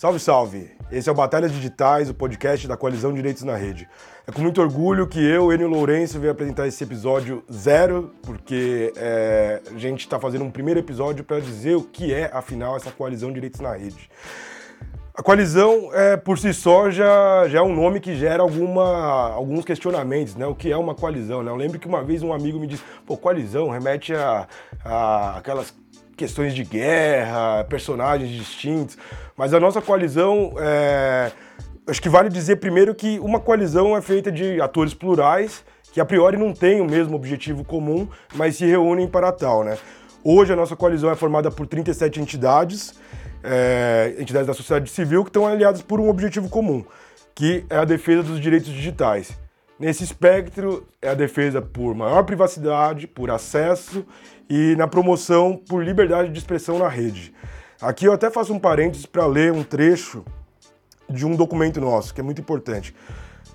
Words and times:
Salve, 0.00 0.18
salve! 0.18 0.70
Esse 0.90 1.10
é 1.10 1.12
o 1.12 1.14
Batalhas 1.14 1.52
Digitais, 1.52 2.08
o 2.08 2.14
podcast 2.14 2.66
da 2.66 2.74
Coalizão 2.74 3.12
Direitos 3.12 3.42
na 3.42 3.54
Rede. 3.54 3.86
É 4.26 4.32
com 4.32 4.40
muito 4.40 4.58
orgulho 4.58 5.06
que 5.06 5.22
eu, 5.22 5.52
Enio 5.52 5.68
Lourenço, 5.68 6.18
venho 6.18 6.32
apresentar 6.32 6.66
esse 6.66 6.82
episódio 6.82 7.44
zero, 7.52 8.14
porque 8.22 8.94
é, 8.96 9.60
a 9.70 9.76
gente 9.76 10.00
está 10.00 10.18
fazendo 10.18 10.42
um 10.42 10.50
primeiro 10.50 10.80
episódio 10.80 11.22
para 11.22 11.38
dizer 11.38 11.76
o 11.76 11.82
que 11.82 12.14
é, 12.14 12.30
afinal, 12.32 12.78
essa 12.78 12.90
Coalizão 12.90 13.30
Direitos 13.30 13.60
na 13.60 13.74
Rede. 13.74 14.10
A 15.14 15.22
coalizão, 15.22 15.90
é, 15.92 16.16
por 16.16 16.38
si 16.38 16.54
só, 16.54 16.90
já, 16.90 17.46
já 17.48 17.58
é 17.58 17.62
um 17.62 17.74
nome 17.74 18.00
que 18.00 18.16
gera 18.16 18.42
alguma, 18.42 19.32
alguns 19.32 19.66
questionamentos, 19.66 20.34
né? 20.34 20.46
O 20.46 20.54
que 20.54 20.72
é 20.72 20.76
uma 20.78 20.94
coalizão, 20.94 21.42
né? 21.42 21.50
Eu 21.50 21.56
lembro 21.56 21.78
que 21.78 21.86
uma 21.86 22.02
vez 22.02 22.22
um 22.22 22.32
amigo 22.32 22.58
me 22.58 22.66
disse, 22.66 22.82
pô, 23.04 23.18
coalizão 23.18 23.68
remete 23.68 24.14
a, 24.14 24.48
a 24.82 25.36
aquelas 25.36 25.74
questões 26.20 26.54
de 26.54 26.64
guerra, 26.64 27.64
personagens 27.64 28.30
distintos, 28.30 28.98
mas 29.40 29.54
a 29.54 29.58
nossa 29.58 29.80
coalizão, 29.80 30.52
é, 30.58 31.32
acho 31.86 32.02
que 32.02 32.10
vale 32.10 32.28
dizer 32.28 32.56
primeiro 32.56 32.94
que 32.94 33.18
uma 33.20 33.40
coalizão 33.40 33.96
é 33.96 34.02
feita 34.02 34.30
de 34.30 34.60
atores 34.60 34.92
plurais, 34.92 35.64
que 35.94 35.98
a 35.98 36.04
priori 36.04 36.36
não 36.36 36.52
têm 36.52 36.82
o 36.82 36.84
mesmo 36.84 37.16
objetivo 37.16 37.64
comum, 37.64 38.06
mas 38.34 38.56
se 38.56 38.66
reúnem 38.66 39.08
para 39.08 39.32
tal, 39.32 39.64
né? 39.64 39.78
Hoje 40.22 40.52
a 40.52 40.56
nossa 40.56 40.76
coalizão 40.76 41.10
é 41.10 41.16
formada 41.16 41.50
por 41.50 41.66
37 41.66 42.20
entidades, 42.20 43.00
é, 43.42 44.14
entidades 44.18 44.46
da 44.46 44.52
sociedade 44.52 44.90
civil 44.90 45.24
que 45.24 45.30
estão 45.30 45.46
aliadas 45.46 45.80
por 45.80 46.00
um 46.00 46.10
objetivo 46.10 46.50
comum, 46.50 46.84
que 47.34 47.64
é 47.70 47.78
a 47.78 47.86
defesa 47.86 48.22
dos 48.22 48.40
direitos 48.40 48.68
digitais. 48.68 49.32
Nesse 49.78 50.04
espectro, 50.04 50.86
é 51.00 51.08
a 51.08 51.14
defesa 51.14 51.62
por 51.62 51.94
maior 51.94 52.24
privacidade, 52.24 53.06
por 53.06 53.30
acesso 53.30 54.04
e 54.50 54.76
na 54.76 54.86
promoção 54.86 55.56
por 55.66 55.82
liberdade 55.82 56.28
de 56.28 56.38
expressão 56.38 56.78
na 56.78 56.88
rede. 56.88 57.32
Aqui 57.80 58.04
eu 58.04 58.12
até 58.12 58.30
faço 58.30 58.52
um 58.52 58.58
parênteses 58.58 59.06
para 59.06 59.26
ler 59.26 59.52
um 59.52 59.62
trecho 59.62 60.22
de 61.08 61.24
um 61.24 61.34
documento 61.34 61.80
nosso, 61.80 62.12
que 62.12 62.20
é 62.20 62.22
muito 62.22 62.38
importante. 62.38 62.94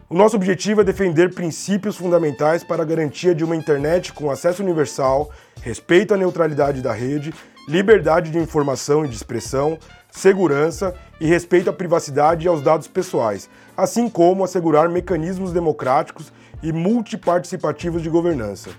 O 0.10 0.16
nosso 0.16 0.36
objetivo 0.36 0.82
é 0.82 0.84
defender 0.84 1.32
princípios 1.32 1.96
fundamentais 1.96 2.64
para 2.64 2.82
a 2.82 2.86
garantia 2.86 3.36
de 3.36 3.44
uma 3.44 3.56
internet 3.56 4.12
com 4.14 4.32
acesso 4.32 4.64
universal, 4.64 5.30
respeito 5.62 6.16
à 6.16 6.18
neutralidade 6.18 6.82
da 6.82 6.92
rede, 6.92 7.32
liberdade 7.68 8.32
de 8.32 8.40
informação 8.40 9.06
e 9.06 9.08
de 9.08 9.16
expressão, 9.16 9.78
segurança 10.10 10.96
e 11.22 11.28
respeito 11.28 11.70
à 11.70 11.74
privacidade 11.74 12.46
e 12.46 12.48
aos 12.48 12.64
dados 12.64 12.88
pessoais, 12.88 13.48
assim 13.78 14.10
como 14.10 14.44
assegurar 14.44 14.90
mecanismos 14.90 15.54
democráticos 15.54 16.34
e 16.64 16.74
multiparticipativos 16.74 18.02
de 18.02 18.10
governança. 18.10 18.72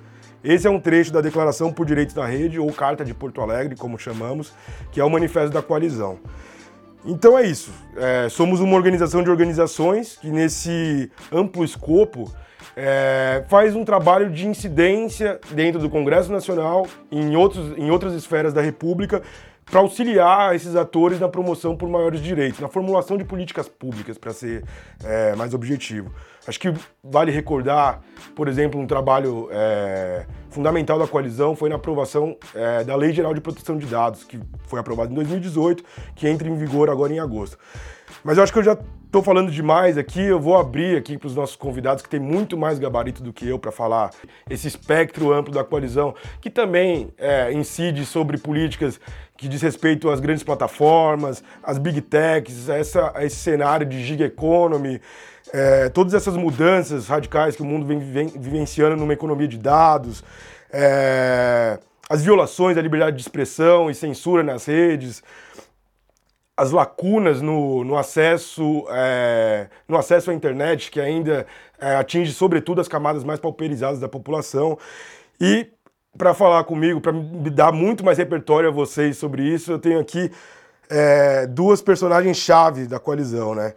Esse 0.46 0.68
é 0.68 0.70
um 0.70 0.78
trecho 0.78 1.12
da 1.12 1.20
Declaração 1.20 1.72
por 1.72 1.84
Direitos 1.84 2.14
na 2.14 2.24
Rede, 2.24 2.60
ou 2.60 2.72
Carta 2.72 3.04
de 3.04 3.12
Porto 3.12 3.40
Alegre, 3.40 3.74
como 3.74 3.98
chamamos, 3.98 4.52
que 4.92 5.00
é 5.00 5.04
o 5.04 5.10
manifesto 5.10 5.50
da 5.50 5.60
coalizão. 5.60 6.20
Então 7.04 7.36
é 7.36 7.42
isso. 7.42 7.72
É, 7.96 8.28
somos 8.28 8.60
uma 8.60 8.76
organização 8.76 9.24
de 9.24 9.28
organizações 9.28 10.16
que, 10.16 10.28
nesse 10.28 11.10
amplo 11.32 11.64
escopo, 11.64 12.32
é, 12.76 13.44
faz 13.48 13.74
um 13.74 13.84
trabalho 13.84 14.30
de 14.30 14.46
incidência 14.46 15.40
dentro 15.50 15.80
do 15.80 15.90
Congresso 15.90 16.30
Nacional 16.30 16.86
e 17.10 17.18
em, 17.18 17.34
outros, 17.34 17.76
em 17.76 17.90
outras 17.90 18.14
esferas 18.14 18.54
da 18.54 18.60
República 18.60 19.22
para 19.64 19.80
auxiliar 19.80 20.54
esses 20.54 20.76
atores 20.76 21.18
na 21.18 21.28
promoção 21.28 21.76
por 21.76 21.88
maiores 21.88 22.20
direitos, 22.20 22.60
na 22.60 22.68
formulação 22.68 23.16
de 23.16 23.24
políticas 23.24 23.68
públicas, 23.68 24.16
para 24.16 24.32
ser 24.32 24.62
é, 25.02 25.34
mais 25.34 25.54
objetivo. 25.54 26.12
Acho 26.46 26.60
que 26.60 26.72
vale 27.02 27.32
recordar, 27.32 28.00
por 28.34 28.48
exemplo, 28.48 28.80
um 28.80 28.86
trabalho 28.86 29.48
é, 29.50 30.26
fundamental 30.50 30.98
da 30.98 31.06
coalizão 31.06 31.56
foi 31.56 31.68
na 31.68 31.76
aprovação 31.76 32.36
é, 32.54 32.84
da 32.84 32.94
Lei 32.94 33.12
Geral 33.12 33.34
de 33.34 33.40
Proteção 33.40 33.76
de 33.76 33.86
Dados, 33.86 34.24
que 34.24 34.40
foi 34.66 34.78
aprovada 34.78 35.10
em 35.10 35.14
2018, 35.14 35.84
que 36.14 36.28
entra 36.28 36.48
em 36.48 36.56
vigor 36.56 36.88
agora 36.88 37.12
em 37.12 37.18
agosto. 37.18 37.58
Mas 38.22 38.38
eu 38.38 38.44
acho 38.44 38.52
que 38.52 38.58
eu 38.58 38.62
já 38.62 38.78
estou 39.04 39.22
falando 39.22 39.50
demais 39.50 39.98
aqui, 39.98 40.20
eu 40.20 40.38
vou 40.40 40.56
abrir 40.56 40.96
aqui 40.96 41.18
para 41.18 41.26
os 41.26 41.34
nossos 41.34 41.56
convidados, 41.56 42.02
que 42.02 42.08
tem 42.08 42.20
muito 42.20 42.56
mais 42.56 42.78
gabarito 42.78 43.22
do 43.22 43.32
que 43.32 43.48
eu 43.48 43.58
para 43.58 43.72
falar 43.72 44.10
esse 44.48 44.68
espectro 44.68 45.32
amplo 45.32 45.52
da 45.52 45.64
coalizão, 45.64 46.14
que 46.40 46.50
também 46.50 47.08
é, 47.18 47.52
incide 47.52 48.04
sobre 48.04 48.38
políticas 48.38 49.00
que 49.36 49.48
diz 49.48 49.60
respeito 49.60 50.08
às 50.08 50.18
grandes 50.18 50.42
plataformas, 50.42 51.44
às 51.62 51.78
big 51.78 52.00
techs, 52.00 52.68
essa, 52.68 53.12
a 53.14 53.24
esse 53.24 53.36
cenário 53.36 53.86
de 53.86 54.02
gig 54.02 54.22
economy, 54.22 55.00
é, 55.52 55.88
todas 55.88 56.14
essas 56.14 56.36
mudanças 56.36 57.08
radicais 57.08 57.56
que 57.56 57.62
o 57.62 57.64
mundo 57.64 57.86
vem, 57.86 57.98
vivenciando 58.28 58.96
numa 58.96 59.12
economia 59.12 59.48
de 59.48 59.58
dados, 59.58 60.22
é, 60.72 61.78
as 62.08 62.22
violações 62.22 62.76
da 62.76 62.82
liberdade 62.82 63.16
de 63.16 63.22
expressão 63.22 63.90
e 63.90 63.94
censura 63.94 64.42
nas 64.42 64.66
redes, 64.66 65.22
as 66.56 66.70
lacunas 66.70 67.42
no, 67.42 67.84
no 67.84 67.96
acesso, 67.96 68.86
é, 68.90 69.68
no 69.86 69.96
acesso 69.96 70.30
à 70.30 70.34
internet, 70.34 70.90
que 70.90 71.00
ainda 71.00 71.46
é, 71.78 71.96
atinge 71.96 72.32
sobretudo 72.32 72.80
as 72.80 72.88
camadas 72.88 73.22
mais 73.24 73.38
pauperizadas 73.38 74.00
da 74.00 74.08
população. 74.08 74.78
E 75.40 75.68
para 76.16 76.32
falar 76.32 76.64
comigo, 76.64 77.00
para 77.00 77.12
me 77.12 77.50
dar 77.50 77.72
muito 77.72 78.02
mais 78.02 78.16
repertório 78.16 78.70
a 78.70 78.72
vocês 78.72 79.18
sobre 79.18 79.42
isso, 79.42 79.70
eu 79.70 79.78
tenho 79.78 80.00
aqui 80.00 80.30
é, 80.88 81.46
duas 81.46 81.82
personagens-chave 81.82 82.86
da 82.86 82.98
coalizão, 82.98 83.54
né? 83.54 83.74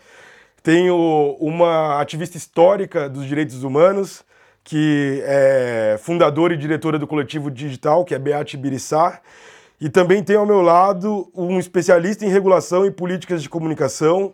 Tenho 0.62 1.38
uma 1.40 2.02
ativista 2.02 2.38
histórica 2.38 3.09
dos 3.09 3.25
direitos 3.25 3.64
humanos, 3.64 4.24
que 4.64 5.22
é 5.24 5.97
fundadora 6.00 6.53
e 6.53 6.58
diretora 6.58 7.00
do 7.00 7.08
coletivo 7.08 7.50
digital, 7.50 8.03
que 8.03 8.14
é 8.14 8.20
Beate 8.20 8.58
Birissá, 8.58 9.22
e 9.80 9.90
também 9.90 10.22
tenho 10.22 10.40
ao 10.40 10.46
meu 10.46 10.62
lado 10.62 11.31
um 11.34 11.58
especialista 11.58 12.25
em 12.25 12.30
regulação 12.30 12.86
e 12.86 12.92
políticas 12.92 13.42
de 13.42 13.50
comunicação, 13.50 14.34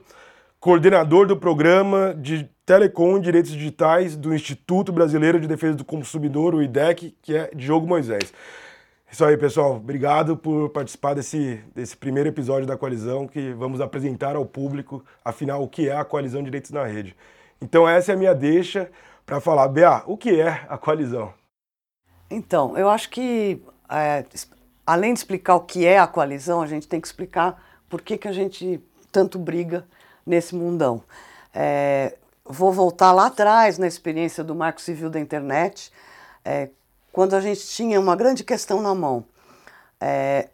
coordenador 0.60 1.28
do 1.28 1.38
programa 1.38 2.16
de 2.18 2.50
Telecom 2.66 3.18
e 3.18 3.22
Direitos 3.22 3.52
Digitais 3.52 4.16
do 4.16 4.34
Instituto 4.34 4.92
Brasileiro 4.92 5.40
de 5.40 5.48
Defesa 5.48 5.78
do 5.78 5.86
Consumidor, 5.86 6.56
o 6.56 6.64
IDEC, 6.64 7.16
que 7.22 7.36
é 7.36 7.52
Diogo 7.54 7.86
Moisés. 7.86 8.34
Isso 9.12 9.24
aí, 9.24 9.38
pessoal. 9.38 9.76
Obrigado 9.76 10.36
por 10.36 10.70
participar 10.70 11.14
desse, 11.14 11.64
desse 11.74 11.96
primeiro 11.96 12.30
episódio 12.30 12.68
da 12.68 12.78
Coalizão, 12.78 13.28
que 13.28 13.54
vamos 13.54 13.80
apresentar 13.80 14.36
ao 14.36 14.46
público, 14.46 15.04
afinal, 15.24 15.64
o 15.64 15.70
que 15.70 15.88
é 15.88 15.96
a 15.96 16.04
Coalizão 16.04 16.44
Direitos 16.44 16.72
na 16.72 16.84
Rede. 16.84 17.16
Então, 17.62 17.88
essa 17.88 18.12
é 18.12 18.16
a 18.16 18.18
minha 18.18 18.36
deixa 18.36 18.90
para 19.26 19.40
falar. 19.40 19.68
Bea, 19.68 20.04
o 20.06 20.18
que 20.18 20.40
é 20.40 20.66
a 20.70 20.78
coalizão? 20.78 21.34
Então, 22.30 22.78
eu 22.78 22.90
acho 22.90 23.10
que, 23.10 23.62
é, 23.90 24.26
além 24.86 25.14
de 25.14 25.20
explicar 25.20 25.56
o 25.56 25.62
que 25.62 25.86
é 25.86 25.98
a 25.98 26.08
coalizão, 26.08 26.62
a 26.62 26.68
gente 26.68 26.88
tem 26.88 27.00
que 27.00 27.08
explicar 27.08 27.62
por 27.90 28.02
que, 28.02 28.18
que 28.18 28.28
a 28.28 28.34
gente 28.34 28.84
tanto 29.12 29.40
briga 29.40 29.86
nesse 30.26 30.56
mundão. 30.56 31.02
É, 31.54 32.18
vou 32.44 32.72
voltar 32.72 33.12
lá 33.12 33.28
atrás 33.28 33.78
na 33.78 33.88
experiência 33.88 34.44
do 34.44 34.54
Marco 34.54 34.82
Civil 34.82 35.10
da 35.10 35.20
Internet, 35.20 35.92
é, 36.44 36.70
quando 37.16 37.34
a 37.34 37.40
gente 37.40 37.66
tinha 37.66 37.98
uma 37.98 38.14
grande 38.14 38.44
questão 38.44 38.82
na 38.82 38.94
mão. 38.94 39.24
É, 40.02 40.50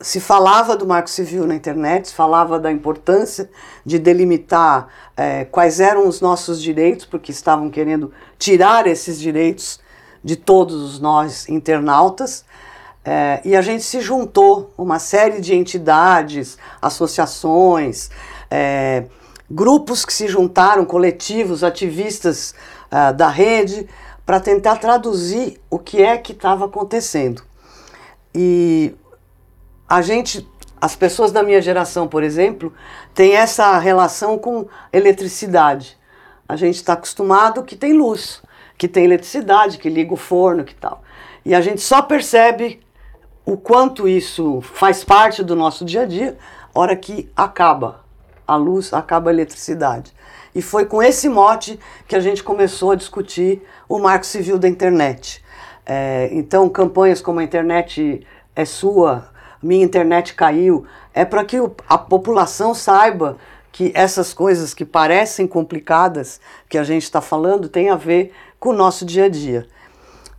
se 0.00 0.20
falava 0.20 0.76
do 0.76 0.86
Marco 0.86 1.10
Civil 1.10 1.44
na 1.44 1.56
internet, 1.56 2.06
se 2.06 2.14
falava 2.14 2.56
da 2.56 2.70
importância 2.70 3.50
de 3.84 3.98
delimitar 3.98 4.86
é, 5.16 5.44
quais 5.44 5.80
eram 5.80 6.06
os 6.06 6.20
nossos 6.20 6.62
direitos, 6.62 7.04
porque 7.04 7.32
estavam 7.32 7.68
querendo 7.68 8.12
tirar 8.38 8.86
esses 8.86 9.18
direitos 9.18 9.80
de 10.22 10.36
todos 10.36 11.00
nós 11.00 11.48
internautas. 11.48 12.44
É, 13.04 13.40
e 13.44 13.56
a 13.56 13.60
gente 13.60 13.82
se 13.82 14.00
juntou, 14.00 14.72
uma 14.78 15.00
série 15.00 15.40
de 15.40 15.52
entidades, 15.52 16.56
associações, 16.80 18.08
é, 18.48 19.06
grupos 19.50 20.04
que 20.04 20.12
se 20.12 20.28
juntaram, 20.28 20.84
coletivos, 20.84 21.64
ativistas 21.64 22.54
uh, 22.92 23.12
da 23.12 23.28
rede, 23.28 23.88
para 24.24 24.40
tentar 24.40 24.76
traduzir 24.76 25.60
o 25.70 25.78
que 25.78 26.02
é 26.02 26.16
que 26.16 26.32
estava 26.32 26.64
acontecendo. 26.64 27.42
E 28.34 28.94
a 29.88 30.00
gente, 30.02 30.48
as 30.80 30.96
pessoas 30.96 31.30
da 31.30 31.42
minha 31.42 31.60
geração, 31.60 32.08
por 32.08 32.22
exemplo, 32.22 32.72
tem 33.14 33.36
essa 33.36 33.78
relação 33.78 34.38
com 34.38 34.66
eletricidade. 34.92 35.96
A 36.48 36.56
gente 36.56 36.76
está 36.76 36.94
acostumado 36.94 37.62
que 37.62 37.76
tem 37.76 37.92
luz, 37.92 38.42
que 38.76 38.88
tem 38.88 39.04
eletricidade, 39.04 39.78
que 39.78 39.88
liga 39.88 40.12
o 40.12 40.16
forno, 40.16 40.64
que 40.64 40.74
tal. 40.74 41.02
E 41.44 41.54
a 41.54 41.60
gente 41.60 41.80
só 41.80 42.02
percebe 42.02 42.80
o 43.44 43.56
quanto 43.56 44.08
isso 44.08 44.60
faz 44.62 45.04
parte 45.04 45.42
do 45.42 45.54
nosso 45.54 45.84
dia 45.84 46.02
a 46.02 46.06
dia, 46.06 46.38
hora 46.74 46.96
que 46.96 47.30
acaba 47.36 48.04
a 48.46 48.56
luz, 48.56 48.92
acaba 48.92 49.30
a 49.30 49.32
eletricidade. 49.32 50.12
E 50.54 50.62
foi 50.62 50.86
com 50.86 51.02
esse 51.02 51.28
mote 51.28 51.78
que 52.06 52.14
a 52.14 52.20
gente 52.20 52.42
começou 52.42 52.92
a 52.92 52.94
discutir 52.94 53.62
o 53.88 53.98
marco 53.98 54.24
civil 54.24 54.58
da 54.58 54.68
internet. 54.68 55.44
É, 55.84 56.28
então, 56.32 56.68
campanhas 56.68 57.20
como 57.20 57.40
a 57.40 57.44
internet 57.44 58.26
é 58.54 58.64
sua, 58.64 59.28
minha 59.62 59.84
internet 59.84 60.34
caiu, 60.34 60.86
é 61.12 61.24
para 61.24 61.44
que 61.44 61.56
a 61.88 61.98
população 61.98 62.74
saiba 62.74 63.36
que 63.72 63.90
essas 63.94 64.32
coisas 64.32 64.72
que 64.72 64.84
parecem 64.84 65.46
complicadas, 65.48 66.40
que 66.68 66.78
a 66.78 66.84
gente 66.84 67.02
está 67.02 67.20
falando, 67.20 67.68
tem 67.68 67.90
a 67.90 67.96
ver 67.96 68.32
com 68.60 68.68
o 68.68 68.72
nosso 68.74 69.04
dia 69.04 69.24
a 69.24 69.28
dia. 69.28 69.66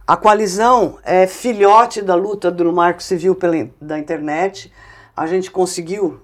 A 0.07 0.15
coalizão 0.15 0.97
é 1.03 1.27
filhote 1.27 2.01
da 2.01 2.15
luta 2.15 2.49
do 2.49 2.71
marco 2.71 3.03
civil 3.03 3.35
pela, 3.35 3.67
da 3.81 3.99
internet. 3.99 4.71
A 5.17 5.27
gente 5.27 5.51
conseguiu 5.51 6.21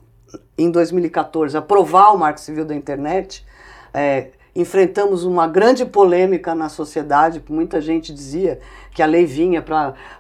em 0.57 0.69
2014, 0.69 1.57
aprovar 1.57 2.13
o 2.13 2.17
Marco 2.17 2.39
Civil 2.39 2.65
da 2.65 2.75
Internet, 2.75 3.45
é, 3.93 4.29
enfrentamos 4.55 5.23
uma 5.23 5.47
grande 5.47 5.85
polêmica 5.85 6.53
na 6.53 6.67
sociedade, 6.67 7.43
muita 7.49 7.79
gente 7.79 8.13
dizia 8.13 8.59
que 8.93 9.01
a 9.01 9.05
lei 9.05 9.25
vinha 9.25 9.63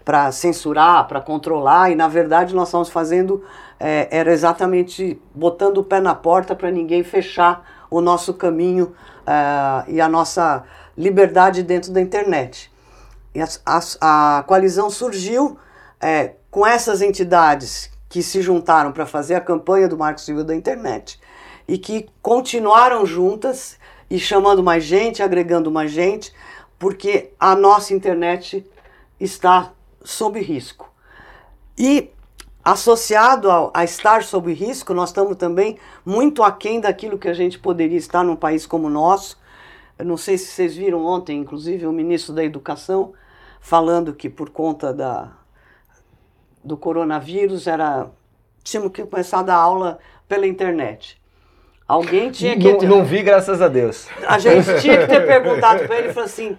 para 0.05 0.31
censurar, 0.31 1.07
para 1.07 1.19
controlar, 1.19 1.91
e 1.91 1.95
na 1.95 2.07
verdade 2.07 2.55
nós 2.55 2.69
estamos 2.69 2.89
fazendo, 2.89 3.43
é, 3.79 4.07
era 4.09 4.31
exatamente 4.31 5.21
botando 5.35 5.79
o 5.79 5.83
pé 5.83 5.99
na 5.99 6.15
porta 6.15 6.55
para 6.55 6.71
ninguém 6.71 7.03
fechar 7.03 7.85
o 7.89 7.99
nosso 7.99 8.33
caminho 8.33 8.93
é, 9.27 9.91
e 9.91 9.99
a 9.99 10.07
nossa 10.07 10.63
liberdade 10.97 11.61
dentro 11.61 11.91
da 11.91 11.99
internet. 11.99 12.71
E 13.35 13.41
a, 13.41 13.47
a, 13.65 14.37
a 14.37 14.43
coalizão 14.43 14.89
surgiu 14.89 15.57
é, 15.99 16.35
com 16.49 16.65
essas 16.65 17.01
entidades 17.01 17.91
que 18.07 18.21
se 18.21 18.41
juntaram 18.41 18.91
para 18.91 19.05
fazer 19.05 19.35
a 19.35 19.41
campanha 19.41 19.87
do 19.87 19.97
Marco 19.97 20.19
Civil 20.19 20.43
da 20.43 20.55
Internet 20.55 21.19
e 21.71 21.77
que 21.77 22.09
continuaram 22.21 23.05
juntas 23.05 23.79
e 24.09 24.19
chamando 24.19 24.61
mais 24.61 24.83
gente, 24.83 25.23
agregando 25.23 25.71
mais 25.71 25.89
gente, 25.89 26.33
porque 26.77 27.31
a 27.39 27.55
nossa 27.55 27.93
internet 27.93 28.69
está 29.17 29.71
sob 30.03 30.41
risco. 30.41 30.91
E 31.77 32.11
associado 32.61 33.49
a, 33.49 33.71
a, 33.73 33.85
estar 33.85 34.21
sob 34.21 34.51
risco, 34.51 34.93
nós 34.93 35.11
estamos 35.11 35.37
também 35.37 35.79
muito 36.05 36.43
aquém 36.43 36.81
daquilo 36.81 37.17
que 37.17 37.29
a 37.29 37.33
gente 37.33 37.57
poderia 37.57 37.97
estar 37.97 38.21
num 38.21 38.35
país 38.35 38.65
como 38.65 38.87
o 38.87 38.89
nosso. 38.89 39.39
Eu 39.97 40.03
não 40.03 40.17
sei 40.17 40.37
se 40.37 40.47
vocês 40.47 40.75
viram 40.75 41.05
ontem, 41.05 41.39
inclusive, 41.39 41.87
o 41.87 41.93
ministro 41.93 42.33
da 42.33 42.43
Educação 42.43 43.13
falando 43.61 44.13
que 44.13 44.29
por 44.29 44.49
conta 44.49 44.93
da, 44.93 45.31
do 46.61 46.75
coronavírus 46.75 47.65
era 47.65 48.11
tínhamos 48.61 48.91
que 48.91 49.05
começar 49.05 49.39
a 49.39 49.43
dar 49.43 49.55
aula 49.55 49.99
pela 50.27 50.45
internet. 50.45 51.20
Alguém 51.91 52.31
tinha 52.31 52.57
que. 52.57 52.71
Não, 52.71 52.99
não 52.99 53.03
vi, 53.03 53.21
graças 53.21 53.61
a 53.61 53.67
Deus. 53.67 54.07
A 54.25 54.39
gente 54.39 54.65
tinha 54.79 54.99
que 54.99 55.07
ter 55.07 55.27
perguntado 55.27 55.85
para 55.85 55.97
ele 55.97 56.07
e 56.07 56.13
falou 56.13 56.25
assim: 56.25 56.57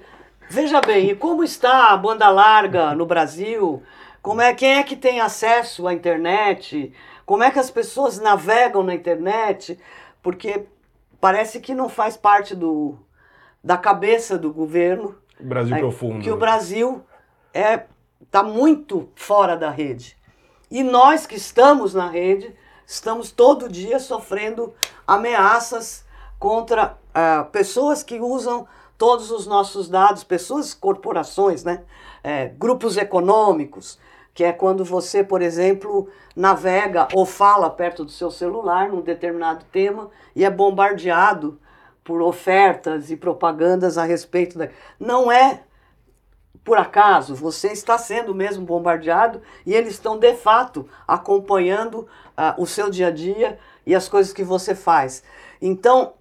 veja 0.51 0.79
bem, 0.83 1.09
e 1.09 1.17
como 1.17 1.43
está 1.43 1.87
a 1.87 1.97
banda 1.97 2.29
larga 2.29 2.95
no 2.95 3.07
Brasil? 3.07 3.83
Como 4.21 4.43
é, 4.43 4.53
quem 4.53 4.75
é 4.75 4.83
que 4.83 4.95
tem 4.95 5.23
acesso 5.23 5.89
à 5.89 5.95
internet? 5.95 6.93
Como 7.25 7.43
é 7.43 7.51
que 7.51 7.59
as 7.59 7.71
pessoas 7.71 8.21
navegam 8.21 8.83
na 8.83 8.95
internet? 8.95 9.79
Porque 10.23 10.67
parece 11.19 11.61
que 11.61 11.75
não 11.75 11.89
faz 11.89 12.15
parte 12.15 12.55
do, 12.55 12.99
da 13.65 13.79
cabeça 13.79 14.37
do 14.37 14.53
governo. 14.53 15.17
Brasil 15.41 15.77
é, 15.77 15.79
profundo. 15.79 16.23
Que 16.23 16.31
o 16.31 16.37
Brasil 16.37 17.03
é 17.55 17.85
está 18.21 18.43
muito 18.43 19.09
fora 19.15 19.57
da 19.57 19.71
rede. 19.71 20.15
E 20.71 20.83
nós 20.83 21.27
que 21.27 21.37
estamos 21.37 21.95
na 21.95 22.07
rede 22.07 22.55
estamos 22.93 23.31
todo 23.31 23.71
dia 23.71 23.99
sofrendo 23.99 24.75
ameaças 25.07 26.05
contra 26.39 26.99
uh, 27.09 27.51
pessoas 27.51 28.03
que 28.03 28.21
usam 28.21 28.67
todos 28.99 29.31
os 29.31 29.47
nossos 29.47 29.89
dados, 29.89 30.23
pessoas, 30.23 30.75
corporações, 30.75 31.65
né? 31.65 31.85
É, 32.23 32.49
grupos 32.49 32.99
econômicos, 32.99 33.99
que 34.35 34.45
é 34.45 34.53
quando 34.53 34.85
você, 34.85 35.25
por 35.25 35.41
exemplo, 35.41 36.09
navega 36.37 37.09
ou 37.15 37.25
fala 37.25 37.71
perto 37.71 38.05
do 38.05 38.11
seu 38.11 38.31
celular 38.31 38.91
num 38.91 39.01
determinado 39.01 39.65
tema 39.73 40.11
e 40.37 40.45
é 40.45 40.51
bombardeado 40.51 41.59
por 42.05 42.21
ofertas 42.21 43.11
e 43.11 43.17
propagandas 43.17 43.97
a 43.97 44.05
respeito 44.05 44.59
da. 44.59 44.69
Não 45.01 45.33
é 45.33 45.63
por 46.65 46.79
acaso, 46.79 47.35
você 47.35 47.69
está 47.73 47.99
sendo 47.99 48.35
mesmo 48.35 48.65
bombardeado 48.65 49.43
e 49.67 49.75
eles 49.75 49.95
estão 49.95 50.19
de 50.19 50.35
fato 50.35 50.89
acompanhando 51.09 52.01
uh, 52.37 52.63
o 52.63 52.67
seu 52.67 52.89
dia 52.89 53.09
a 53.09 53.11
dia 53.11 53.59
e 53.85 53.95
as 53.95 54.09
coisas 54.09 54.33
que 54.33 54.45
você 54.45 54.75
faz. 54.75 55.25
Então, 55.61 56.15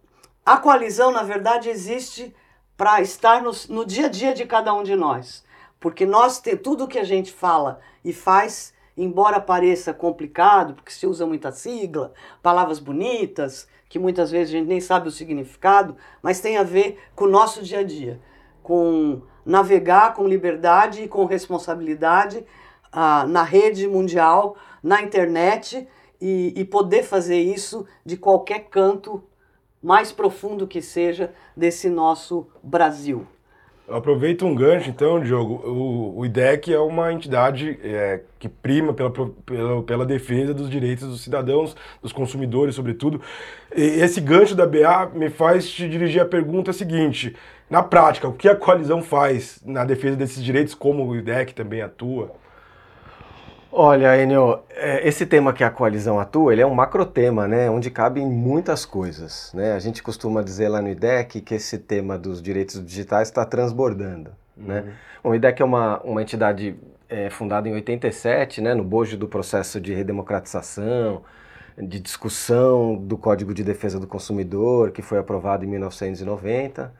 a 0.43 0.57
coalizão, 0.57 1.11
na 1.11 1.21
verdade, 1.21 1.69
existe 1.69 2.35
para 2.75 3.01
estar 3.01 3.43
no, 3.43 3.51
no, 3.69 3.85
dia 3.85 4.07
a 4.07 4.09
dia 4.09 4.33
de 4.33 4.45
cada 4.45 4.73
um 4.73 4.81
de 4.81 4.95
nós. 4.95 5.43
Porque 5.79 6.05
nós 6.05 6.39
tem, 6.39 6.57
tudo 6.57 6.87
que 6.87 6.97
a 6.97 7.03
gente 7.03 7.31
fala 7.31 7.79
e 8.03 8.11
faz, 8.11 8.73
embora 8.97 9.39
pareça 9.39 9.93
complicado, 9.93 10.73
porque 10.73 10.91
se 10.91 11.05
usa 11.05 11.25
muita 11.25 11.51
sigla, 11.51 12.13
palavras 12.41 12.79
bonitas, 12.79 13.67
que 13.87 13.99
muitas 13.99 14.31
vezes 14.31 14.53
a 14.53 14.57
gente 14.57 14.67
nem 14.67 14.81
sabe 14.81 15.07
o 15.07 15.11
significado, 15.11 15.95
mas 16.23 16.39
tem 16.39 16.57
a 16.57 16.63
ver 16.63 16.99
com 17.15 17.25
o 17.25 17.29
nosso 17.29 17.61
dia 17.61 17.79
a 17.79 17.83
dia, 17.83 18.19
com 18.63 19.21
navegar 19.45 20.13
com 20.13 20.27
liberdade 20.27 21.03
e 21.03 21.07
com 21.07 21.25
responsabilidade 21.25 22.45
ah, 22.91 23.25
na 23.27 23.43
rede 23.43 23.87
mundial, 23.87 24.55
na 24.83 25.01
internet 25.01 25.87
e, 26.19 26.53
e 26.55 26.65
poder 26.65 27.03
fazer 27.03 27.39
isso 27.39 27.85
de 28.05 28.17
qualquer 28.17 28.67
canto 28.69 29.23
mais 29.81 30.11
profundo 30.11 30.67
que 30.67 30.81
seja 30.81 31.33
desse 31.55 31.89
nosso 31.89 32.47
Brasil. 32.61 33.25
Aproveita 33.89 34.45
um 34.45 34.55
gancho, 34.55 34.89
então, 34.89 35.19
Diogo. 35.19 35.55
O, 35.67 36.19
o 36.19 36.25
IDEC 36.25 36.73
é 36.73 36.79
uma 36.79 37.11
entidade 37.11 37.77
é, 37.83 38.21
que 38.39 38.47
prima 38.47 38.93
pela, 38.93 39.11
pela, 39.11 39.83
pela, 39.83 40.05
defesa 40.05 40.53
dos 40.53 40.69
direitos 40.69 41.07
dos 41.07 41.21
cidadãos, 41.21 41.75
dos 42.01 42.13
consumidores, 42.13 42.75
sobretudo. 42.75 43.19
E 43.75 43.81
esse 43.81 44.21
gancho 44.21 44.55
da 44.55 44.65
BA 44.65 45.11
me 45.13 45.29
faz 45.29 45.69
te 45.69 45.89
dirigir 45.89 46.21
a 46.21 46.25
pergunta 46.25 46.71
seguinte: 46.71 47.35
na 47.71 47.81
prática, 47.81 48.27
o 48.27 48.33
que 48.33 48.49
a 48.49 48.55
coalizão 48.55 49.01
faz 49.01 49.61
na 49.65 49.85
defesa 49.85 50.17
desses 50.17 50.43
direitos, 50.43 50.73
como 50.73 51.07
o 51.07 51.15
IDEC 51.15 51.55
também 51.55 51.81
atua? 51.81 52.33
Olha, 53.71 54.21
Enio, 54.21 54.59
é, 54.71 55.07
esse 55.07 55.25
tema 55.25 55.53
que 55.53 55.63
a 55.63 55.69
coalizão 55.69 56.19
atua, 56.19 56.51
ele 56.51 56.61
é 56.61 56.65
um 56.65 56.73
macrotema, 56.73 57.47
né, 57.47 57.69
onde 57.69 57.89
cabem 57.89 58.27
muitas 58.27 58.85
coisas. 58.85 59.53
Né? 59.53 59.71
A 59.71 59.79
gente 59.79 60.03
costuma 60.03 60.41
dizer 60.41 60.67
lá 60.67 60.81
no 60.81 60.89
IDEC 60.89 61.39
que 61.39 61.55
esse 61.55 61.77
tema 61.77 62.17
dos 62.17 62.41
direitos 62.41 62.85
digitais 62.85 63.29
está 63.29 63.45
transbordando. 63.45 64.31
Né? 64.57 64.93
Uhum. 65.23 65.31
O 65.31 65.35
IDEC 65.35 65.61
é 65.61 65.65
uma, 65.65 66.01
uma 66.01 66.21
entidade 66.21 66.75
é, 67.07 67.29
fundada 67.29 67.69
em 67.69 67.73
87, 67.73 68.59
né, 68.59 68.73
no 68.73 68.83
bojo 68.83 69.15
do 69.15 69.29
processo 69.29 69.79
de 69.79 69.93
redemocratização, 69.93 71.21
de 71.77 72.01
discussão 72.01 72.97
do 72.97 73.17
Código 73.17 73.53
de 73.53 73.63
Defesa 73.63 73.97
do 73.97 74.07
Consumidor, 74.07 74.91
que 74.91 75.01
foi 75.01 75.19
aprovado 75.19 75.63
em 75.63 75.69
1990 75.69 76.99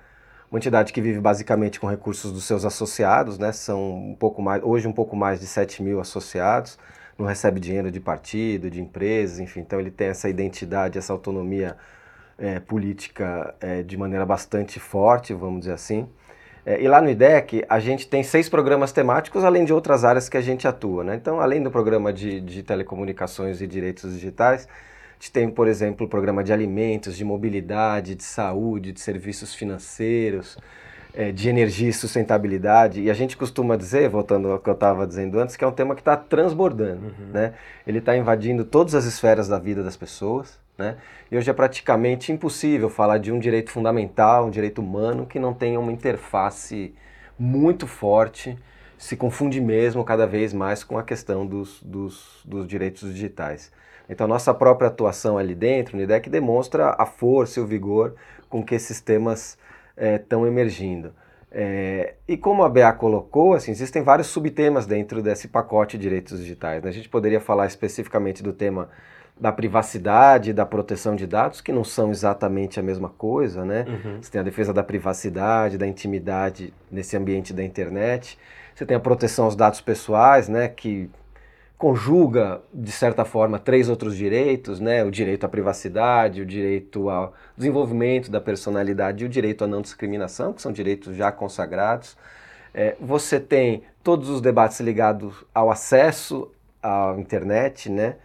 uma 0.52 0.58
entidade 0.58 0.92
que 0.92 1.02
vive 1.02 1.20
basicamente 1.22 1.80
com 1.80 1.88
recursos 1.88 2.32
dos 2.34 2.44
seus 2.44 2.66
associados, 2.66 3.40
né? 3.40 3.54
São 3.54 4.12
um 4.12 4.16
pouco 4.16 4.42
mais, 4.42 4.62
hoje 4.62 4.86
um 4.86 4.92
pouco 4.92 5.16
mais 5.16 5.40
de 5.40 5.48
7 5.48 5.82
mil 5.82 6.02
associados, 6.02 6.78
não 7.18 7.26
recebe 7.26 7.58
dinheiro 7.58 7.90
de 7.90 8.02
partido, 8.02 8.70
de 8.70 8.82
empresas, 8.82 9.40
enfim, 9.40 9.62
então 9.62 9.80
ele 9.80 9.90
tem 9.90 10.08
essa 10.08 10.28
identidade, 10.28 10.98
essa 10.98 11.14
autonomia 11.14 11.78
é, 12.38 12.60
política 12.60 13.56
é, 13.62 13.82
de 13.82 13.96
maneira 13.96 14.26
bastante 14.26 14.78
forte, 14.78 15.34
vamos 15.34 15.62
dizer 15.62 15.74
assim. 15.74 16.10
É, 16.66 16.82
e 16.82 16.88
lá 16.88 17.02
no 17.02 17.10
IDEC 17.10 17.66
a 17.70 17.80
gente 17.80 18.08
tem 18.08 18.22
seis 18.22 18.50
programas 18.50 18.92
temáticos, 18.92 19.46
além 19.46 19.64
de 19.64 19.72
outras 19.72 20.04
áreas 20.04 20.28
que 20.28 20.36
a 20.36 20.42
gente 20.42 20.68
atua. 20.68 21.04
Né? 21.04 21.16
Então, 21.16 21.40
além 21.40 21.64
do 21.64 21.72
programa 21.72 22.12
de, 22.12 22.42
de 22.42 22.62
telecomunicações 22.62 23.62
e 23.62 23.68
direitos 23.68 24.14
digitais, 24.14 24.68
gente 25.22 25.32
tem, 25.32 25.52
por 25.52 25.68
exemplo, 25.68 26.08
o 26.08 26.10
programa 26.10 26.44
de 26.44 26.52
alimentos, 26.52 27.16
de 27.16 27.24
mobilidade, 27.24 28.16
de 28.16 28.24
saúde, 28.24 28.92
de 28.92 29.00
serviços 29.00 29.54
financeiros, 29.54 30.58
é, 31.14 31.32
de 31.32 31.48
energia 31.48 31.90
e 31.90 31.94
sustentabilidade. 31.94 33.02
E 33.02 33.12
a 33.12 33.14
gente 33.14 33.38
costuma 33.38 33.76
dizer, 33.76 34.10
voltando 34.10 34.50
ao 34.50 34.58
que 34.58 34.68
eu 34.68 34.74
estava 34.74 35.06
dizendo 35.06 35.40
antes, 35.40 35.56
que 35.56 35.64
é 35.64 35.68
um 35.68 35.72
tema 35.72 35.94
que 35.94 36.02
está 36.02 36.18
transbordando. 36.18 37.06
Uhum. 37.06 37.28
Né? 37.34 37.54
Ele 37.86 38.00
está 38.00 38.18
invadindo 38.18 38.66
todas 38.66 38.96
as 38.96 39.06
esferas 39.06 39.48
da 39.48 39.60
vida 39.60 39.84
das 39.84 39.96
pessoas. 39.96 40.60
Né? 40.76 40.98
E 41.30 41.38
hoje 41.38 41.52
é 41.52 41.54
praticamente 41.54 42.32
impossível 42.32 42.90
falar 42.90 43.20
de 43.20 43.32
um 43.32 43.38
direito 43.38 43.70
fundamental, 43.70 44.48
um 44.48 44.50
direito 44.50 44.82
humano, 44.82 45.28
que 45.28 45.38
não 45.38 45.54
tenha 45.54 45.80
uma 45.80 45.92
interface 45.92 46.96
muito 47.38 47.86
forte, 47.86 48.58
se 48.98 49.16
confunde 49.16 49.62
mesmo 49.62 50.04
cada 50.04 50.26
vez 50.26 50.52
mais 50.52 50.84
com 50.84 50.98
a 50.98 51.04
questão 51.04 51.46
dos, 51.46 51.80
dos, 51.84 52.42
dos 52.44 52.66
direitos 52.66 53.14
digitais. 53.14 53.72
Então, 54.12 54.28
nossa 54.28 54.54
própria 54.54 54.90
atuação 54.90 55.38
ali 55.38 55.56
dentro, 55.56 55.96
no 55.96 56.04
IDEC, 56.04 56.30
demonstra 56.30 56.94
a 56.98 57.06
força 57.06 57.62
e 57.62 57.64
o 57.64 57.66
vigor 57.66 58.14
com 58.50 58.62
que 58.62 58.76
esses 58.76 59.00
temas 59.00 59.58
estão 59.98 60.46
é, 60.46 60.50
emergindo. 60.50 61.14
É, 61.50 62.16
e 62.28 62.36
como 62.36 62.62
a 62.64 62.70
BA 62.70 62.92
colocou, 62.92 63.54
assim, 63.54 63.72
existem 63.72 64.04
vários 64.04 64.28
subtemas 64.28 64.86
dentro 64.86 65.22
desse 65.22 65.48
pacote 65.48 65.98
de 65.98 66.04
direitos 66.04 66.40
digitais. 66.40 66.84
Né? 66.84 66.90
A 66.90 66.94
gente 66.94 67.08
poderia 67.08 67.40
falar 67.40 67.68
especificamente 67.68 68.44
do 68.44 68.52
tema 68.52 68.90
da 69.40 69.52
privacidade, 69.52 70.52
da 70.52 70.66
proteção 70.66 71.16
de 71.16 71.26
dados, 71.26 71.62
que 71.62 71.72
não 71.72 71.86
são 71.86 72.12
exatamente 72.12 72.82
a 72.82 72.84
mesma 72.84 73.10
coisa, 73.10 73.66
né? 73.66 73.86
Uhum. 73.88 74.22
Você 74.22 74.30
tem 74.30 74.42
a 74.42 74.44
defesa 74.44 74.74
da 74.74 74.84
privacidade, 74.84 75.78
da 75.78 75.88
intimidade 75.88 76.74
nesse 76.92 77.18
ambiente 77.18 77.54
da 77.54 77.64
internet. 77.64 78.38
Você 78.76 78.86
tem 78.86 78.96
a 78.96 79.00
proteção 79.00 79.46
aos 79.46 79.56
dados 79.56 79.82
pessoais, 79.82 80.48
né? 80.48 80.68
Que 80.68 81.10
conjuga, 81.82 82.62
de 82.72 82.92
certa 82.92 83.26
forma, 83.26 83.58
três 83.58 83.90
outros 83.90 84.16
direitos, 84.16 84.80
né? 84.80 85.04
o 85.04 85.10
direito 85.10 85.46
à 85.46 85.50
privacidade, 85.50 86.40
o 86.40 86.46
direito 86.46 87.10
ao 87.10 87.34
desenvolvimento 87.58 88.30
da 88.30 88.40
personalidade 88.40 89.24
e 89.24 89.26
o 89.26 89.30
direito 89.30 89.64
à 89.64 89.68
não 89.68 89.82
discriminação, 89.82 90.54
que 90.54 90.62
são 90.62 90.72
direitos 90.72 91.16
já 91.16 91.32
consagrados. 91.32 92.16
É, 92.72 92.96
você 93.02 93.40
tem 93.40 93.82
todos 94.04 94.30
os 94.30 94.42
debates 94.42 94.80
ligados 94.80 95.44
ao 95.56 95.72
acesso 95.72 96.52
à 96.84 97.16
internet, 97.18 97.90
né? 97.90 98.18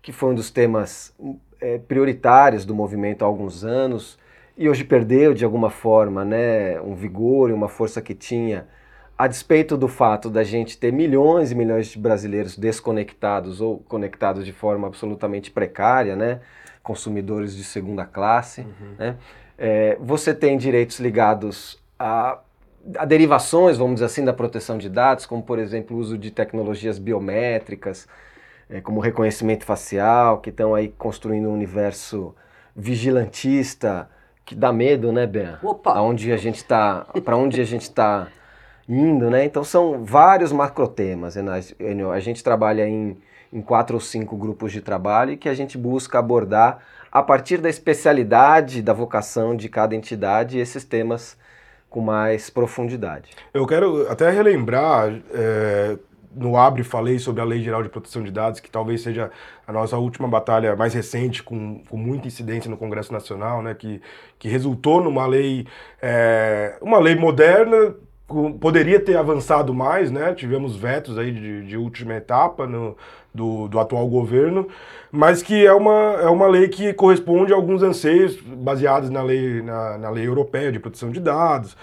que 0.00 0.10
foi 0.10 0.30
um 0.30 0.34
dos 0.34 0.50
temas 0.50 1.14
é, 1.60 1.76
prioritários 1.76 2.64
do 2.64 2.74
movimento 2.74 3.22
há 3.22 3.26
alguns 3.26 3.64
anos 3.64 4.18
e 4.56 4.66
hoje 4.66 4.82
perdeu 4.82 5.34
de 5.34 5.44
alguma 5.44 5.68
forma 5.68 6.24
né, 6.24 6.80
um 6.80 6.94
vigor 6.94 7.50
e 7.50 7.52
uma 7.52 7.68
força 7.68 8.00
que 8.00 8.14
tinha, 8.14 8.66
a 9.16 9.26
despeito 9.26 9.76
do 9.76 9.86
fato 9.86 10.28
da 10.28 10.42
gente 10.42 10.76
ter 10.76 10.92
milhões 10.92 11.52
e 11.52 11.54
milhões 11.54 11.88
de 11.88 11.98
brasileiros 11.98 12.58
desconectados 12.58 13.60
ou 13.60 13.78
conectados 13.88 14.44
de 14.44 14.52
forma 14.52 14.88
absolutamente 14.88 15.50
precária, 15.50 16.16
né, 16.16 16.40
consumidores 16.82 17.56
de 17.56 17.64
segunda 17.64 18.04
classe, 18.04 18.62
uhum. 18.62 18.94
né, 18.98 19.16
é, 19.56 19.96
você 20.00 20.34
tem 20.34 20.58
direitos 20.58 20.98
ligados 20.98 21.80
a, 21.98 22.38
a 22.96 23.04
derivações, 23.04 23.78
vamos 23.78 23.94
dizer 23.94 24.06
assim, 24.06 24.24
da 24.24 24.32
proteção 24.32 24.76
de 24.76 24.88
dados, 24.88 25.26
como 25.26 25.42
por 25.42 25.58
exemplo 25.58 25.96
o 25.96 26.00
uso 26.00 26.18
de 26.18 26.30
tecnologias 26.30 26.98
biométricas, 26.98 28.08
é, 28.68 28.80
como 28.80 28.98
reconhecimento 28.98 29.64
facial, 29.64 30.38
que 30.38 30.50
estão 30.50 30.74
aí 30.74 30.88
construindo 30.88 31.48
um 31.48 31.54
universo 31.54 32.34
vigilantista 32.74 34.08
que 34.44 34.54
dá 34.54 34.72
medo, 34.72 35.12
né, 35.12 35.26
Ben? 35.26 35.56
Opa! 35.62 35.92
Aonde 35.92 36.32
a 36.32 36.36
gente 36.36 36.56
está, 36.56 37.06
para 37.24 37.36
onde 37.36 37.60
a 37.60 37.64
gente 37.64 37.82
está 37.82 38.28
indo, 38.88 39.30
né? 39.30 39.44
Então 39.44 39.64
são 39.64 40.04
vários 40.04 40.52
macrotemas. 40.52 41.36
A 41.36 42.20
gente 42.20 42.44
trabalha 42.44 42.88
em, 42.88 43.16
em 43.52 43.60
quatro 43.60 43.96
ou 43.96 44.00
cinco 44.00 44.36
grupos 44.36 44.72
de 44.72 44.80
trabalho 44.80 45.36
que 45.36 45.48
a 45.48 45.54
gente 45.54 45.78
busca 45.78 46.18
abordar 46.18 46.80
a 47.10 47.22
partir 47.22 47.58
da 47.58 47.68
especialidade, 47.68 48.82
da 48.82 48.92
vocação 48.92 49.56
de 49.56 49.68
cada 49.68 49.94
entidade 49.94 50.58
esses 50.58 50.84
temas 50.84 51.36
com 51.88 52.00
mais 52.00 52.50
profundidade. 52.50 53.30
Eu 53.52 53.64
quero 53.66 54.10
até 54.10 54.28
relembrar 54.28 55.14
é, 55.32 55.96
no 56.34 56.56
Abre 56.56 56.82
falei 56.82 57.20
sobre 57.20 57.40
a 57.40 57.44
Lei 57.44 57.62
Geral 57.62 57.82
de 57.82 57.88
Proteção 57.88 58.22
de 58.24 58.32
Dados, 58.32 58.58
que 58.58 58.68
talvez 58.68 59.02
seja 59.02 59.30
a 59.66 59.72
nossa 59.72 59.96
última 59.96 60.26
batalha 60.26 60.74
mais 60.74 60.92
recente, 60.92 61.42
com, 61.42 61.82
com 61.88 61.96
muita 61.96 62.26
incidência 62.26 62.68
no 62.68 62.76
Congresso 62.76 63.12
Nacional, 63.12 63.62
né, 63.62 63.74
que, 63.74 64.02
que 64.38 64.48
resultou 64.48 65.02
numa 65.02 65.26
lei, 65.26 65.66
é, 66.02 66.76
uma 66.82 66.98
lei 66.98 67.14
moderna, 67.14 67.94
poderia 68.60 68.98
ter 68.98 69.16
avançado 69.16 69.74
mais, 69.74 70.10
né? 70.10 70.34
Tivemos 70.34 70.76
vetos 70.76 71.18
aí 71.18 71.30
de, 71.30 71.66
de 71.66 71.76
última 71.76 72.14
etapa 72.14 72.66
no, 72.66 72.96
do, 73.34 73.68
do, 73.68 73.78
atual 73.78 74.06
governo, 74.08 74.66
mas 75.10 75.42
que 75.42 75.66
é 75.66 75.72
uma, 75.72 76.16
é 76.20 76.28
uma 76.28 76.46
lei 76.46 76.68
que 76.68 76.92
corresponde 76.94 77.52
a 77.52 77.56
alguns 77.56 77.82
anseios 77.82 78.40
baseados 78.40 79.10
na 79.10 79.22
lei, 79.22 79.60
na, 79.62 79.98
na 79.98 80.10
lei 80.10 80.26
europeia 80.26 80.72
de 80.72 80.78
proteção 80.78 81.10
de 81.10 81.20
dados. 81.20 81.76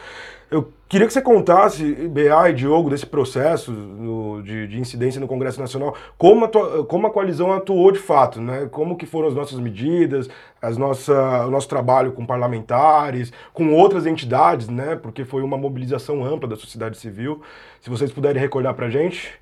Eu 0.52 0.70
queria 0.90 1.08
que 1.08 1.14
você 1.14 1.22
contasse, 1.22 2.10
BA 2.10 2.50
e 2.50 2.54
Diogo, 2.54 2.90
desse 2.90 3.06
processo 3.06 3.72
no, 3.72 4.44
de, 4.44 4.68
de, 4.68 4.82
incidência 4.82 5.22
no 5.22 5.26
Congresso 5.26 5.62
Nacional, 5.62 5.96
como 6.18 6.44
a, 6.44 6.84
como 6.84 7.08
a 7.08 7.10
coalizão 7.10 7.54
atuou 7.54 7.90
de 7.90 8.00
fato, 8.00 8.42
né? 8.42 8.68
como 8.70 8.98
que 8.98 9.06
foram 9.06 9.30
as 9.30 9.34
nossas 9.34 9.58
medidas, 9.62 10.30
as 10.62 10.78
nossa, 10.78 11.46
o 11.48 11.50
nosso 11.50 11.70
trabalho 11.70 12.12
com 12.12 12.26
parlamentares, 12.26 13.32
com 13.54 13.74
outras 13.74 14.06
entidades, 14.06 14.68
né? 14.68 14.98
porque 14.98 15.24
foi 15.24 15.42
uma 15.42 15.58
mobilização 15.58 16.22
ampla 16.26 16.50
da 16.50 16.58
sociedade 16.58 16.98
civil. 16.98 17.42
Se 17.80 17.90
vocês 17.90 18.12
puderem 18.12 18.42
recordar 18.42 18.74
para 18.74 18.88
a 18.88 18.90
gente. 18.90 19.34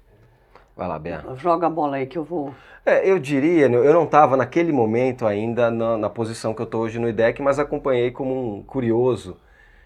Vai 0.77 0.87
lá, 0.87 0.99
Bea. 0.99 1.23
Joga 1.37 1.65
a 1.65 1.71
bola 1.71 1.95
aí 1.95 2.05
que 2.05 2.19
eu 2.19 2.23
vou. 2.23 2.53
É, 2.85 3.09
eu 3.09 3.17
diria, 3.17 3.65
eu 3.65 3.93
não 3.93 4.03
estava 4.03 4.37
naquele 4.37 4.71
momento 4.71 5.25
ainda 5.25 5.71
na, 5.71 5.97
na 5.97 6.09
posição 6.09 6.53
que 6.53 6.61
eu 6.61 6.65
estou 6.65 6.81
hoje 6.81 6.99
no 6.99 7.09
IDEC, 7.09 7.41
mas 7.41 7.57
acompanhei 7.57 8.11
como 8.11 8.57
um 8.57 8.61
curioso 8.61 9.35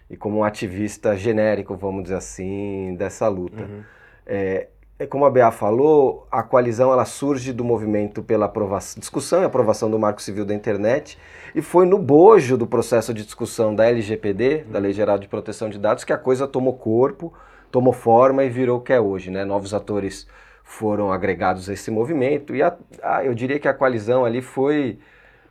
e 0.08 0.16
como 0.16 0.38
um 0.38 0.44
ativista 0.44 1.16
genérico, 1.16 1.76
vamos 1.76 2.04
dizer 2.04 2.16
assim, 2.16 2.94
dessa 2.96 3.26
luta. 3.28 3.62
Uhum. 3.62 3.82
É, 4.26 4.68
é, 4.98 5.06
como 5.06 5.24
a 5.24 5.30
Bea 5.30 5.50
falou, 5.50 6.26
a 6.30 6.42
coalizão 6.42 6.92
ela 6.92 7.04
surge 7.04 7.52
do 7.52 7.64
movimento 7.64 8.22
pela 8.22 8.46
aprovação, 8.46 9.00
discussão 9.00 9.42
e 9.42 9.44
aprovação 9.44 9.90
do 9.90 9.98
Marco 9.98 10.22
Civil 10.22 10.44
da 10.44 10.54
Internet 10.54 11.18
e 11.54 11.60
foi 11.60 11.84
no 11.84 11.98
bojo 11.98 12.56
do 12.56 12.66
processo 12.66 13.12
de 13.12 13.24
discussão 13.24 13.74
da 13.74 13.86
LGPD, 13.86 14.64
uhum. 14.66 14.72
da 14.72 14.78
Lei 14.78 14.92
Geral 14.92 15.18
de 15.18 15.26
Proteção 15.26 15.68
de 15.68 15.78
Dados, 15.78 16.04
que 16.04 16.12
a 16.12 16.18
coisa 16.18 16.46
tomou 16.46 16.74
corpo, 16.74 17.32
tomou 17.72 17.92
forma 17.92 18.44
e 18.44 18.48
virou 18.48 18.78
o 18.78 18.80
que 18.80 18.92
é 18.92 19.00
hoje. 19.00 19.30
Né? 19.30 19.44
Novos 19.44 19.74
atores 19.74 20.28
foram 20.62 21.12
agregados 21.12 21.68
a 21.68 21.72
esse 21.72 21.90
movimento 21.90 22.54
e 22.54 22.62
a, 22.62 22.74
a, 23.02 23.24
eu 23.24 23.34
diria 23.34 23.58
que 23.58 23.68
a 23.68 23.74
coalizão 23.74 24.24
ali 24.24 24.40
foi 24.40 24.98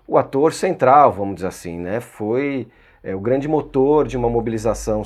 o 0.08 0.18
ator 0.18 0.54
central, 0.54 1.12
vamos 1.12 1.36
dizer 1.36 1.48
assim, 1.48 1.80
né? 1.80 2.00
Foi 2.02 2.68
é, 3.04 3.16
o 3.16 3.20
grande 3.20 3.48
motor 3.48 4.08
de 4.08 4.16
uma 4.16 4.30
mobilização, 4.30 5.04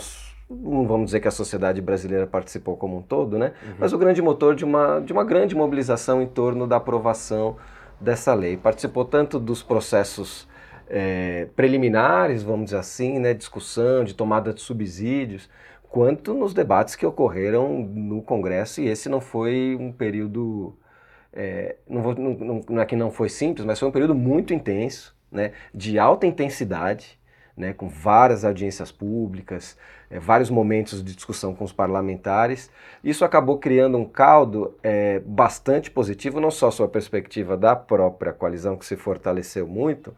não 0.50 0.88
vamos 0.88 1.06
dizer 1.08 1.20
que 1.20 1.28
a 1.28 1.32
sociedade 1.32 1.82
brasileira 1.82 2.28
participou 2.28 2.78
como 2.78 2.98
um 2.98 3.02
todo, 3.02 3.38
né? 3.38 3.54
Uhum. 3.64 3.74
Mas 3.80 3.92
o 3.92 3.98
grande 3.98 4.22
motor 4.22 4.56
de 4.56 4.64
uma, 4.64 5.00
de 5.00 5.12
uma 5.12 5.24
grande 5.24 5.56
mobilização 5.56 6.22
em 6.22 6.28
torno 6.28 6.68
da 6.68 6.78
aprovação 6.78 7.58
dessa 8.00 8.34
lei. 8.34 8.56
Participou 8.56 9.04
tanto 9.04 9.40
dos 9.40 9.64
processos 9.64 10.48
é, 10.88 11.48
preliminares, 11.56 12.44
vamos 12.44 12.66
dizer 12.66 12.78
assim, 12.78 13.20
né, 13.20 13.34
discussão, 13.34 14.04
de 14.04 14.14
tomada 14.14 14.54
de 14.54 14.62
subsídios, 14.62 15.50
quanto 15.90 16.34
nos 16.34 16.54
debates 16.54 16.96
que 16.96 17.06
ocorreram 17.06 17.80
no 17.80 18.22
Congresso, 18.22 18.82
e 18.82 18.88
esse 18.88 19.10
não 19.10 19.20
foi 19.20 19.76
um 19.80 19.92
período, 19.92 20.78
é, 21.34 21.78
não, 21.90 22.02
vou, 22.02 22.16
não, 22.16 22.62
não 22.70 22.82
é 22.82 22.86
que 22.86 22.96
não 22.96 23.12
foi 23.12 23.30
simples, 23.30 23.66
mas 23.66 23.80
foi 23.80 23.88
um 23.88 23.92
período 23.92 24.16
muito 24.16 24.54
intenso, 24.54 25.16
né, 25.32 25.52
de 25.74 26.00
alta 26.00 26.26
intensidade, 26.26 27.17
né, 27.58 27.74
com 27.74 27.90
várias 27.90 28.46
audiências 28.46 28.92
públicas, 28.92 29.76
é, 30.12 30.20
vários 30.20 30.50
momentos 30.50 31.04
de 31.04 31.16
discussão 31.16 31.56
com 31.56 31.66
os 31.66 31.74
parlamentares. 31.74 32.70
Isso 33.04 33.26
acabou 33.26 33.58
criando 33.58 33.98
um 33.98 34.06
caldo 34.06 34.76
é, 34.84 35.20
bastante 35.26 35.90
positivo, 35.90 36.40
não 36.40 36.52
só 36.52 36.70
sob 36.70 36.88
a 36.88 36.92
perspectiva 36.92 37.58
da 37.58 37.76
própria 37.76 38.32
coalizão, 38.32 38.78
que 38.78 38.86
se 38.86 38.96
fortaleceu 38.96 39.68
muito, 39.68 40.16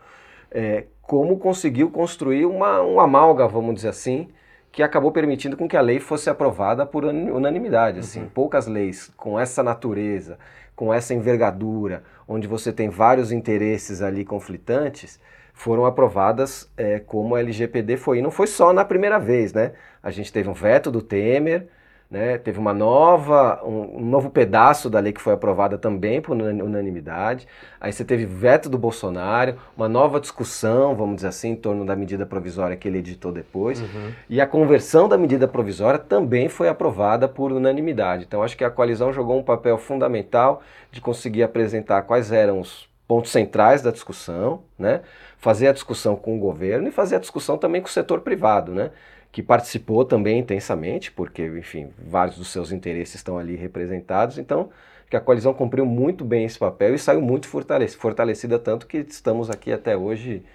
é, 0.51 0.85
como 1.01 1.39
conseguiu 1.39 1.89
construir 1.89 2.45
uma, 2.45 2.81
uma 2.81 3.03
amálgama, 3.05 3.49
vamos 3.49 3.75
dizer 3.75 3.89
assim, 3.89 4.27
que 4.71 4.83
acabou 4.83 5.11
permitindo 5.11 5.57
com 5.57 5.67
que 5.67 5.77
a 5.77 5.81
lei 5.81 5.99
fosse 5.99 6.29
aprovada 6.29 6.85
por 6.85 7.05
unanimidade. 7.05 7.99
Assim, 7.99 8.21
uhum. 8.21 8.29
poucas 8.29 8.67
leis 8.67 9.11
com 9.17 9.39
essa 9.39 9.63
natureza, 9.63 10.37
com 10.75 10.93
essa 10.93 11.13
envergadura, 11.13 12.03
onde 12.27 12.47
você 12.47 12.71
tem 12.71 12.89
vários 12.89 13.31
interesses 13.31 14.01
ali 14.01 14.23
conflitantes, 14.23 15.19
foram 15.59 15.85
aprovadas 15.85 16.71
é, 16.77 16.99
como 16.99 17.35
a 17.35 17.41
LGPD 17.41 17.97
foi. 17.97 18.19
E 18.19 18.21
não 18.21 18.31
foi 18.31 18.47
só 18.47 18.71
na 18.71 18.85
primeira 18.85 19.19
vez, 19.19 19.51
né? 19.51 19.73
A 20.01 20.09
gente 20.09 20.31
teve 20.31 20.47
um 20.47 20.53
veto 20.53 20.89
do 20.89 21.01
Temer, 21.01 21.67
né? 22.09 22.37
teve 22.37 22.57
uma 22.57 22.73
nova, 22.73 23.61
um, 23.65 23.97
um, 23.97 24.05
novo 24.05 24.29
pedaço 24.29 24.89
da 24.89 25.01
lei 25.01 25.11
que 25.11 25.19
foi 25.19 25.33
aprovada 25.33 25.77
também 25.77 26.21
por 26.21 26.31
unanimidade. 26.31 27.45
Aí 27.77 27.91
você 27.91 28.05
teve 28.05 28.25
veto 28.25 28.69
do 28.69 28.77
Bolsonaro, 28.77 29.57
uma 29.75 29.89
nova 29.89 30.21
discussão, 30.21 30.95
vamos 30.95 31.17
dizer 31.17 31.27
assim, 31.27 31.49
em 31.49 31.55
torno 31.57 31.85
da 31.85 31.93
medida 31.93 32.25
provisória 32.25 32.77
que 32.77 32.87
ele 32.87 32.99
editou 32.99 33.33
depois. 33.33 33.81
Uhum. 33.81 34.13
E 34.29 34.39
a 34.39 34.47
conversão 34.47 35.09
da 35.09 35.17
medida 35.17 35.45
provisória 35.45 35.99
também 35.99 36.47
foi 36.47 36.69
aprovada 36.69 37.27
por 37.27 37.51
unanimidade. 37.51 38.23
Então 38.25 38.41
acho 38.41 38.55
que 38.55 38.63
a 38.63 38.71
coalizão 38.71 39.11
jogou 39.11 39.37
um 39.37 39.43
papel 39.43 39.77
fundamental 39.77 40.63
de 40.89 41.01
conseguir 41.01 41.43
apresentar 41.43 42.03
quais 42.03 42.31
eram 42.31 42.61
os 42.61 42.88
pontos 43.09 43.31
centrais 43.31 43.81
da 43.81 43.89
discussão, 43.89 44.61
né? 44.77 45.01
fazer 45.39 45.67
a 45.67 45.73
discussão 45.73 46.15
com 46.15 46.37
o 46.37 46.39
governo 46.39 46.87
e 46.87 46.91
fazer 46.91 47.15
a 47.15 47.19
discussão 47.19 47.57
também 47.57 47.81
com 47.81 47.87
o 47.87 47.91
setor 47.91 48.21
privado, 48.21 48.71
né? 48.71 48.91
que 49.31 49.41
participou 49.41 50.05
também 50.05 50.37
intensamente, 50.37 51.11
porque, 51.11 51.43
enfim, 51.47 51.91
vários 51.97 52.37
dos 52.37 52.49
seus 52.49 52.71
interesses 52.71 53.15
estão 53.15 53.39
ali 53.39 53.55
representados. 53.55 54.37
Então, 54.37 54.69
que 55.09 55.17
a 55.17 55.19
coalizão 55.19 55.55
cumpriu 55.55 55.87
muito 55.87 56.23
bem 56.23 56.45
esse 56.45 56.59
papel 56.59 56.93
e 56.93 56.99
saiu 56.99 57.19
muito 57.19 57.47
fortalecida, 57.47 58.59
tanto 58.59 58.85
que 58.85 58.97
estamos 58.97 59.49
aqui 59.49 59.73
até 59.73 59.97
hoje 59.97 60.45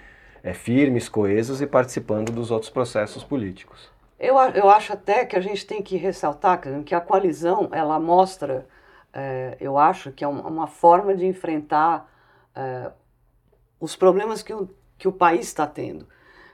é, 0.41 0.55
firmes, 0.55 1.09
coesos 1.09 1.61
e 1.61 1.67
participando 1.67 2.31
dos 2.31 2.53
outros 2.53 2.71
processos 2.71 3.25
políticos. 3.25 3.91
Eu, 4.17 4.37
eu 4.55 4.71
acho 4.71 4.93
até 4.93 5.25
que 5.25 5.35
a 5.35 5.41
gente 5.41 5.67
tem 5.67 5.83
que 5.83 5.97
ressaltar 5.97 6.61
que 6.85 6.95
a 6.95 7.01
coalizão, 7.01 7.69
ela 7.73 7.99
mostra, 7.99 8.65
é, 9.13 9.57
eu 9.61 9.77
acho 9.77 10.13
que 10.13 10.23
é 10.23 10.29
uma 10.29 10.69
forma 10.69 11.17
de 11.17 11.27
enfrentar 11.27 12.14
é, 12.55 12.91
os 13.81 13.97
problemas 13.97 14.43
que 14.43 14.53
o, 14.53 14.69
que 14.99 15.09
o 15.09 15.13
país 15.13 15.47
está 15.47 15.67
tendo. 15.67 16.07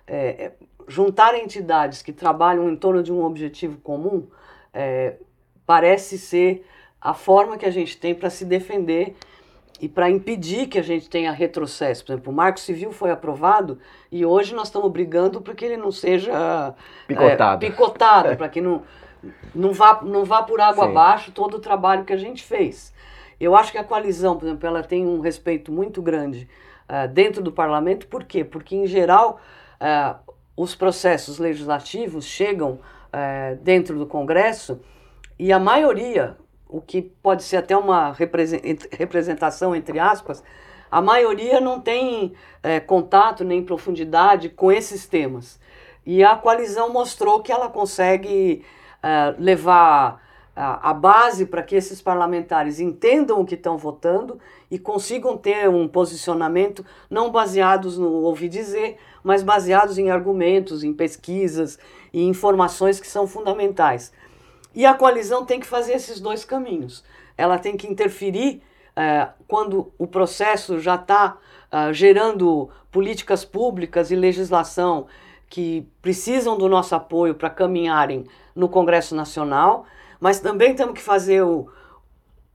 É, 0.07 0.47
é, 0.47 0.53
juntar 0.89 1.35
entidades 1.35 2.03
que 2.03 2.13
trabalham 2.13 2.69
em 2.69 2.77
torno 2.77 3.03
de 3.03 3.13
um 3.13 3.25
objetivo 3.25 3.79
comum 3.81 4.27
é, 4.75 5.17
parece 5.65 6.19
ser 6.19 6.67
a 7.01 7.15
forma 7.15 7.57
que 7.57 7.65
a 7.65 7.71
gente 7.71 7.97
tem 7.97 8.15
para 8.15 8.29
se 8.29 8.45
defender 8.45 9.17
e 9.81 9.89
para 9.89 10.11
impedir 10.11 10.67
que 10.67 10.79
a 10.79 10.83
gente 10.83 11.09
tenha 11.09 11.33
retrocesso. 11.33 12.05
Por 12.05 12.13
exemplo, 12.13 12.33
o 12.33 12.37
Marco 12.37 12.61
Civil 12.61 12.93
foi 12.93 13.11
aprovado 13.11 13.79
e 14.13 14.27
hoje 14.27 14.55
nós 14.55 14.69
estamos 14.69 14.91
brigando 14.91 15.41
para 15.41 15.55
que 15.55 15.65
ele 15.65 15.77
não 15.77 15.91
seja 15.91 16.75
picotado, 17.07 17.65
é, 17.65 17.71
picotado 17.71 18.37
para 18.37 18.49
que 18.49 18.61
não, 18.61 18.83
não, 19.55 19.73
vá, 19.73 20.01
não 20.03 20.25
vá 20.25 20.43
por 20.43 20.61
água 20.61 20.85
Sim. 20.85 20.91
abaixo 20.91 21.33
todo 21.33 21.57
o 21.57 21.61
trabalho 21.61 22.05
que 22.05 22.13
a 22.13 22.19
gente 22.19 22.43
fez. 22.43 22.93
Eu 23.41 23.57
acho 23.57 23.73
que 23.73 23.79
a 23.79 23.85
coalizão, 23.85 24.37
por 24.37 24.45
exemplo, 24.45 24.67
ela 24.69 24.83
tem 24.83 25.07
um 25.07 25.21
respeito 25.21 25.73
muito 25.73 26.03
grande 26.03 26.47
uh, 26.87 27.09
dentro 27.09 27.43
do 27.43 27.51
parlamento. 27.51 28.07
Por 28.07 28.25
quê? 28.25 28.45
Porque, 28.45 28.77
em 28.77 28.87
geral, 28.87 29.41
uh, 29.81 30.35
os 30.55 30.75
processos 30.75 31.39
legislativos 31.39 32.27
chegam 32.27 32.73
uh, 32.73 33.57
dentro 33.63 33.99
do 33.99 34.07
Congresso 34.07 34.79
e 35.39 35.51
a 35.55 35.59
maioria, 35.59 36.37
o 36.69 36.83
que 36.83 37.01
pode 37.01 37.43
ser 37.43 37.57
até 37.57 37.75
uma 37.75 38.13
representação, 38.13 39.75
entre 39.75 39.99
aspas, 39.99 40.45
a 40.91 41.01
maioria 41.01 41.61
não 41.61 41.81
tem 41.81 42.35
é, 42.63 42.79
contato 42.79 43.45
nem 43.45 43.63
profundidade 43.63 44.51
com 44.51 44.71
esses 44.71 45.07
temas. 45.07 45.59
E 46.05 46.23
a 46.23 46.37
coalizão 46.37 46.93
mostrou 46.93 47.41
que 47.43 47.53
ela 47.53 47.71
consegue 47.71 48.65
levar 49.39 50.21
a, 50.55 50.91
a 50.91 50.95
base 50.95 51.47
para 51.47 51.63
que 51.63 51.75
esses 51.75 52.03
parlamentares 52.03 52.81
entendam 52.81 53.41
o 53.41 53.47
que 53.47 53.55
estão 53.55 53.79
votando 53.79 54.39
e 54.71 54.79
consigam 54.79 55.37
ter 55.37 55.69
um 55.69 55.89
posicionamento 55.89 56.85
não 57.09 57.31
baseados 57.31 57.97
no 57.97 58.11
ouvir 58.11 58.49
dizer, 58.49 58.97
mas 59.23 59.43
baseados 59.43 59.99
em 59.99 60.11
argumentos, 60.11 60.85
em 60.85 60.93
pesquisas 60.93 61.79
e 62.13 62.23
informações 62.23 63.01
que 63.01 63.07
são 63.07 63.27
fundamentais. 63.27 64.13
E 64.75 64.87
a 64.87 64.95
coalizão 64.95 65.45
tem 65.45 65.59
que 65.59 65.67
fazer 65.67 65.95
esses 65.95 66.21
dois 66.21 66.45
caminhos. 66.45 67.05
Ela 67.37 67.59
tem 67.59 67.77
que 67.77 67.89
interferir 67.89 68.63
é, 68.95 69.29
quando 69.49 69.93
o 69.99 70.07
processo 70.07 70.79
já 70.79 70.95
está 70.95 71.39
é, 71.73 71.93
gerando 71.93 72.69
políticas 72.91 73.45
públicas 73.45 74.11
e 74.11 74.17
legislação 74.17 75.07
que 75.49 75.87
precisam 76.01 76.57
do 76.57 76.69
nosso 76.69 76.95
apoio 76.95 77.35
para 77.35 77.51
caminharem 77.51 78.25
no 78.55 78.69
Congresso 78.69 79.17
Nacional, 79.17 79.85
mas 80.21 80.39
também 80.39 80.75
temos 80.75 80.95
que 80.95 81.03
fazer 81.03 81.43
o, 81.43 81.69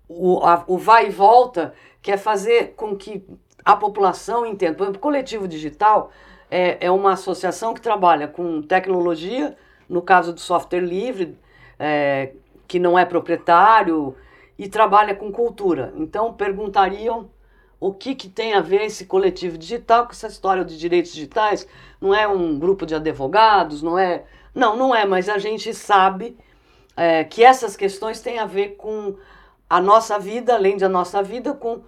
o, 0.07 0.39
a, 0.39 0.63
o 0.67 0.77
vai 0.77 1.07
e 1.07 1.09
volta, 1.09 1.73
que 2.01 2.11
é 2.11 2.17
fazer 2.17 2.73
com 2.75 2.95
que 2.95 3.25
a 3.63 3.75
população 3.75 4.45
entenda. 4.45 4.75
Por 4.75 4.83
exemplo, 4.83 4.99
o 4.99 5.01
Coletivo 5.01 5.47
Digital 5.47 6.11
é, 6.49 6.85
é 6.85 6.91
uma 6.91 7.13
associação 7.13 7.73
que 7.73 7.81
trabalha 7.81 8.27
com 8.27 8.61
tecnologia, 8.61 9.57
no 9.89 10.01
caso 10.01 10.31
do 10.31 10.39
software 10.39 10.81
livre, 10.81 11.37
é, 11.79 12.33
que 12.67 12.77
não 12.77 12.97
é 12.97 13.03
proprietário, 13.03 14.15
e 14.57 14.67
trabalha 14.67 15.13
com 15.15 15.31
cultura. 15.31 15.93
Então 15.97 16.33
perguntariam 16.33 17.29
o 17.79 17.93
que, 17.93 18.15
que 18.15 18.29
tem 18.29 18.53
a 18.53 18.61
ver 18.61 18.83
esse 18.83 19.05
coletivo 19.05 19.57
digital 19.57 20.05
com 20.05 20.11
essa 20.11 20.27
história 20.27 20.63
de 20.63 20.77
direitos 20.77 21.11
digitais. 21.11 21.67
Não 21.99 22.13
é 22.13 22.27
um 22.27 22.57
grupo 22.57 22.85
de 22.85 22.95
advogados, 22.95 23.81
não 23.81 23.97
é. 23.97 24.23
Não, 24.53 24.77
não 24.77 24.95
é, 24.95 25.05
mas 25.05 25.27
a 25.27 25.37
gente 25.37 25.73
sabe 25.73 26.37
é, 26.95 27.23
que 27.23 27.43
essas 27.43 27.75
questões 27.75 28.21
têm 28.21 28.39
a 28.39 28.45
ver 28.45 28.75
com 28.77 29.15
a 29.69 29.81
nossa 29.81 30.17
vida, 30.19 30.53
além 30.53 30.77
da 30.77 30.87
nossa 30.87 31.21
vida, 31.21 31.53
com 31.53 31.81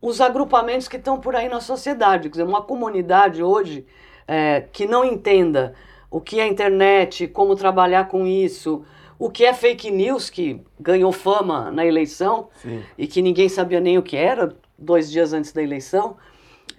os 0.00 0.20
agrupamentos 0.20 0.88
que 0.88 0.96
estão 0.96 1.20
por 1.20 1.34
aí 1.34 1.48
na 1.48 1.60
sociedade. 1.60 2.28
Quer 2.28 2.38
dizer, 2.38 2.42
uma 2.44 2.62
comunidade 2.62 3.42
hoje 3.42 3.86
é, 4.26 4.64
que 4.72 4.86
não 4.86 5.04
entenda 5.04 5.74
o 6.10 6.20
que 6.20 6.40
é 6.40 6.46
internet, 6.46 7.26
como 7.26 7.56
trabalhar 7.56 8.08
com 8.08 8.26
isso, 8.26 8.84
o 9.18 9.28
que 9.28 9.44
é 9.44 9.52
fake 9.52 9.90
news, 9.90 10.30
que 10.30 10.60
ganhou 10.78 11.12
fama 11.12 11.70
na 11.70 11.84
eleição 11.84 12.48
Sim. 12.62 12.82
e 12.96 13.06
que 13.06 13.20
ninguém 13.20 13.48
sabia 13.48 13.80
nem 13.80 13.98
o 13.98 14.02
que 14.02 14.16
era 14.16 14.56
dois 14.78 15.10
dias 15.10 15.32
antes 15.32 15.52
da 15.52 15.62
eleição. 15.62 16.16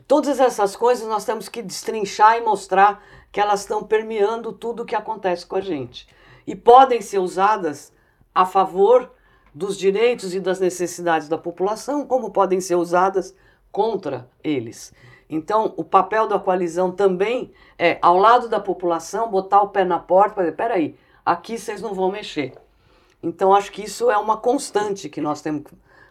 Todas 0.07 0.39
essas 0.39 0.75
coisas 0.75 1.07
nós 1.07 1.25
temos 1.25 1.49
que 1.49 1.61
destrinchar 1.61 2.37
e 2.37 2.41
mostrar 2.41 3.03
que 3.31 3.39
elas 3.39 3.61
estão 3.61 3.83
permeando 3.83 4.51
tudo 4.53 4.83
o 4.83 4.85
que 4.85 4.95
acontece 4.95 5.45
com 5.45 5.57
a 5.57 5.61
gente. 5.61 6.07
E 6.49 6.55
podem 6.55 6.99
ser 6.99 7.19
usadas 7.19 7.93
a 8.33 8.43
favor 8.43 9.11
dos 9.53 9.77
direitos 9.77 10.33
e 10.33 10.39
das 10.39 10.59
necessidades 10.59 11.29
da 11.29 11.37
população, 11.37 12.07
como 12.07 12.31
podem 12.31 12.59
ser 12.59 12.73
usadas 12.73 13.35
contra 13.71 14.27
eles. 14.43 14.91
Então, 15.29 15.75
o 15.77 15.83
papel 15.83 16.27
da 16.27 16.39
coalizão 16.39 16.91
também 16.91 17.51
é, 17.77 17.99
ao 18.01 18.17
lado 18.17 18.49
da 18.49 18.59
população, 18.59 19.29
botar 19.29 19.61
o 19.61 19.67
pé 19.69 19.85
na 19.85 19.99
porta 19.99 20.33
para 20.33 20.45
dizer: 20.45 20.55
peraí, 20.55 20.97
aqui 21.23 21.55
vocês 21.55 21.83
não 21.83 21.93
vão 21.93 22.09
mexer. 22.09 22.55
Então, 23.21 23.53
acho 23.53 23.71
que 23.71 23.83
isso 23.83 24.09
é 24.09 24.17
uma 24.17 24.35
constante 24.35 25.07
que 25.07 25.21
nós 25.21 25.43
temos, 25.43 25.65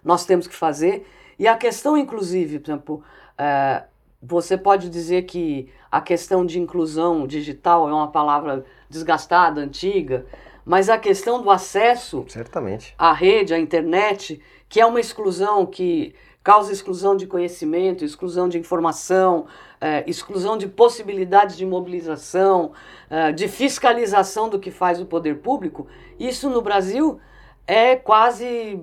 nós 0.05 0.25
temos 0.25 0.47
que 0.47 0.55
fazer. 0.55 1.05
E 1.37 1.49
a 1.49 1.57
questão, 1.57 1.99
inclusive, 1.99 2.61
por 2.61 2.71
exemplo, 2.71 3.03
é, 3.37 3.83
você 4.21 4.59
pode 4.59 4.91
dizer 4.91 5.23
que 5.23 5.69
a 5.91 6.01
questão 6.01 6.45
de 6.45 6.59
inclusão 6.59 7.27
digital 7.27 7.89
é 7.89 7.93
uma 7.93 8.11
palavra 8.11 8.65
desgastada, 8.91 9.61
antiga, 9.61 10.27
mas 10.65 10.91
a 10.91 10.99
questão 10.99 11.41
do 11.41 11.51
acesso 11.51 12.25
Certamente. 12.29 12.95
à 12.99 13.13
rede, 13.13 13.55
à 13.55 13.59
internet, 13.59 14.41
que 14.69 14.81
é 14.81 14.87
uma 14.87 15.01
exclusão 15.01 15.65
que 15.65 16.15
causa 16.43 16.73
exclusão 16.73 17.17
de 17.17 17.27
conhecimento, 17.27 18.05
exclusão 18.05 18.49
de 18.49 18.59
informação, 18.59 19.47
é, 19.81 20.03
exclusão 20.07 20.57
de 20.57 20.67
possibilidades 20.67 21.57
de 21.57 21.65
mobilização, 21.65 22.73
é, 23.09 23.33
de 23.33 23.49
fiscalização 23.49 24.49
do 24.49 24.59
que 24.59 24.71
faz 24.71 25.01
o 25.01 25.07
poder 25.07 25.41
público, 25.41 25.87
isso 26.19 26.51
no 26.51 26.63
Brasil 26.63 27.21
é 27.67 27.97
quase 27.97 28.83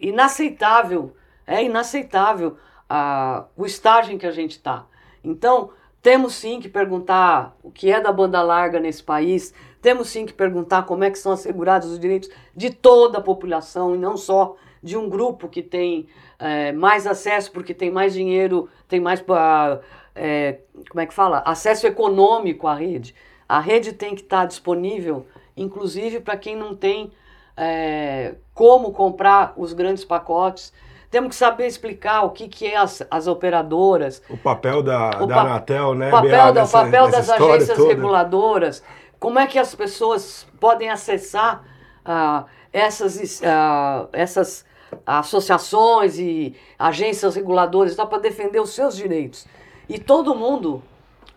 inaceitável. 0.00 1.14
É 1.46 1.62
inaceitável 1.62 2.56
a, 2.88 3.44
o 3.56 3.66
estágio 3.66 4.14
em 4.14 4.18
que 4.18 4.26
a 4.26 4.32
gente 4.32 4.52
está. 4.52 4.86
Então, 5.22 5.70
temos 6.02 6.34
sim 6.34 6.60
que 6.60 6.68
perguntar 6.68 7.56
o 7.62 7.70
que 7.70 7.90
é 7.90 8.00
da 8.00 8.12
banda 8.12 8.40
larga 8.42 8.78
nesse 8.78 9.02
país, 9.02 9.52
temos 9.82 10.08
sim 10.08 10.24
que 10.26 10.32
perguntar 10.32 10.84
como 10.84 11.04
é 11.04 11.10
que 11.10 11.18
são 11.18 11.32
assegurados 11.32 11.90
os 11.90 11.98
direitos 11.98 12.28
de 12.54 12.70
toda 12.70 13.18
a 13.18 13.22
população 13.22 13.94
e 13.94 13.98
não 13.98 14.16
só 14.16 14.56
de 14.82 14.96
um 14.96 15.08
grupo 15.08 15.48
que 15.48 15.62
tem 15.62 16.08
é, 16.38 16.72
mais 16.72 17.06
acesso 17.06 17.50
porque 17.50 17.74
tem 17.74 17.90
mais 17.90 18.14
dinheiro, 18.14 18.68
tem 18.88 19.00
mais 19.00 19.20
uh, 19.20 19.82
é, 20.14 20.60
como 20.88 21.00
é 21.00 21.06
que 21.06 21.14
fala? 21.14 21.42
Acesso 21.44 21.86
econômico 21.86 22.66
à 22.66 22.74
rede. 22.74 23.14
A 23.48 23.60
rede 23.60 23.92
tem 23.92 24.14
que 24.14 24.22
estar 24.22 24.46
disponível, 24.46 25.26
inclusive 25.56 26.20
para 26.20 26.36
quem 26.36 26.56
não 26.56 26.74
tem 26.74 27.12
é, 27.56 28.34
como 28.54 28.92
comprar 28.92 29.54
os 29.56 29.72
grandes 29.72 30.04
pacotes. 30.04 30.72
Temos 31.16 31.30
que 31.30 31.36
saber 31.36 31.66
explicar 31.66 32.24
o 32.24 32.30
que, 32.30 32.46
que 32.46 32.66
é 32.66 32.76
as, 32.76 33.02
as 33.10 33.26
operadoras. 33.26 34.22
O 34.28 34.36
papel 34.36 34.82
da, 34.82 35.08
o 35.22 35.26
da 35.26 35.34
pa 35.34 35.40
Anatel, 35.40 35.94
né? 35.94 36.08
O 36.08 36.10
papel, 36.10 36.30
da, 36.30 36.52
nessa, 36.52 36.82
papel 36.82 37.08
das 37.08 37.30
agências 37.30 37.78
toda. 37.78 37.88
reguladoras. 37.88 38.82
Como 39.18 39.38
é 39.38 39.46
que 39.46 39.58
as 39.58 39.74
pessoas 39.74 40.46
podem 40.60 40.90
acessar 40.90 41.64
uh, 42.04 42.44
essas, 42.70 43.40
uh, 43.40 44.10
essas 44.12 44.66
associações 45.06 46.18
e 46.18 46.54
agências 46.78 47.34
reguladoras 47.34 47.94
para 47.94 48.18
defender 48.18 48.60
os 48.60 48.74
seus 48.74 48.94
direitos? 48.94 49.46
E 49.88 49.98
todo 49.98 50.34
mundo 50.34 50.82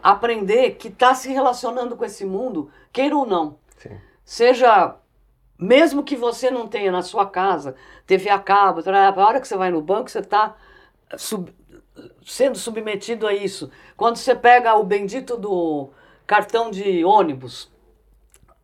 aprender 0.04 0.72
que 0.72 0.90
está 0.90 1.16
se 1.16 1.32
relacionando 1.32 1.96
com 1.96 2.04
esse 2.04 2.26
mundo, 2.26 2.70
queira 2.92 3.16
ou 3.16 3.26
não. 3.26 3.56
Sim. 3.78 3.98
Seja, 4.26 4.96
mesmo 5.60 6.04
que 6.04 6.16
você 6.16 6.50
não 6.50 6.68
tenha 6.68 6.92
na 6.92 7.02
sua 7.02 7.26
casa 7.26 7.76
TV 8.08 8.30
a 8.30 8.40
cabo, 8.40 8.82
a 8.90 9.26
hora 9.26 9.42
que 9.42 9.48
você 9.48 9.58
vai 9.58 9.70
no 9.70 9.82
banco, 9.82 10.10
você 10.10 10.20
está 10.20 10.56
sub, 11.18 11.54
sendo 12.26 12.58
submetido 12.58 13.28
a 13.28 13.34
isso. 13.34 13.70
Quando 13.98 14.16
você 14.16 14.34
pega 14.34 14.74
o 14.76 14.84
bendito 14.84 15.36
do 15.36 15.90
cartão 16.26 16.72
de 16.72 17.04
ônibus, 17.04 17.70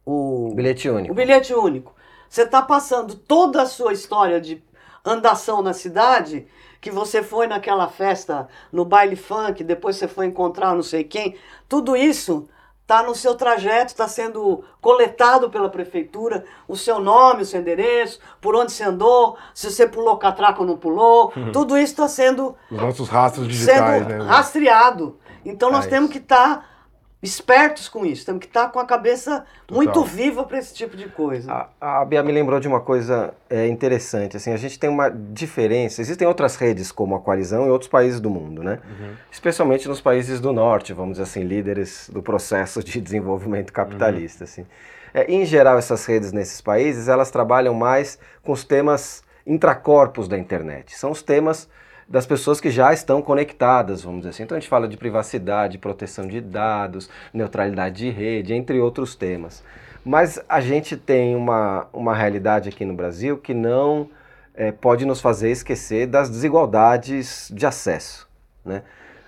o 0.05 0.53
bilhete 0.55 0.89
único. 0.89 1.11
O 1.11 1.15
bilhete 1.15 1.53
único. 1.53 1.95
Você 2.29 2.43
está 2.43 2.61
passando 2.61 3.15
toda 3.15 3.63
a 3.63 3.65
sua 3.65 3.91
história 3.91 4.39
de 4.39 4.63
andação 5.03 5.61
na 5.61 5.73
cidade 5.73 6.47
que 6.79 6.91
você 6.91 7.23
foi 7.23 7.47
naquela 7.47 7.87
festa, 7.87 8.47
no 8.71 8.85
baile 8.85 9.15
funk, 9.15 9.63
depois 9.63 9.95
você 9.95 10.07
foi 10.07 10.27
encontrar 10.27 10.75
não 10.75 10.83
sei 10.83 11.03
quem, 11.03 11.35
tudo 11.67 11.95
isso 11.95 12.47
está 12.85 13.01
no 13.01 13.15
seu 13.15 13.33
trajeto, 13.33 13.87
está 13.87 14.07
sendo 14.07 14.63
coletado 14.79 15.49
pela 15.49 15.67
prefeitura, 15.69 16.45
o 16.67 16.77
seu 16.77 16.99
nome, 16.99 17.41
o 17.41 17.45
seu 17.45 17.59
endereço, 17.59 18.19
por 18.39 18.55
onde 18.55 18.71
você 18.71 18.83
andou, 18.83 19.35
se 19.55 19.71
você 19.71 19.87
pulou 19.87 20.17
catraca 20.17 20.61
ou 20.61 20.67
não 20.67 20.77
pulou, 20.77 21.33
uhum. 21.35 21.51
tudo 21.51 21.75
isso 21.75 21.93
está 21.93 22.07
sendo... 22.07 22.55
Os 22.69 22.79
nossos 22.79 23.09
rastros 23.09 23.47
digitais, 23.47 24.03
sendo 24.03 24.23
né? 24.23 24.23
rastreado. 24.23 25.17
Então 25.43 25.71
nós 25.71 25.87
é 25.87 25.89
temos 25.89 26.11
que 26.11 26.19
estar... 26.19 26.57
Tá 26.57 26.74
espertos 27.25 27.89
com 27.89 28.05
isso, 28.05 28.25
temos 28.25 28.39
que 28.39 28.47
estar 28.47 28.69
com 28.69 28.79
a 28.79 28.85
cabeça 28.85 29.45
Total. 29.67 29.83
muito 29.83 30.03
viva 30.03 30.43
para 30.43 30.57
esse 30.57 30.73
tipo 30.73 30.95
de 30.95 31.09
coisa. 31.09 31.69
A, 31.79 32.01
a 32.01 32.05
Bia 32.05 32.23
me 32.23 32.31
lembrou 32.31 32.59
de 32.59 32.67
uma 32.67 32.79
coisa 32.79 33.33
é, 33.49 33.67
interessante, 33.67 34.37
assim, 34.37 34.53
a 34.53 34.57
gente 34.57 34.79
tem 34.79 34.89
uma 34.89 35.09
diferença, 35.09 36.01
existem 36.01 36.27
outras 36.27 36.55
redes 36.55 36.91
como 36.91 37.15
a 37.15 37.19
Coalizão 37.19 37.65
em 37.65 37.69
outros 37.69 37.89
países 37.89 38.21
do 38.21 38.29
mundo, 38.29 38.63
né? 38.63 38.79
Uhum. 38.87 39.13
Especialmente 39.31 39.87
nos 39.87 39.99
países 39.99 40.39
do 40.39 40.53
norte, 40.53 40.93
vamos 40.93 41.13
dizer 41.13 41.23
assim, 41.23 41.43
líderes 41.43 42.09
do 42.13 42.21
processo 42.21 42.83
de 42.83 43.01
desenvolvimento 43.01 43.73
capitalista, 43.73 44.43
uhum. 44.43 44.49
assim. 44.49 44.65
É, 45.13 45.31
em 45.31 45.45
geral, 45.45 45.77
essas 45.77 46.05
redes 46.05 46.31
nesses 46.31 46.61
países, 46.61 47.07
elas 47.07 47.31
trabalham 47.31 47.73
mais 47.73 48.19
com 48.43 48.51
os 48.51 48.63
temas 48.63 49.23
intracorpos 49.47 50.27
da 50.27 50.37
internet, 50.37 50.95
são 50.97 51.11
os 51.11 51.21
temas 51.21 51.69
das 52.07 52.25
pessoas 52.25 52.61
que 52.61 52.69
já 52.69 52.93
estão 52.93 53.21
conectadas, 53.21 54.03
vamos 54.03 54.19
dizer 54.19 54.29
assim. 54.29 54.43
Então 54.43 54.57
a 54.57 54.59
gente 54.59 54.69
fala 54.69 54.87
de 54.87 54.97
privacidade, 54.97 55.77
proteção 55.77 56.27
de 56.27 56.39
dados, 56.39 57.09
neutralidade 57.33 57.97
de 57.97 58.09
rede, 58.09 58.53
entre 58.53 58.79
outros 58.79 59.15
temas. 59.15 59.63
Mas 60.03 60.39
a 60.47 60.61
gente 60.61 60.95
tem 60.95 61.35
uma, 61.35 61.87
uma 61.91 62.15
realidade 62.15 62.69
aqui 62.69 62.85
no 62.85 62.93
Brasil 62.93 63.37
que 63.37 63.53
não 63.53 64.09
é, 64.53 64.71
pode 64.71 65.05
nos 65.05 65.19
fazer 65.19 65.49
esquecer 65.49 66.05
das 66.05 66.29
desigualdades 66.29 67.51
de 67.51 67.65
acesso. 67.65 68.27
Né? 68.63 68.83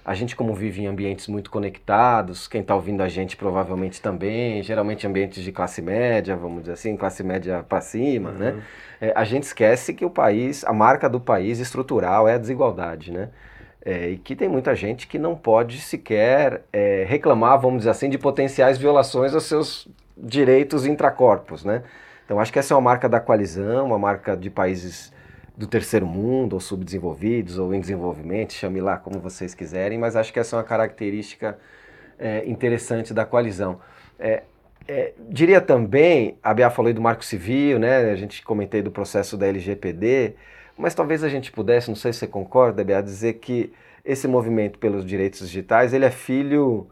A 0.08 0.13
gente, 0.13 0.38
como 0.38 0.54
vive 0.54 0.84
em 0.84 0.88
ambientes 0.88 1.28
muito 1.28 1.52
conectados, 1.52 2.48
quem 2.48 2.62
está 2.62 2.74
ouvindo 2.74 3.04
a 3.04 3.10
gente 3.10 3.36
provavelmente 3.36 4.02
também, 4.02 4.63
geralmente 4.63 5.06
ambientes 5.06 5.43
de 5.43 5.52
classe 5.52 5.82
média, 5.82 6.34
vamos 6.34 6.62
dizer 6.62 6.72
assim, 6.72 6.96
classe 6.96 7.22
média 7.22 7.62
para 7.67 7.82
cima, 7.82 8.32
né? 8.32 8.52
uhum. 8.52 8.56
né? 8.56 8.63
É, 9.02 9.13
a 9.13 9.26
gente 9.26 9.43
esquece 9.43 9.93
que 9.93 10.06
o 10.06 10.10
país, 10.10 10.63
a 10.63 10.72
marca 10.72 11.10
do 11.10 11.20
país 11.20 11.60
estrutural 11.60 12.26
é 12.26 12.36
a 12.36 12.38
desigualdade, 12.38 13.12
né? 13.12 13.28
É, 13.84 14.12
e 14.12 14.17
que 14.17 14.34
tem 14.34 14.48
muita 14.48 14.74
gente 14.74 15.08
que 15.08 15.20
não 15.20 15.36
pode 15.36 15.82
sequer 15.82 16.62
é, 16.72 17.04
reclamar, 17.06 17.60
vamos 17.60 17.80
dizer 17.80 17.89
assim, 17.89 18.10
de 18.10 18.17
potenciais 18.17 18.78
violações 18.78 19.34
aos 19.34 19.43
seus 19.43 19.89
direitos 20.17 20.86
intracorpos, 20.86 21.65
né? 21.65 21.84
Então 22.24 22.39
acho 22.39 22.54
que 22.54 22.60
essa 22.60 22.74
é 22.74 22.78
uma 22.78 22.82
marca 22.82 23.10
da 23.10 23.20
coalizão, 23.20 23.88
uma 23.88 24.00
marca 24.00 24.38
de 24.38 24.50
países 24.50 25.12
do 25.58 25.65
terceiro 25.65 26.06
mundo, 26.06 26.54
ou 26.54 26.60
subdesenvolvidos, 26.60 27.58
ou 27.58 27.74
em 27.74 27.80
desenvolvimento, 27.80 28.54
chame 28.54 28.80
lá 28.80 28.96
como 28.96 29.20
vocês 29.20 29.56
quiserem, 29.56 29.98
mas 29.98 30.15
acho 30.15 30.32
que 30.32 30.39
essa 30.39 30.56
é 30.56 30.58
uma 30.58 30.63
característica 30.63 31.58
é, 32.20 32.48
interessante 32.48 33.12
da 33.12 33.26
coalizão. 33.26 33.80
É, 34.20 34.43
é, 34.88 35.13
diria 35.28 35.60
também, 35.60 36.38
a 36.43 36.54
Bia 36.54 36.70
falou 36.70 36.93
do 36.93 37.02
Marco 37.02 37.26
Civil, 37.26 37.80
né? 37.80 38.12
A 38.12 38.15
gente 38.15 38.43
comentei 38.43 38.84
do 38.84 38.91
processo 38.91 39.36
da 39.36 39.48
LGPD, 39.48 40.36
mas 40.78 40.93
talvez 40.93 41.24
a 41.24 41.30
gente 41.30 41.52
pudesse, 41.52 41.89
não 41.89 41.96
sei 41.96 42.13
se 42.13 42.20
você 42.20 42.28
concorda, 42.28 42.84
Bia, 42.84 43.02
dizer 43.02 43.34
que 43.34 43.74
esse 44.06 44.28
movimento 44.28 44.78
pelos 44.78 45.04
direitos 45.04 45.39
digitais, 45.39 45.91
ele 45.91 46.06
é 46.06 46.12
filho 46.12 46.88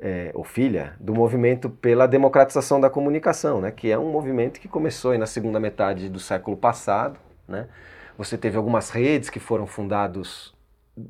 é, 0.00 0.30
ou 0.32 0.44
filha 0.44 0.94
do 1.00 1.12
movimento 1.12 1.68
pela 1.68 2.06
democratização 2.06 2.80
da 2.80 2.88
comunicação, 2.88 3.60
né? 3.60 3.72
Que 3.72 3.90
é 3.90 3.98
um 3.98 4.12
movimento 4.12 4.60
que 4.60 4.68
começou 4.68 5.18
na 5.18 5.26
segunda 5.26 5.58
metade 5.58 6.08
do 6.08 6.20
século 6.20 6.56
passado, 6.56 7.18
né? 7.48 7.66
Você 8.16 8.38
teve 8.38 8.56
algumas 8.56 8.90
redes 8.90 9.30
que 9.30 9.38
foram 9.38 9.66
fundados 9.66 10.54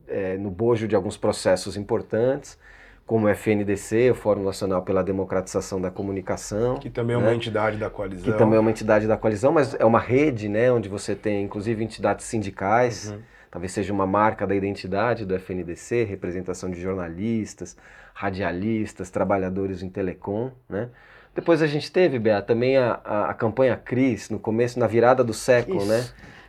é, 0.09 0.37
no 0.37 0.51
bojo 0.51 0.89
de 0.89 0.97
alguns 0.97 1.17
processos 1.17 1.77
importantes 1.77 2.59
como 3.07 3.27
o 3.27 3.29
FNDC, 3.29 4.11
o 4.11 4.15
Fórum 4.17 4.43
Nacional 4.43 4.83
pela 4.83 5.03
Democratização 5.03 5.81
da 5.81 5.93
Comunicação. 5.93 6.77
Que 6.79 6.91
também 6.91 7.15
é 7.15 7.17
uma 7.17 7.29
né? 7.29 7.37
entidade 7.37 7.77
da 7.77 7.89
coalizão. 7.89 8.25
Que 8.25 8.37
também 8.37 8.57
é 8.57 8.61
uma 8.61 8.71
entidade 8.71 9.07
da 9.07 9.17
coalizão, 9.17 9.53
mas 9.53 9.75
é 9.75 9.85
uma 9.85 10.01
rede, 10.01 10.49
né, 10.49 10.73
onde 10.73 10.89
você 10.89 11.15
tem 11.15 11.45
inclusive 11.45 11.83
entidades 11.85 12.27
sindicais, 12.27 13.13
uhum. 13.13 13.21
talvez 13.49 13.71
seja 13.71 13.93
uma 13.93 14.07
marca 14.07 14.45
da 14.45 14.57
identidade 14.57 15.25
do 15.25 15.35
FNDC, 15.37 16.03
representação 16.03 16.69
de 16.69 16.81
jornalistas, 16.81 17.77
radialistas, 18.13 19.09
trabalhadores 19.09 19.83
em 19.83 19.89
telecom, 19.89 20.51
né? 20.69 20.89
Depois 21.33 21.61
a 21.61 21.67
gente 21.67 21.93
teve, 21.93 22.19
Bea, 22.19 22.41
também 22.41 22.79
a, 22.79 22.99
a, 23.05 23.31
a 23.31 23.35
campanha 23.35 23.77
CRIS, 23.77 24.31
no 24.31 24.39
começo, 24.39 24.81
na 24.81 24.87
virada 24.87 25.23
do 25.23 25.35
século, 25.35 25.77
Isso. 25.77 25.87
né? 25.87 26.07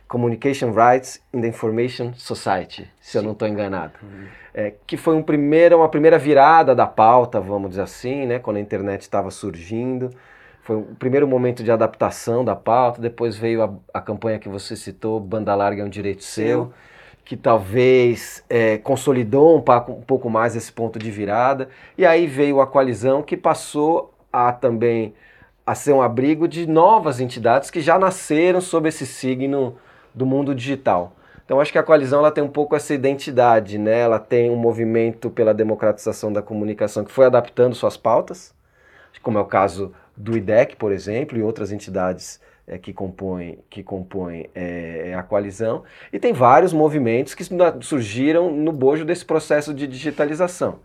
Communication 0.08 0.72
Rights 0.72 1.22
in 1.34 1.42
the 1.42 1.48
Information 1.48 2.14
Society, 2.14 2.90
se 2.98 3.12
Sim. 3.12 3.18
eu 3.18 3.24
não 3.24 3.32
estou 3.32 3.46
enganado. 3.46 3.92
Uhum. 4.02 4.26
É, 4.54 4.74
que 4.86 4.96
foi 4.96 5.14
um 5.14 5.22
primeiro, 5.22 5.76
uma 5.76 5.88
primeira 5.88 6.18
virada 6.18 6.74
da 6.74 6.86
pauta, 6.86 7.40
vamos 7.40 7.70
dizer 7.70 7.82
assim, 7.82 8.26
né, 8.26 8.38
quando 8.38 8.56
a 8.56 8.60
internet 8.60 9.02
estava 9.02 9.30
surgindo. 9.30 10.10
Foi 10.62 10.76
o 10.76 10.82
primeiro 10.98 11.28
momento 11.28 11.62
de 11.62 11.70
adaptação 11.70 12.44
da 12.44 12.56
pauta, 12.56 13.00
depois 13.00 13.36
veio 13.36 13.62
a, 13.62 13.70
a 13.94 14.00
campanha 14.00 14.38
que 14.38 14.48
você 14.48 14.74
citou, 14.74 15.20
Banda 15.20 15.54
Larga 15.54 15.82
é 15.82 15.84
um 15.84 15.88
Direito 15.88 16.24
Seu, 16.24 16.72
que 17.24 17.36
talvez 17.36 18.42
é, 18.48 18.78
consolidou 18.78 19.56
um, 19.56 19.64
um 19.92 20.00
pouco 20.00 20.30
mais 20.30 20.56
esse 20.56 20.72
ponto 20.72 20.98
de 20.98 21.10
virada. 21.10 21.68
E 21.96 22.04
aí 22.04 22.26
veio 22.26 22.60
a 22.60 22.66
coalizão 22.66 23.22
que 23.22 23.36
passou 23.36 24.14
a 24.32 24.52
também 24.52 25.14
a 25.66 25.74
ser 25.74 25.92
um 25.92 26.00
abrigo 26.00 26.48
de 26.48 26.66
novas 26.66 27.20
entidades 27.20 27.70
que 27.70 27.82
já 27.82 27.98
nasceram 27.98 28.60
sob 28.60 28.88
esse 28.88 29.06
signo 29.06 29.76
do 30.14 30.26
mundo 30.26 30.54
digital. 30.54 31.12
Então 31.44 31.60
acho 31.60 31.72
que 31.72 31.78
a 31.78 31.82
coalizão 31.82 32.18
ela 32.18 32.30
tem 32.30 32.44
um 32.44 32.48
pouco 32.48 32.76
essa 32.76 32.92
identidade, 32.92 33.78
né? 33.78 34.00
Ela 34.00 34.18
tem 34.18 34.50
um 34.50 34.56
movimento 34.56 35.30
pela 35.30 35.54
democratização 35.54 36.32
da 36.32 36.42
comunicação 36.42 37.04
que 37.04 37.12
foi 37.12 37.24
adaptando 37.24 37.74
suas 37.74 37.96
pautas, 37.96 38.54
como 39.22 39.38
é 39.38 39.40
o 39.40 39.46
caso 39.46 39.92
do 40.16 40.36
IDEC, 40.36 40.76
por 40.76 40.92
exemplo, 40.92 41.38
e 41.38 41.42
outras 41.42 41.72
entidades 41.72 42.40
é, 42.66 42.76
que 42.76 42.92
compõem, 42.92 43.58
que 43.70 43.82
compõem 43.82 44.48
é, 44.54 45.14
a 45.16 45.22
coalizão. 45.22 45.84
E 46.12 46.18
tem 46.18 46.32
vários 46.32 46.72
movimentos 46.72 47.34
que 47.34 47.44
surgiram 47.80 48.52
no 48.52 48.72
bojo 48.72 49.04
desse 49.04 49.24
processo 49.24 49.72
de 49.72 49.86
digitalização. 49.86 50.80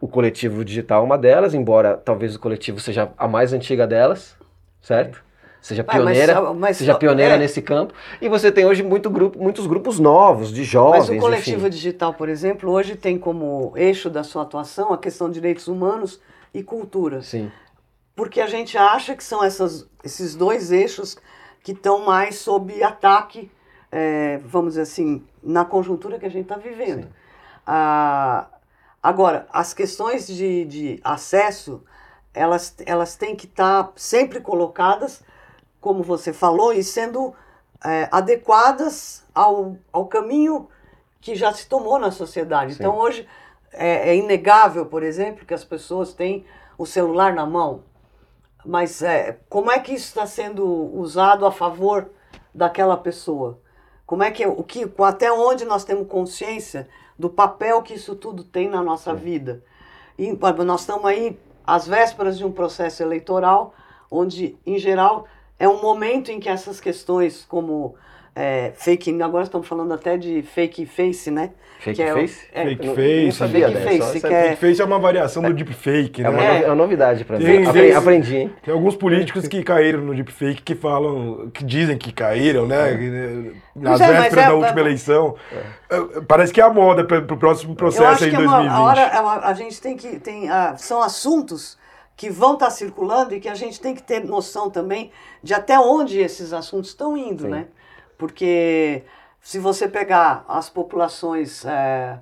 O 0.00 0.08
coletivo 0.08 0.64
digital 0.64 1.02
é 1.02 1.04
uma 1.04 1.18
delas, 1.18 1.54
embora 1.54 1.96
talvez 1.96 2.34
o 2.34 2.40
coletivo 2.40 2.80
seja 2.80 3.12
a 3.16 3.28
mais 3.28 3.52
antiga 3.52 3.86
delas, 3.86 4.36
certo? 4.80 5.22
Seja 5.62 5.84
pioneira, 5.84 6.40
mas, 6.40 6.56
mas, 6.56 6.76
seja 6.76 6.94
pioneira 6.96 7.36
é. 7.36 7.38
nesse 7.38 7.62
campo. 7.62 7.94
E 8.20 8.28
você 8.28 8.50
tem 8.50 8.66
hoje 8.66 8.82
muito 8.82 9.08
grupo, 9.08 9.38
muitos 9.38 9.66
grupos 9.66 10.00
novos, 10.00 10.52
de 10.52 10.64
jovens. 10.64 11.08
Mas 11.08 11.16
o 11.16 11.20
coletivo 11.20 11.60
enfim. 11.60 11.70
digital, 11.70 12.12
por 12.12 12.28
exemplo, 12.28 12.70
hoje 12.70 12.96
tem 12.96 13.16
como 13.16 13.72
eixo 13.76 14.10
da 14.10 14.24
sua 14.24 14.42
atuação 14.42 14.92
a 14.92 14.98
questão 14.98 15.28
de 15.28 15.34
direitos 15.34 15.68
humanos 15.68 16.20
e 16.52 16.64
cultura. 16.64 17.22
Sim. 17.22 17.50
Porque 18.14 18.40
a 18.40 18.46
gente 18.48 18.76
acha 18.76 19.14
que 19.14 19.22
são 19.22 19.42
essas, 19.42 19.88
esses 20.02 20.34
dois 20.34 20.72
eixos 20.72 21.16
que 21.62 21.70
estão 21.70 22.04
mais 22.04 22.34
sob 22.34 22.82
ataque, 22.82 23.48
é, 23.90 24.38
vamos 24.44 24.70
dizer 24.70 24.82
assim, 24.82 25.24
na 25.40 25.64
conjuntura 25.64 26.18
que 26.18 26.26
a 26.26 26.30
gente 26.30 26.42
está 26.42 26.56
vivendo. 26.56 27.06
Ah, 27.64 28.48
agora, 29.00 29.46
as 29.52 29.72
questões 29.72 30.26
de, 30.26 30.64
de 30.64 31.00
acesso, 31.04 31.84
elas, 32.34 32.74
elas 32.84 33.14
têm 33.14 33.36
que 33.36 33.46
estar 33.46 33.84
tá 33.84 33.92
sempre 33.94 34.40
colocadas 34.40 35.22
como 35.82 36.02
você 36.02 36.32
falou, 36.32 36.72
e 36.72 36.82
sendo 36.82 37.34
é, 37.84 38.08
adequadas 38.10 39.24
ao, 39.34 39.76
ao 39.92 40.06
caminho 40.06 40.68
que 41.20 41.34
já 41.34 41.52
se 41.52 41.68
tomou 41.68 41.98
na 41.98 42.12
sociedade. 42.12 42.74
Sim. 42.74 42.78
Então, 42.80 42.96
hoje, 42.96 43.28
é, 43.72 44.10
é, 44.10 44.16
inegável, 44.16 44.86
por 44.86 45.02
exemplo, 45.02 45.44
que 45.44 45.52
as 45.52 45.64
pessoas 45.64 46.14
têm 46.14 46.46
o 46.78 46.86
celular 46.86 47.34
na 47.34 47.44
mão. 47.44 47.82
Mas 48.64 49.02
é, 49.02 49.40
como 49.48 49.72
é 49.72 49.80
que 49.80 49.92
isso 49.92 50.06
está 50.06 50.24
sendo 50.24 50.64
usado 50.64 51.44
a 51.44 51.50
favor 51.50 52.10
daquela 52.54 52.96
pessoa? 52.96 53.58
Como 54.06 54.22
é 54.22 54.30
que 54.30 54.46
o 54.46 54.62
que 54.62 54.88
até 54.98 55.32
onde 55.32 55.64
nós 55.64 55.84
temos 55.84 56.06
consciência 56.06 56.88
do 57.18 57.28
papel 57.28 57.82
que 57.82 57.94
isso 57.94 58.14
tudo 58.14 58.44
tem 58.44 58.68
na 58.68 58.82
nossa 58.82 59.12
Sim. 59.14 59.20
vida? 59.20 59.64
E 60.16 60.38
nós 60.64 60.82
estamos 60.82 61.06
aí 61.06 61.36
às 61.66 61.88
vésperas 61.88 62.38
de 62.38 62.44
um 62.44 62.52
processo 62.52 63.02
eleitoral 63.02 63.74
onde, 64.08 64.58
em 64.64 64.78
geral, 64.78 65.26
é 65.58 65.68
um 65.68 65.80
momento 65.80 66.30
em 66.30 66.40
que 66.40 66.48
essas 66.48 66.80
questões 66.80 67.44
como 67.44 67.94
é, 68.34 68.72
fake, 68.74 69.20
agora 69.20 69.44
estamos 69.44 69.68
falando 69.68 69.92
até 69.92 70.16
de 70.16 70.42
fake 70.42 70.86
face, 70.86 71.30
né? 71.30 71.50
Fake 71.80 71.96
que 71.96 72.02
é 72.02 72.12
face? 72.14 72.48
É, 72.52 72.64
fake 72.64 72.86
face. 72.86 73.52
Fake 73.52 73.74
face, 73.74 74.20
que 74.20 74.26
é... 74.26 74.42
fake 74.42 74.56
face 74.56 74.80
é 74.80 74.84
uma 74.84 74.98
variação 74.98 75.42
do 75.42 75.52
deepfake, 75.52 76.22
né? 76.22 76.28
É 76.28 76.30
uma, 76.30 76.42
é 76.42 76.66
uma 76.66 76.74
novidade 76.74 77.24
para 77.26 77.38
mim. 77.38 77.44
Tem, 77.70 77.92
aprendi, 77.92 78.36
hein? 78.36 78.52
Tem 78.62 78.72
alguns 78.72 78.96
políticos 78.96 79.46
que 79.46 79.62
caíram 79.62 80.00
no 80.00 80.14
deepfake 80.14 80.62
que 80.62 80.74
falam, 80.74 81.50
que 81.52 81.62
dizem 81.62 81.98
que 81.98 82.10
caíram, 82.10 82.66
né? 82.66 82.92
É. 82.92 83.50
Nas 83.76 84.00
é, 84.00 84.12
vésperas 84.12 84.46
da 84.46 84.54
última 84.54 84.80
eleição. 84.80 85.34
Parece 86.26 86.54
que 86.54 86.60
é 86.60 86.64
a 86.64 86.70
moda 86.70 87.04
para 87.04 87.18
o 87.18 87.36
próximo 87.36 87.74
processo 87.74 88.24
aí 88.24 88.30
em 88.30 88.34
2020. 88.34 88.62
Uma, 88.62 88.72
a, 88.72 88.82
hora, 88.82 89.46
a, 89.46 89.52
gente 89.52 89.78
tem 89.78 89.94
que. 89.94 90.18
Tem, 90.20 90.48
uh, 90.48 90.74
são 90.78 91.02
assuntos 91.02 91.76
que 92.16 92.30
vão 92.30 92.54
estar 92.54 92.66
tá 92.66 92.70
circulando 92.70 93.34
e 93.34 93.40
que 93.40 93.48
a 93.48 93.54
gente 93.54 93.80
tem 93.80 93.94
que 93.94 94.02
ter 94.02 94.24
noção 94.24 94.70
também 94.70 95.10
de 95.42 95.54
até 95.54 95.78
onde 95.78 96.18
esses 96.20 96.52
assuntos 96.52 96.90
estão 96.90 97.16
indo, 97.16 97.44
Sim. 97.44 97.50
né? 97.50 97.68
Porque 98.16 99.04
se 99.40 99.58
você 99.58 99.88
pegar 99.88 100.44
as 100.46 100.70
populações 100.70 101.64
é, 101.64 102.18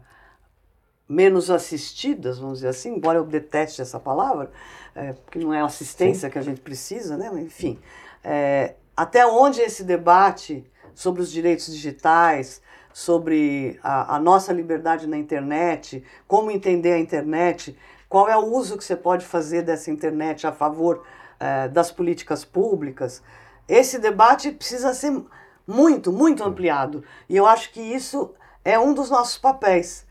menos 1.08 1.50
assistidas, 1.50 2.38
vamos 2.38 2.58
dizer 2.58 2.68
assim, 2.68 2.94
embora 2.94 3.18
eu 3.18 3.24
deteste 3.24 3.82
essa 3.82 4.00
palavra, 4.00 4.50
é, 4.94 5.12
porque 5.12 5.38
não 5.38 5.52
é 5.52 5.60
assistência 5.60 6.28
Sim. 6.28 6.32
que 6.32 6.38
a 6.38 6.42
gente 6.42 6.60
precisa, 6.60 7.16
né? 7.16 7.30
Enfim, 7.42 7.78
é, 8.24 8.74
até 8.96 9.26
onde 9.26 9.60
esse 9.60 9.84
debate 9.84 10.64
sobre 10.94 11.22
os 11.22 11.30
direitos 11.30 11.66
digitais, 11.66 12.62
sobre 12.92 13.78
a, 13.82 14.16
a 14.16 14.20
nossa 14.20 14.52
liberdade 14.52 15.06
na 15.06 15.16
internet, 15.16 16.04
como 16.26 16.50
entender 16.50 16.92
a 16.92 16.98
internet, 16.98 17.76
qual 18.10 18.28
é 18.28 18.36
o 18.36 18.44
uso 18.44 18.76
que 18.76 18.82
você 18.82 18.96
pode 18.96 19.24
fazer 19.24 19.62
dessa 19.62 19.88
internet 19.88 20.44
a 20.44 20.50
favor 20.50 21.04
eh, 21.38 21.68
das 21.68 21.92
políticas 21.92 22.44
públicas? 22.44 23.22
Esse 23.68 24.00
debate 24.00 24.50
precisa 24.50 24.92
ser 24.92 25.22
muito, 25.64 26.12
muito 26.12 26.42
ampliado. 26.42 27.04
E 27.28 27.36
eu 27.36 27.46
acho 27.46 27.72
que 27.72 27.80
isso 27.80 28.34
é 28.64 28.76
um 28.76 28.92
dos 28.92 29.10
nossos 29.10 29.38
papéis, 29.38 30.04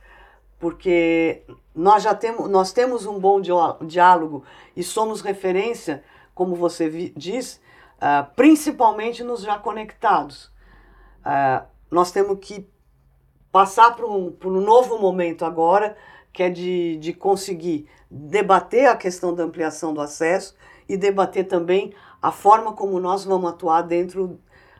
porque 0.57 1.43
nós 1.75 2.01
já 2.01 2.15
temos, 2.15 2.49
nós 2.49 2.71
temos 2.71 3.05
um 3.05 3.19
bom 3.19 3.41
diálogo 3.41 4.45
e 4.77 4.81
somos 4.81 5.19
referência, 5.19 6.01
como 6.33 6.55
você 6.55 7.12
diz, 7.17 7.59
uh, 7.97 8.33
principalmente 8.33 9.25
nos 9.25 9.41
já 9.41 9.59
conectados. 9.59 10.45
Uh, 11.19 11.67
nós 11.91 12.13
temos 12.13 12.39
que 12.39 12.65
passar 13.51 13.93
por 13.97 14.09
um, 14.09 14.31
por 14.31 14.53
um 14.53 14.62
novo 14.62 14.97
momento 14.97 15.43
agora 15.43 15.97
que 16.39 16.43
é 16.43 16.49
de, 16.49 16.95
de 17.02 17.12
conseguir 17.12 17.86
debater 18.10 18.86
a 18.86 18.95
questão 18.95 19.36
da 19.36 19.43
ampliação 19.43 19.93
do 19.93 19.99
acesso 19.99 20.56
e 20.88 20.95
debater 20.95 21.45
também 21.45 21.93
a 22.21 22.32
forma 22.32 22.71
como 22.71 22.97
nós 22.97 23.25
vamos 23.25 23.49
atuar 23.49 23.82
dentro 23.82 24.39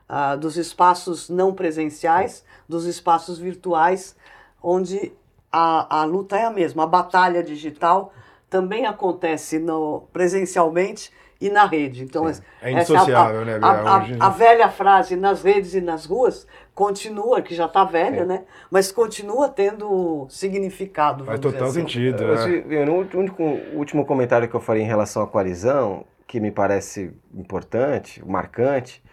uh, 0.10 0.38
dos 0.38 0.56
espaços 0.56 1.28
não 1.28 1.54
presenciais, 1.54 2.46
dos 2.66 2.86
espaços 2.86 3.38
virtuais, 3.38 4.16
onde 4.64 5.12
a, 5.52 6.00
a 6.00 6.06
luta 6.06 6.38
é 6.38 6.46
a 6.46 6.50
mesma. 6.50 6.84
A 6.84 6.88
batalha 6.88 7.44
digital 7.44 8.14
também 8.50 8.86
acontece 8.86 9.60
no, 9.60 10.08
presencialmente 10.14 11.12
e 11.42 11.50
na 11.50 11.66
rede. 11.66 12.04
Então, 12.04 12.26
é 12.62 12.72
indissociável, 12.72 13.42
a, 13.42 13.46
né? 13.46 13.60
A, 13.62 13.68
a, 13.68 14.28
a, 14.28 14.30
velha 14.30 14.70
frase 14.70 15.18
nas 15.18 15.44
redes 15.44 15.74
e 15.74 15.82
nas 15.82 16.06
ruas 16.06 16.48
continua, 16.80 17.42
que 17.42 17.54
já 17.54 17.66
está 17.66 17.84
velha, 17.84 18.22
é. 18.22 18.26
né? 18.26 18.44
Mas 18.72 18.90
continua 18.90 19.50
tendo 19.50 20.26
significado. 20.30 21.26
Faz 21.26 21.38
total 21.38 21.68
assim. 21.68 21.82
sentido. 21.82 22.24
É. 22.24 22.86
No 22.86 23.00
único, 23.00 23.44
último 23.74 24.06
comentário 24.06 24.48
que 24.48 24.56
eu 24.56 24.62
faria 24.62 24.82
em 24.82 24.88
relação 24.88 25.22
à 25.22 25.28
coalizão, 25.28 26.06
que 26.26 26.40
me 26.40 26.52
parece 26.52 27.12
importante, 27.36 28.26
marcante, 28.26 29.04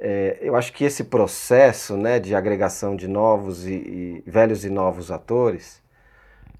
é, 0.00 0.38
eu 0.40 0.56
acho 0.56 0.72
que 0.72 0.84
esse 0.84 1.04
processo 1.04 1.96
né, 1.96 2.18
de 2.18 2.34
agregação 2.34 2.96
de 2.96 3.06
novos 3.06 3.64
e, 3.64 3.74
e 3.74 4.24
velhos 4.26 4.64
e 4.64 4.68
novos 4.68 5.12
atores, 5.12 5.80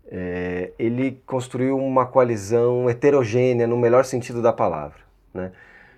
é, 0.06 0.70
ele 0.78 1.20
construiu 1.26 1.76
uma 1.76 2.06
coalizão 2.06 2.88
heterogênea 2.88 3.66
no 3.66 3.76
melhor 3.76 4.04
sentido 4.04 4.40
da 4.40 4.52
palavra. 4.52 5.00
Né? 5.34 5.50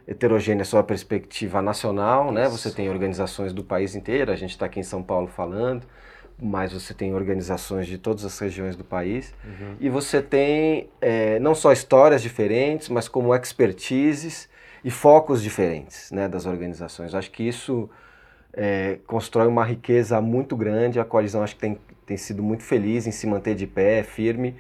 Heterogênea 0.07 0.65
só 0.65 0.79
a 0.79 0.85
perspectiva 0.85 1.61
nacional, 1.61 2.31
né? 2.31 2.49
você 2.49 2.71
tem 2.71 2.89
organizações 2.89 3.53
do 3.53 3.65
país 3.65 3.95
inteiro, 3.97 4.31
a 4.31 4.37
gente 4.37 4.51
está 4.51 4.67
aqui 4.67 4.79
em 4.79 4.85
São 4.85 5.03
Paulo 5.03 5.27
falando, 5.27 5.85
mas 6.41 6.73
você 6.73 6.95
tem 6.95 7.15
organizações 7.15 7.87
de 7.87 7.99
todas 7.99 8.25
as 8.25 8.39
regiões 8.39 8.77
do 8.77 8.85
país, 8.85 9.35
uhum. 9.45 9.77
e 9.81 9.89
você 9.89 10.23
tem 10.23 10.89
é, 11.01 11.39
não 11.41 11.55
só 11.55 11.73
histórias 11.73 12.23
diferentes, 12.23 12.89
mas 12.89 13.09
como 13.09 13.35
expertises 13.35 14.49
e 14.85 14.91
focos 14.91 15.43
diferentes 15.43 16.13
né, 16.13 16.29
das 16.29 16.47
organizações. 16.47 17.15
Acho 17.15 17.31
que 17.33 17.43
isso 17.43 17.91
é, 18.53 18.99
constrói 19.07 19.49
uma 19.49 19.65
riqueza 19.65 20.21
muito 20.21 20.57
grande, 20.57 21.01
a 21.01 21.05
coalizão 21.05 21.43
acho 21.43 21.55
que 21.55 21.61
tem, 21.61 21.79
tem 22.05 22.17
sido 22.17 22.43
muito 22.43 22.63
feliz 22.63 23.07
em 23.07 23.11
se 23.11 23.27
manter 23.27 23.55
de 23.55 23.67
pé, 23.67 24.05
firme, 24.05 24.57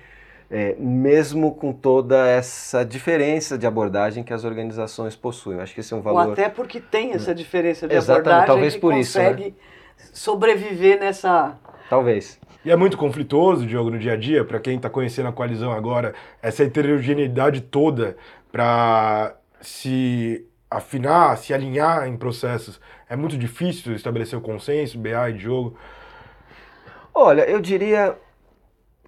é, 0.50 0.76
mesmo 0.78 1.54
com 1.54 1.72
toda 1.72 2.26
essa 2.28 2.84
diferença 2.84 3.58
de 3.58 3.66
abordagem 3.66 4.22
que 4.22 4.32
as 4.32 4.44
organizações 4.44 5.16
possuem. 5.16 5.60
Acho 5.60 5.74
que 5.74 5.80
esse 5.80 5.92
é 5.92 5.96
um 5.96 6.00
valor. 6.00 6.26
Ou 6.26 6.32
até 6.32 6.48
porque 6.48 6.80
tem 6.80 7.12
essa 7.12 7.34
diferença 7.34 7.88
de 7.88 7.94
Exatamente, 7.94 8.28
abordagem 8.28 8.46
talvez 8.46 8.74
que 8.74 8.80
por 8.80 8.92
consegue 8.92 9.42
isso, 9.42 9.50
né? 9.50 10.10
sobreviver 10.12 11.00
nessa. 11.00 11.58
Talvez. 11.90 12.38
E 12.64 12.70
é 12.70 12.76
muito 12.76 12.96
conflitoso, 12.96 13.66
Diogo, 13.66 13.90
no 13.90 13.98
dia 13.98 14.14
a 14.14 14.16
dia, 14.16 14.44
para 14.44 14.58
quem 14.58 14.76
está 14.76 14.90
conhecendo 14.90 15.28
a 15.28 15.32
coalizão 15.32 15.72
agora, 15.72 16.14
essa 16.42 16.64
heterogeneidade 16.64 17.60
toda 17.60 18.16
para 18.50 19.36
se 19.60 20.44
afinar, 20.70 21.36
se 21.38 21.54
alinhar 21.54 22.08
em 22.08 22.16
processos. 22.16 22.80
É 23.08 23.14
muito 23.14 23.38
difícil 23.38 23.94
estabelecer 23.94 24.38
o 24.38 24.42
consenso, 24.42 24.98
BA 24.98 25.30
e 25.30 25.32
Diogo. 25.34 25.76
Olha, 27.14 27.42
eu 27.42 27.60
diria 27.60 28.16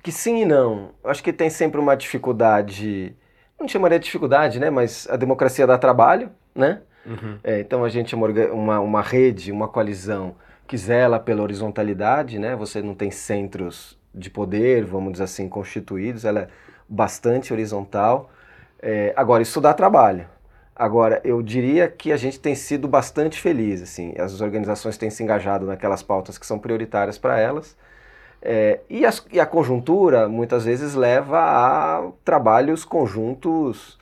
que 0.03 0.13
sim 0.13 0.43
e 0.43 0.45
não. 0.45 0.91
Acho 1.05 1.23
que 1.23 1.33
tem 1.33 1.51
sempre 1.51 1.81
uma 1.81 1.97
dificuldade, 1.97 3.15
não 3.59 3.69
chamaria 3.69 3.99
de 3.99 4.05
dificuldade, 4.05 4.59
né? 4.61 4.71
Mas 4.71 5.09
a 5.11 5.17
democracia 5.17 5.67
dá 5.67 5.77
trabalho, 5.79 6.31
né? 6.55 6.83
Uhum. 7.07 7.39
É, 7.43 7.61
então 7.61 7.85
a 7.85 7.89
gente 7.89 8.15
é 8.15 8.19
uma, 8.19 8.29
uma, 8.53 8.81
uma 8.81 9.03
rede, 9.03 9.51
uma 9.51 9.69
coalizão 9.69 10.37
que 10.67 10.77
zela 10.77 11.19
pela 11.19 11.43
horizontalidade, 11.43 12.39
né? 12.39 12.55
Você 12.57 12.83
não 12.83 12.95
tem 12.95 13.11
centros 13.11 13.99
de 14.15 14.31
poder, 14.31 14.85
vamos 14.85 15.13
dizer 15.13 15.25
assim, 15.25 15.49
constituídos, 15.49 16.25
ela 16.25 16.41
é 16.41 16.49
bastante 16.89 17.53
horizontal. 17.53 18.31
É, 18.81 19.13
agora, 19.17 19.43
isso 19.43 19.61
dá 19.61 19.73
trabalho. 19.73 20.27
Agora, 20.75 21.21
eu 21.25 21.43
diria 21.43 21.89
que 21.89 22.13
a 22.13 22.17
gente 22.17 22.39
tem 22.39 22.55
sido 22.55 22.87
bastante 22.87 23.41
feliz, 23.41 23.83
assim, 23.83 24.15
as 24.17 24.41
organizações 24.41 24.97
têm 24.97 25.11
se 25.11 25.25
engajado 25.25 25.67
naquelas 25.67 26.05
pautas 26.05 26.39
que 26.39 26.47
são 26.47 26.57
prioritárias 26.57 27.19
para 27.19 27.41
elas, 27.41 27.77
é, 28.41 28.81
e, 28.89 29.05
as, 29.05 29.25
e, 29.33 29.41
a 29.41 29.47
conjuntura 29.47 30.29
muitas 30.29 30.65
vezes 30.65 30.95
leva 30.95 31.39
a 31.39 32.11
trabalhos 32.25 32.85
conjuntos 32.85 33.99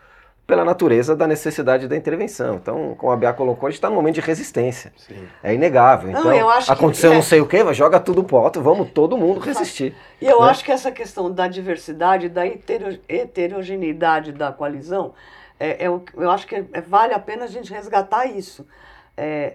pela 0.47 0.65
natureza 0.65 1.17
da 1.17 1.27
necessidade 1.27 1.89
da 1.89 1.97
intervenção. 1.97 2.55
Então, 2.57 2.95
como 2.97 3.11
a 3.11 3.17
Bia 3.17 3.33
colocou, 3.33 3.67
a 3.67 3.71
gente 3.71 3.79
está 3.79 3.89
num 3.89 3.97
momento 3.97 4.15
de 4.17 4.21
resistência. 4.21 4.93
Sim. 4.97 5.27
É 5.43 5.53
inegável. 5.53 6.11
Então, 6.11 6.25
não, 6.25 6.49
aconteceu 6.51 7.11
que, 7.11 7.17
não 7.17 7.23
sei 7.23 7.41
o 7.41 7.47
quê, 7.47 7.65
mas 7.65 7.77
joga 7.77 7.99
tudo 7.99 8.23
pro 8.23 8.37
alto, 8.37 8.63
vamos 8.63 8.91
todo 8.91 9.19
mundo 9.19 9.41
resistir. 9.41 9.97
E 10.21 10.27
eu 10.27 10.41
né? 10.43 10.51
acho 10.51 10.65
que 10.65 10.71
essa 10.71 10.93
questão 10.93 11.33
da 11.33 11.49
diversidade, 11.49 12.29
da 12.29 12.43
heterogeneidade 12.47 14.31
da 14.31 14.53
coalizão, 14.53 15.15
é, 15.59 15.85
é, 15.85 15.89
eu 15.89 16.31
acho 16.31 16.47
que 16.47 16.55
é, 16.55 16.81
vale 16.81 17.13
a 17.13 17.19
pena 17.19 17.45
a 17.45 17.49
gente 17.49 17.73
resgatar 17.73 18.27
isso. 18.27 18.65
É, 19.17 19.55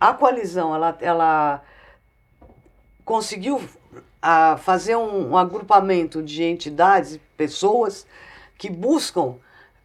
a 0.00 0.12
coalizão, 0.12 0.74
ela, 0.74 0.96
ela 1.00 1.62
conseguiu 3.04 3.60
a 4.26 4.56
fazer 4.56 4.96
um, 4.96 5.32
um 5.32 5.36
agrupamento 5.36 6.22
de 6.22 6.42
entidades, 6.42 7.20
pessoas 7.36 8.06
que 8.56 8.70
buscam 8.70 9.34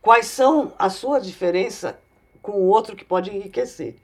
quais 0.02 0.28
são 0.28 0.72
a 0.80 0.90
sua 0.90 1.20
diferença 1.20 2.00
com 2.42 2.54
o 2.54 2.68
outro 2.68 2.96
que 2.96 3.04
pode 3.04 3.36
enriquecer. 3.36 3.98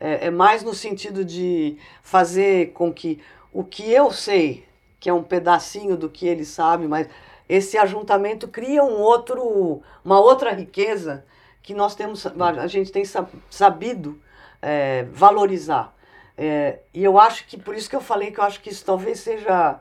É, 0.00 0.28
é, 0.28 0.30
mais 0.30 0.62
no 0.62 0.72
sentido 0.72 1.22
de 1.22 1.76
fazer 2.02 2.72
com 2.72 2.90
que 2.90 3.20
o 3.52 3.62
que 3.62 3.92
eu 3.92 4.10
sei, 4.10 4.64
que 4.98 5.10
é 5.10 5.12
um 5.12 5.22
pedacinho 5.22 5.98
do 5.98 6.08
que 6.08 6.26
ele 6.26 6.46
sabe, 6.46 6.88
mas 6.88 7.06
esse 7.46 7.76
ajuntamento 7.76 8.48
cria 8.48 8.82
um 8.82 9.02
outro, 9.02 9.82
uma 10.02 10.18
outra 10.18 10.50
riqueza 10.50 11.26
que 11.62 11.74
nós 11.74 11.94
temos, 11.94 12.26
a 12.26 12.66
gente 12.68 12.90
tem 12.90 13.04
sabido 13.50 14.18
é, 14.62 15.02
valorizar. 15.12 15.93
É, 16.36 16.80
e 16.92 17.04
eu 17.04 17.18
acho 17.18 17.46
que, 17.46 17.56
por 17.56 17.74
isso 17.74 17.88
que 17.88 17.96
eu 17.96 18.00
falei 18.00 18.30
que 18.30 18.40
eu 18.40 18.44
acho 18.44 18.60
que 18.60 18.70
isso 18.70 18.84
talvez 18.84 19.20
seja 19.20 19.78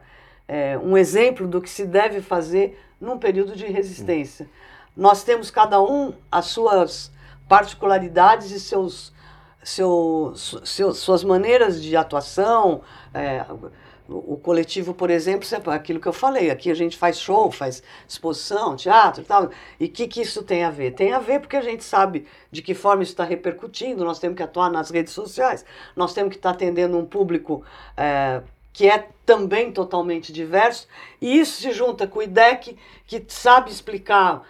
é, 0.48 0.78
um 0.78 0.98
exemplo 0.98 1.48
do 1.48 1.62
que 1.62 1.70
se 1.70 1.86
deve 1.86 2.22
fazer 2.22 2.80
num 3.02 3.18
período 3.18 3.56
de 3.56 3.66
resistência. 3.66 4.48
Nós 4.96 5.24
temos 5.24 5.50
cada 5.50 5.82
um 5.82 6.14
as 6.32 6.46
suas 6.46 7.12
particularidades 7.50 8.52
e 8.52 8.60
seus, 8.60 9.12
seu, 9.64 10.34
seu, 10.36 10.94
suas 10.94 11.24
maneiras 11.24 11.82
de 11.82 11.96
atuação. 11.96 12.82
É, 13.14 13.46
o 14.08 14.36
coletivo, 14.38 14.94
por 14.94 15.10
exemplo, 15.10 15.48
é 15.72 15.76
aquilo 15.76 16.00
que 16.00 16.08
eu 16.08 16.14
falei, 16.14 16.52
aqui 16.52 16.70
a 16.70 16.74
gente 16.76 16.98
faz 16.98 17.18
show, 17.18 17.50
faz 17.52 17.82
exposição, 18.08 18.76
teatro 18.76 19.22
e 19.22 19.26
tal. 19.26 19.50
E 19.80 19.86
o 19.86 19.90
que, 19.90 20.08
que 20.08 20.22
isso 20.22 20.44
tem 20.44 20.64
a 20.64 20.70
ver? 20.70 20.92
Tem 20.92 21.14
a 21.14 21.20
ver 21.20 21.40
porque 21.40 21.56
a 21.56 21.62
gente 21.62 21.84
sabe 21.84 22.28
de 22.52 22.62
que 22.62 22.74
forma 22.74 23.04
isso 23.04 23.14
está 23.14 23.24
repercutindo, 23.24 24.04
nós 24.04 24.20
temos 24.20 24.36
que 24.36 24.44
atuar 24.44 24.70
nas 24.70 24.90
redes 24.90 25.14
sociais, 25.14 25.66
nós 25.96 26.14
temos 26.14 26.32
que 26.32 26.38
estar 26.38 26.50
tá 26.50 26.56
atendendo 26.56 26.98
um 26.98 27.06
público 27.06 27.64
é, 27.96 28.42
que 28.74 28.90
é 28.90 29.08
também 29.26 29.72
totalmente 29.72 30.34
diverso, 30.34 30.88
e 31.22 31.40
isso 31.40 31.62
se 31.62 31.72
junta 31.72 32.06
com 32.06 32.20
o 32.20 32.24
IDEC, 32.24 32.78
que 33.08 33.24
sabe 33.28 33.72
explicar 33.72 34.44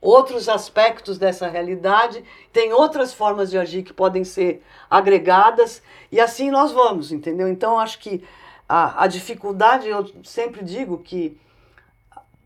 outros 0.00 0.48
aspectos 0.48 1.18
dessa 1.18 1.46
realidade, 1.46 2.24
tem 2.52 2.72
outras 2.72 3.12
formas 3.12 3.50
de 3.50 3.58
agir 3.58 3.82
que 3.82 3.92
podem 3.92 4.24
ser 4.24 4.62
agregadas, 4.88 5.82
e 6.10 6.18
assim 6.18 6.50
nós 6.50 6.72
vamos, 6.72 7.12
entendeu? 7.12 7.46
Então, 7.48 7.78
acho 7.78 7.98
que 7.98 8.24
a, 8.70 9.02
a 9.02 9.06
dificuldade, 9.08 9.88
eu 9.88 10.08
sempre 10.22 10.62
digo 10.62 10.98
que 10.98 11.36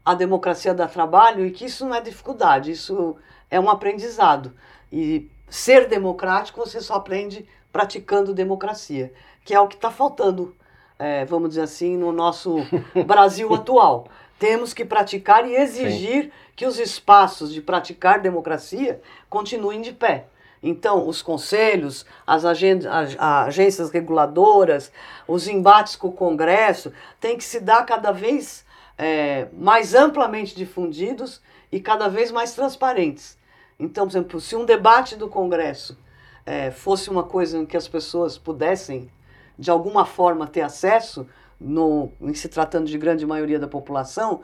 a 0.02 0.14
democracia 0.14 0.72
dá 0.72 0.88
trabalho 0.88 1.44
e 1.44 1.50
que 1.50 1.66
isso 1.66 1.84
não 1.84 1.94
é 1.94 2.00
dificuldade, 2.00 2.70
isso 2.70 3.16
é 3.50 3.60
um 3.60 3.68
aprendizado. 3.68 4.54
E 4.90 5.30
ser 5.50 5.86
democrático 5.86 6.60
você 6.60 6.80
só 6.80 6.94
aprende 6.94 7.46
praticando 7.70 8.32
democracia, 8.32 9.12
que 9.44 9.52
é 9.52 9.60
o 9.60 9.68
que 9.68 9.74
está 9.74 9.90
faltando, 9.90 10.56
é, 10.98 11.26
vamos 11.26 11.50
dizer 11.50 11.60
assim, 11.60 11.94
no 11.94 12.10
nosso 12.10 12.56
Brasil 13.04 13.52
atual. 13.52 14.08
Temos 14.38 14.72
que 14.72 14.84
praticar 14.84 15.46
e 15.46 15.54
exigir 15.54 16.24
Sim. 16.24 16.32
que 16.56 16.66
os 16.66 16.78
espaços 16.78 17.52
de 17.52 17.60
praticar 17.60 18.22
democracia 18.22 19.02
continuem 19.28 19.82
de 19.82 19.92
pé. 19.92 20.28
Então, 20.66 21.06
os 21.06 21.20
conselhos, 21.20 22.06
as, 22.26 22.42
as 22.42 23.18
agências 23.18 23.90
reguladoras, 23.90 24.90
os 25.28 25.46
embates 25.46 25.94
com 25.94 26.08
o 26.08 26.12
Congresso 26.12 26.90
têm 27.20 27.36
que 27.36 27.44
se 27.44 27.60
dar 27.60 27.84
cada 27.84 28.10
vez 28.10 28.64
é, 28.96 29.46
mais 29.52 29.94
amplamente 29.94 30.56
difundidos 30.56 31.42
e 31.70 31.78
cada 31.78 32.08
vez 32.08 32.30
mais 32.30 32.54
transparentes. 32.54 33.36
Então, 33.78 34.06
por 34.06 34.12
exemplo, 34.12 34.40
se 34.40 34.56
um 34.56 34.64
debate 34.64 35.16
do 35.16 35.28
Congresso 35.28 35.98
é, 36.46 36.70
fosse 36.70 37.10
uma 37.10 37.24
coisa 37.24 37.58
em 37.58 37.66
que 37.66 37.76
as 37.76 37.86
pessoas 37.86 38.38
pudessem, 38.38 39.10
de 39.58 39.70
alguma 39.70 40.06
forma, 40.06 40.46
ter 40.46 40.62
acesso, 40.62 41.28
no, 41.60 42.10
em 42.22 42.32
se 42.32 42.48
tratando 42.48 42.86
de 42.86 42.96
grande 42.96 43.26
maioria 43.26 43.58
da 43.58 43.68
população, 43.68 44.40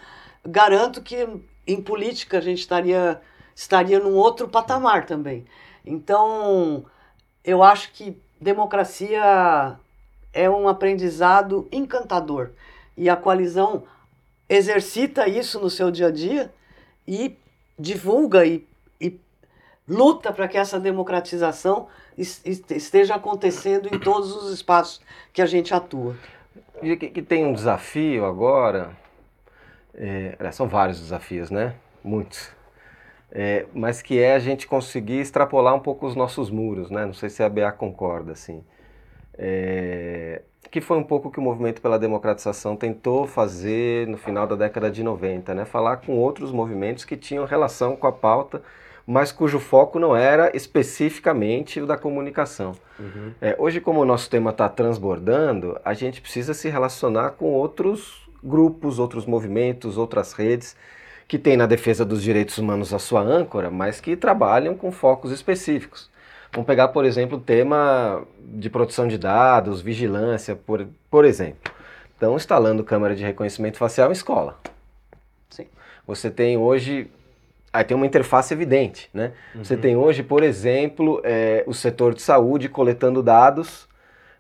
garanto 0.47 1.01
que 1.01 1.27
em 1.67 1.81
política 1.81 2.37
a 2.37 2.41
gente 2.43 2.59
estaria, 2.59 3.19
estaria 3.55 3.99
num 3.99 4.17
outro 4.17 4.49
patamar 4.49 5.07
também. 5.07 5.47
Então, 5.85 6.85
eu 7.45 7.63
acho 7.63 7.93
que 7.93 8.21
democracia 8.41 9.79
é 10.33 10.49
um 10.49 10.69
aprendizado 10.69 11.69
encantador. 11.73 12.51
E 12.97 13.09
a 13.09 13.17
coalizão 13.17 13.85
exercita 14.49 15.29
isso 15.29 15.61
no 15.61 15.71
seu 15.71 15.91
dia 15.91 16.09
a 16.09 16.11
dia 16.11 16.53
e 17.07 17.37
divulga 17.79 18.45
e, 18.45 18.67
e 19.01 19.19
luta 19.89 20.33
para 20.33 20.49
que 20.49 20.59
essa 20.59 20.79
democratização 20.79 21.89
esteja 22.17 23.15
acontecendo 23.15 23.89
em 23.95 23.99
todos 23.99 24.35
os 24.37 24.53
espaços 24.53 25.01
que 25.33 25.41
a 25.41 25.47
gente 25.47 25.73
atua. 25.73 26.17
E 26.83 26.97
que, 26.97 27.23
tem 27.23 27.45
um 27.47 27.53
desafio 27.53 28.25
agora, 28.25 28.97
é, 29.95 30.37
são 30.53 30.69
vários 30.69 31.01
desafios, 31.01 31.51
né? 31.51 31.75
muitos. 32.03 32.51
É, 33.33 33.67
mas 33.73 34.03
que 34.03 34.19
é 34.19 34.35
a 34.35 34.39
gente 34.39 34.67
conseguir 34.67 35.21
extrapolar 35.21 35.75
um 35.75 35.81
pouco 35.81 36.07
os 36.07 36.17
nossos 36.17 36.51
muros, 36.51 36.91
né? 36.91 37.07
Não 37.07 37.15
sei 37.15 37.29
se 37.29 37.43
a 37.43 37.49
BA 37.49 37.71
concorda, 37.73 38.33
assim. 38.33 38.65
É, 39.39 40.43
que 40.71 40.81
foi 40.81 40.97
um 40.97 41.03
pouco 41.03 41.29
o 41.29 41.31
que 41.31 41.39
o 41.39 41.43
movimento 41.43 41.81
pela 41.81 41.99
democratização 41.99 42.77
tentou 42.77 43.27
fazer 43.27 44.07
no 44.07 44.17
final 44.17 44.47
da 44.47 44.57
década 44.57 44.91
de 44.91 45.03
90, 45.03 45.55
né? 45.55 45.65
Falar 45.65 45.99
com 45.99 46.17
outros 46.17 46.53
movimentos 46.53 47.05
que 47.05 47.17
tinham 47.17 47.45
relação 47.45 47.97
com 47.97 48.07
a 48.07 48.13
pauta, 48.13 48.63
mas 49.07 49.33
cujo 49.33 49.59
foco 49.59 49.99
não 49.99 50.17
era 50.17 50.55
especificamente 50.57 51.81
o 51.81 51.87
da 51.87 51.97
comunicação. 51.97 52.73
Uhum. 52.99 53.33
É, 53.41 53.57
hoje, 53.59 53.81
como 53.81 54.01
o 54.01 54.05
nosso 54.05 54.29
tema 54.29 54.51
está 54.51 54.69
transbordando, 54.69 55.79
a 55.85 55.95
gente 55.95 56.21
precisa 56.21 56.55
se 56.55 56.69
relacionar 56.69 57.31
com 57.31 57.47
outros 57.53 58.29
grupos, 58.43 58.99
outros 58.99 59.27
movimentos, 59.27 59.99
outras 59.99 60.33
redes 60.33 60.77
que 61.31 61.39
têm 61.39 61.57
na 61.57 61.65
defesa 61.65 62.05
dos 62.05 62.25
direitos 62.25 62.59
humanos 62.59 62.93
a 62.93 62.99
sua 62.99 63.21
âncora, 63.21 63.71
mas 63.71 64.01
que 64.01 64.17
trabalham 64.17 64.75
com 64.75 64.91
focos 64.91 65.31
específicos. 65.31 66.11
Vamos 66.53 66.67
pegar, 66.67 66.89
por 66.89 67.05
exemplo, 67.05 67.39
o 67.39 67.41
tema 67.41 68.27
de 68.41 68.69
produção 68.69 69.07
de 69.07 69.17
dados, 69.17 69.81
vigilância, 69.81 70.57
por, 70.57 70.89
por 71.09 71.25
exemplo. 71.25 71.73
Estão 72.13 72.35
instalando 72.35 72.83
câmera 72.83 73.15
de 73.15 73.23
reconhecimento 73.23 73.79
facial 73.79 74.09
em 74.09 74.13
escola. 74.13 74.59
Sim. 75.49 75.69
Você 76.05 76.33
tem 76.33 76.57
hoje. 76.57 77.09
Aí 77.73 77.85
tem 77.85 77.97
uma 77.97 78.07
interface 78.07 78.53
evidente, 78.53 79.09
né? 79.15 79.33
Uhum. 79.55 79.63
Você 79.63 79.77
tem 79.77 79.95
hoje, 79.95 80.25
por 80.25 80.43
exemplo, 80.43 81.21
é, 81.23 81.63
o 81.65 81.73
setor 81.73 82.13
de 82.13 82.23
saúde 82.23 82.69
coletando 82.69 83.23
dados 83.23 83.89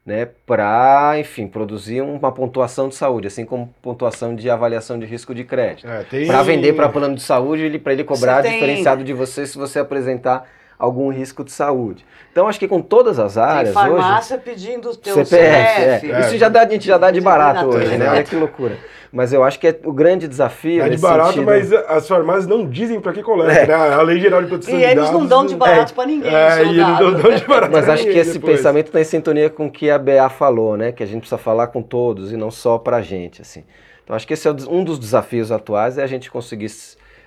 né, 0.04 0.28
para, 0.46 1.18
enfim, 1.18 1.46
produzir 1.46 2.00
uma 2.00 2.32
pontuação 2.32 2.88
de 2.88 2.94
saúde, 2.94 3.26
assim 3.26 3.44
como 3.44 3.72
pontuação 3.82 4.34
de 4.34 4.48
avaliação 4.48 4.98
de 4.98 5.06
risco 5.06 5.34
de 5.34 5.44
crédito. 5.44 5.86
É, 5.88 6.04
tem... 6.04 6.26
Para 6.26 6.42
vender 6.42 6.72
para 6.72 6.88
plano 6.88 7.14
de 7.14 7.22
saúde, 7.22 7.62
ele, 7.62 7.78
para 7.78 7.92
ele 7.92 8.04
cobrar 8.04 8.42
tem... 8.42 8.52
diferenciado 8.52 9.04
de 9.04 9.12
você 9.12 9.46
se 9.46 9.58
você 9.58 9.78
apresentar 9.78 10.48
algum 10.80 11.10
risco 11.10 11.44
de 11.44 11.52
saúde. 11.52 12.04
Então 12.32 12.48
acho 12.48 12.58
que 12.58 12.66
com 12.66 12.80
todas 12.80 13.18
as 13.18 13.36
áreas 13.36 13.74
Tem 13.74 13.82
farmácia 13.82 14.36
hoje, 14.36 14.44
pedindo 14.44 14.90
o 14.90 14.96
teu 14.96 15.14
CPF. 15.24 15.80
CPF. 15.80 16.12
É. 16.12 16.20
Isso 16.20 16.38
já 16.38 16.48
dá, 16.48 16.62
a 16.62 16.68
gente 16.68 16.86
já 16.86 16.96
dá 16.96 17.10
de 17.10 17.20
barato 17.20 17.66
hoje, 17.66 17.98
né? 17.98 18.08
Olha 18.08 18.24
que 18.24 18.34
loucura. 18.34 18.78
Mas 19.12 19.32
eu 19.32 19.42
acho 19.42 19.58
que 19.58 19.66
é 19.66 19.80
o 19.84 19.92
grande 19.92 20.28
desafio. 20.28 20.82
É 20.82 20.88
de 20.88 20.96
barato, 20.96 21.32
sentido... 21.32 21.46
mas 21.46 21.72
as 21.72 22.06
farmácias 22.06 22.46
não 22.46 22.66
dizem 22.66 23.00
para 23.00 23.12
que 23.12 23.22
coleta, 23.22 23.52
é. 23.52 23.66
né? 23.66 23.74
A 23.74 24.00
Lei 24.02 24.20
Geral 24.20 24.40
de 24.40 24.48
Proteção 24.48 24.74
e 24.74 24.78
de 24.78 24.82
Dados. 24.82 24.96
E 24.96 25.00
eles 25.00 25.10
não 25.12 25.26
dão 25.26 25.44
de 25.44 25.56
barato 25.56 25.92
é. 25.92 25.94
para 25.94 26.06
ninguém. 26.06 26.34
É, 26.34 26.64
e 26.64 26.68
eles 26.68 27.00
não 27.00 27.12
dão 27.14 27.34
de 27.34 27.44
barato 27.44 27.72
Mas 27.72 27.88
acho 27.88 28.04
que 28.04 28.10
esse 28.10 28.34
depois. 28.34 28.56
pensamento 28.56 28.86
está 28.86 29.00
em 29.00 29.04
sintonia 29.04 29.50
com 29.50 29.66
o 29.66 29.70
que 29.70 29.90
a 29.90 29.98
BA 29.98 30.28
falou, 30.30 30.76
né? 30.76 30.92
Que 30.92 31.02
a 31.02 31.06
gente 31.06 31.20
precisa 31.20 31.38
falar 31.38 31.66
com 31.66 31.82
todos 31.82 32.32
e 32.32 32.36
não 32.36 32.50
só 32.50 32.78
para 32.78 32.98
a 32.98 33.02
gente, 33.02 33.42
assim. 33.42 33.64
Então 34.04 34.14
acho 34.14 34.26
que 34.26 34.32
esse 34.32 34.46
é 34.46 34.52
um 34.68 34.84
dos 34.84 34.98
desafios 34.98 35.50
atuais, 35.50 35.98
é 35.98 36.02
a 36.02 36.06
gente 36.06 36.30
conseguir 36.30 36.70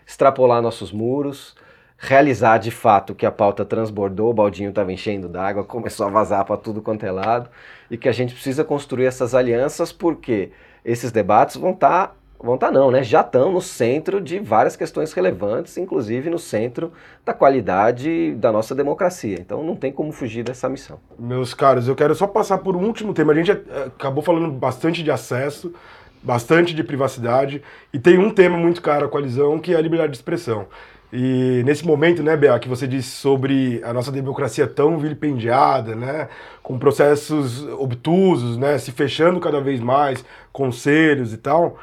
extrapolar 0.06 0.62
nossos 0.62 0.92
muros, 0.92 1.56
realizar 2.04 2.58
de 2.58 2.70
fato 2.70 3.16
que 3.16 3.26
a 3.26 3.32
pauta 3.32 3.64
transbordou, 3.64 4.30
o 4.30 4.34
baldinho 4.34 4.70
estava 4.70 4.92
enchendo 4.92 5.30
d'água, 5.30 5.64
começou 5.66 6.06
a 6.06 6.10
vazar 6.10 6.44
para 6.44 6.58
tudo 6.58 6.82
quanto 6.82 7.06
é 7.06 7.12
lado, 7.12 7.50
e 7.90 7.98
que 7.98 8.10
a 8.10 8.12
gente 8.12 8.34
precisa 8.34 8.64
construir 8.64 9.06
essas 9.06 9.34
alianças 9.34 9.92
porque 9.94 10.52
esses 10.84 11.12
debates 11.12 11.56
vão 11.56 11.72
estar 11.72 12.08
tá 12.08 12.14
vão 12.42 12.56
estar 12.56 12.68
tá 12.68 12.74
não, 12.74 12.92
né? 12.92 13.02
Já 13.02 13.22
estão 13.22 13.54
no 13.54 13.62
centro 13.62 14.20
de 14.20 14.38
várias 14.38 14.76
questões 14.76 15.14
relevantes, 15.14 15.78
inclusive 15.78 16.30
no 16.30 16.38
centro 16.38 16.92
da 17.26 17.34
qualidade 17.34 18.36
da 18.36 18.52
nossa 18.52 18.76
democracia. 18.76 19.38
Então 19.40 19.64
não 19.64 19.78
tem 19.78 19.94
como 19.94 20.12
fugir 20.12 20.44
dessa 20.44 20.68
missão. 20.68 21.00
Meus 21.18 21.54
caros, 21.54 21.88
eu 21.88 21.96
quero 21.96 22.14
só 22.14 22.28
passar 22.28 22.58
por 22.58 22.76
um 22.76 22.84
último 22.86 23.14
tema. 23.14 23.32
A 23.32 23.36
gente 23.36 23.52
eh, 23.52 23.84
acabou 23.88 24.22
falando 24.22 24.52
bastante 24.52 25.02
de 25.02 25.10
acesso, 25.10 25.74
bastante 26.22 26.76
de 26.76 26.84
privacidade, 26.84 27.62
e 27.94 27.98
tem 27.98 28.18
um 28.18 28.30
tema 28.30 28.58
muito 28.58 28.82
caro 28.82 29.06
à 29.06 29.10
coalizão 29.10 29.58
que 29.58 29.74
é 29.74 29.78
a 29.78 29.82
liberdade 29.82 30.12
de 30.12 30.18
expressão. 30.18 30.68
E 31.16 31.62
nesse 31.64 31.86
momento, 31.86 32.24
né, 32.24 32.36
Bea, 32.36 32.58
que 32.58 32.68
você 32.68 32.88
disse 32.88 33.12
sobre 33.12 33.80
a 33.84 33.94
nossa 33.94 34.12
democracia 34.12 34.66
tão 34.66 34.98
vilipendiada, 34.98 35.96
né, 35.96 36.28
com 36.64 36.80
processos 36.80 37.64
obtusos, 37.74 38.58
né, 38.58 38.80
se 38.80 38.92
fechando 38.92 39.40
cada 39.40 39.62
vez 39.62 39.80
mais, 39.80 40.26
conselhos 40.52 41.32
e 41.32 41.38
tal, 41.38 41.78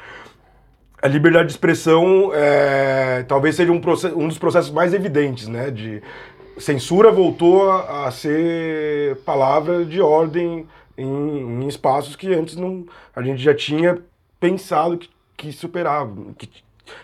a 1.01 1.07
liberdade 1.07 1.47
de 1.47 1.53
expressão 1.53 2.33
é, 2.35 3.23
talvez 3.23 3.55
seja 3.55 3.71
um, 3.71 3.81
um, 4.17 4.27
dos 4.27 4.37
processos 4.37 4.73
mais 4.73 4.93
evidentes, 4.93 5.47
né, 5.47 5.71
de 5.71 6.03
censura 6.59 7.13
voltou 7.13 7.71
a, 7.71 8.09
a 8.09 8.11
ser 8.11 9.17
palavra 9.19 9.85
de 9.85 10.01
ordem 10.01 10.67
em, 10.99 11.07
em, 11.07 11.69
espaços 11.69 12.17
que 12.17 12.35
antes 12.35 12.57
não 12.57 12.85
a 13.15 13.23
gente 13.23 13.41
já 13.41 13.55
tinha 13.55 13.97
pensado 14.41 14.99
que, 14.99 15.09
que 15.37 15.53
superava, 15.53 16.13
que 16.37 16.51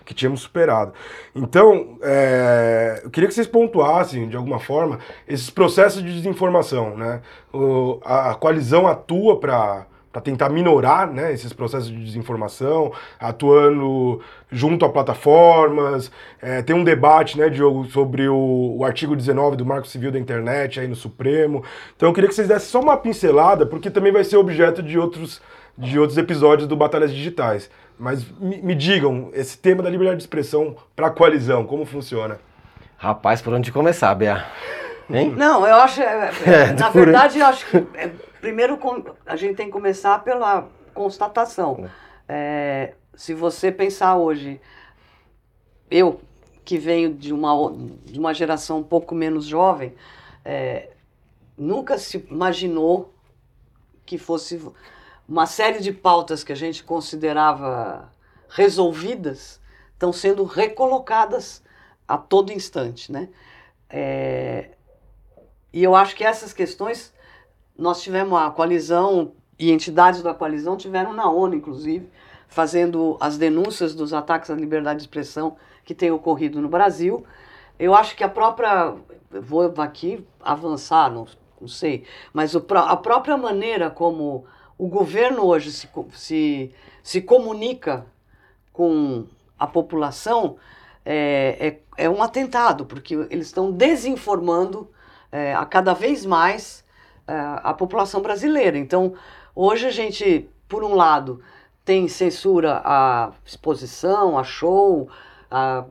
que 0.05 0.15
tínhamos 0.15 0.41
superado. 0.41 0.93
Então, 1.35 1.99
é, 2.03 3.01
eu 3.05 3.11
queria 3.11 3.29
que 3.29 3.35
vocês 3.35 3.47
pontuassem, 3.47 4.29
de 4.29 4.37
alguma 4.37 4.59
forma, 4.59 4.99
esses 5.27 5.51
processos 5.51 6.03
de 6.03 6.13
desinformação. 6.13 6.97
Né? 6.97 7.21
O, 7.53 8.01
a, 8.05 8.31
a 8.31 8.35
coalizão 8.35 8.87
atua 8.87 9.39
para 9.39 9.87
para 10.17 10.23
tentar 10.23 10.49
minorar 10.49 11.13
né, 11.13 11.31
esses 11.31 11.53
processos 11.53 11.91
de 11.91 12.03
desinformação, 12.03 12.91
atuando 13.21 14.23
junto 14.51 14.83
a 14.87 14.89
plataformas. 14.89 16.11
É, 16.41 16.63
tem 16.63 16.75
um 16.75 16.83
debate, 16.83 17.37
né, 17.37 17.51
Diogo, 17.51 17.85
sobre 17.91 18.27
o, 18.27 18.77
o, 18.79 18.83
artigo 18.83 19.15
19 19.15 19.57
do 19.57 19.67
Marco 19.67 19.87
Civil 19.87 20.11
da 20.11 20.19
Internet 20.19 20.81
aí 20.81 20.89
no 20.89 20.97
Supremo. 20.97 21.63
Então 21.95 22.09
eu 22.09 22.15
queria 22.15 22.31
que 22.31 22.35
vocês 22.35 22.49
dessem 22.49 22.67
só 22.67 22.81
uma 22.81 22.97
pincelada, 22.97 23.67
porque 23.67 23.91
também 23.91 24.11
vai 24.11 24.25
ser 24.25 24.39
objeto 24.39 24.83
de 24.83 24.99
outros, 24.99 25.43
de 25.77 25.99
outros 25.99 26.17
episódios 26.17 26.67
do 26.67 26.75
Batalhas 26.75 27.13
Digitais. 27.13 27.69
Mas 27.99 28.25
me, 28.33 28.61
me 28.61 28.75
digam, 28.75 29.31
esse 29.33 29.57
tema 29.59 29.83
da 29.83 29.89
liberdade 29.89 30.19
de 30.19 30.23
expressão 30.23 30.77
para 30.95 31.07
a 31.07 31.11
coalizão, 31.11 31.67
como 31.67 31.85
funciona? 31.87 32.39
Rapaz, 32.97 33.41
por 33.41 33.53
onde 33.53 33.73
começar, 33.73 34.15
Bea? 34.15 34.45
Hein? 35.11 35.31
Não, 35.37 35.67
eu 35.67 35.77
acho. 35.77 36.03
É, 36.03 36.31
é, 36.45 36.73
na 36.73 36.91
verdade, 36.91 37.39
eu 37.39 37.47
acho 37.47 37.67
que 37.67 37.77
é, 37.95 38.11
primeiro 38.41 38.79
a 39.25 39.37
gente 39.37 39.55
tem 39.55 39.67
que 39.67 39.73
começar 39.73 40.23
pela 40.23 40.69
constatação. 40.93 41.89
É, 42.29 42.95
se 43.15 43.33
você 43.33 43.73
pensar 43.73 44.17
hoje, 44.17 44.61
eu 45.91 46.21
que 46.65 46.79
venho 46.79 47.15
de 47.15 47.33
uma, 47.33 47.53
de 48.05 48.19
uma 48.19 48.35
geração 48.35 48.81
um 48.81 48.83
pouco 48.83 49.15
menos 49.15 49.45
jovem, 49.47 49.95
é, 50.45 50.91
nunca 51.57 51.97
se 51.97 52.27
imaginou 52.29 53.15
que 54.05 54.19
fosse 54.19 54.61
uma 55.29 55.47
série 55.47 55.81
de 55.81 55.93
pautas 55.93 56.45
que 56.45 56.53
a 56.53 56.57
gente 56.57 56.85
considerava 56.85 58.11
resolvidas 58.49 59.61
estão 59.93 60.13
sendo 60.13 60.45
recolocadas 60.45 61.63
a 62.07 62.17
todo 62.17 62.53
instante, 62.53 63.11
né? 63.11 63.29
É, 63.91 64.71
e 65.73 65.83
eu 65.83 65.95
acho 65.95 66.15
que 66.15 66.25
essas 66.25 66.53
questões 66.53 67.13
nós 67.77 68.03
tivemos 68.03 68.39
a 68.39 68.51
coalizão 68.51 69.33
e 69.59 69.71
entidades 69.71 70.23
da 70.23 70.35
coalizão 70.35 70.77
tiveram 70.77 71.13
na 71.13 71.31
ONU, 71.31 71.55
inclusive, 71.55 72.09
fazendo 72.49 73.17
as 73.21 73.37
denúncias 73.37 73.95
dos 73.95 74.13
ataques 74.13 74.51
à 74.51 74.55
liberdade 74.55 74.99
de 74.99 75.05
expressão 75.05 75.57
que 75.85 75.95
têm 75.95 76.11
ocorrido 76.11 76.61
no 76.61 76.69
Brasil. 76.69 77.27
Eu 77.79 77.95
acho 77.95 78.17
que 78.17 78.25
a 78.25 78.29
própria, 78.29 78.95
vou 79.31 79.73
aqui 79.79 80.27
avançar, 80.41 81.11
não, 81.11 81.27
não 81.61 81.69
sei, 81.69 82.05
mas 82.33 82.55
a 82.55 82.97
própria 82.97 83.37
maneira 83.37 83.91
como 83.91 84.47
o 84.79 84.89
governo 84.89 85.45
hoje 85.45 85.73
se, 85.73 85.89
se, 86.13 86.73
se 87.03 87.23
comunica 87.23 88.07
com 88.73 89.27
a 89.59 89.67
população 89.67 90.57
é, 91.05 91.79
é, 91.97 92.05
é 92.05 92.11
um 92.11 92.23
atentado, 92.23 92.85
porque 92.85 93.15
eles 93.31 93.47
estão 93.47 93.71
desinformando 93.71 94.91
é, 95.31 95.55
a 95.55 95.65
cada 95.65 95.95
vez 95.95 96.27
mais 96.27 96.85
é, 97.27 97.33
a 97.63 97.73
população 97.73 98.21
brasileira. 98.21 98.77
Então, 98.77 99.15
hoje 99.55 99.87
a 99.87 99.91
gente, 99.91 100.49
por 100.69 100.85
um 100.85 100.95
lado, 100.95 101.41
tem 101.85 102.09
censura 102.09 102.83
à 102.85 103.33
exposição, 103.45 104.37
a 104.37 104.45
show, 104.45 105.09
a, 105.51 105.85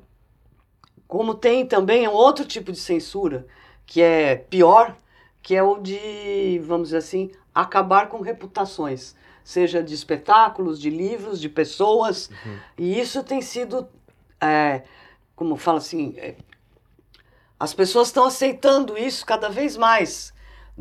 como 1.08 1.34
tem 1.34 1.66
também 1.66 2.08
um 2.08 2.12
outro 2.12 2.46
tipo 2.46 2.72
de 2.72 2.80
censura, 2.80 3.48
que 3.86 4.02
é 4.02 4.36
pior, 4.36 4.96
que 5.42 5.56
é 5.56 5.64
o 5.64 5.80
de, 5.80 6.60
vamos 6.66 6.90
dizer 6.90 6.98
assim, 6.98 7.32
acabar 7.56 8.10
com 8.10 8.20
reputações, 8.20 9.16
seja 9.42 9.82
de 9.82 9.94
espetáculos, 9.94 10.80
de 10.80 10.90
livros, 10.90 11.40
de 11.40 11.48
pessoas. 11.48 12.30
Uhum. 12.46 12.60
E 12.78 13.00
isso 13.00 13.24
tem 13.24 13.42
sido, 13.42 13.88
é, 14.42 14.84
como 15.36 15.56
fala 15.56 15.78
assim, 15.78 16.14
é, 16.18 16.36
as 17.58 17.74
pessoas 17.74 18.10
estão 18.10 18.26
aceitando 18.26 18.98
isso 18.98 19.26
cada 19.26 19.48
vez 19.48 19.78
mais, 19.78 20.34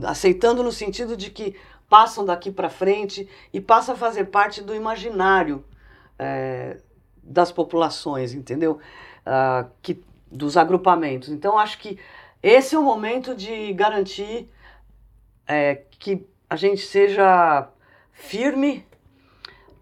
aceitando 0.03 0.65
no 0.65 0.73
sentido 0.73 1.17
de 1.17 1.31
que 1.31 1.55
passam 1.89 2.25
daqui 2.25 2.51
para 2.51 2.69
frente 2.69 3.29
e 3.53 3.61
passa 3.61 3.93
a 3.93 3.97
fazer 3.97 4.25
parte 4.25 4.61
do 4.61 4.75
imaginário 4.75 5.65
é, 6.19 6.79
das 7.23 7.53
populações, 7.53 8.35
entendeu? 8.35 8.81
Uh, 9.25 9.71
que, 9.81 10.03
dos 10.31 10.57
agrupamentos. 10.57 11.29
Então, 11.31 11.59
acho 11.59 11.79
que 11.79 11.99
esse 12.43 12.75
é 12.75 12.79
o 12.79 12.83
momento 12.83 13.35
de 13.35 13.73
garantir 13.73 14.51
é, 15.47 15.77
que 15.99 16.27
a 16.55 16.57
gente 16.57 16.83
seja 16.83 17.69
firme 18.13 18.87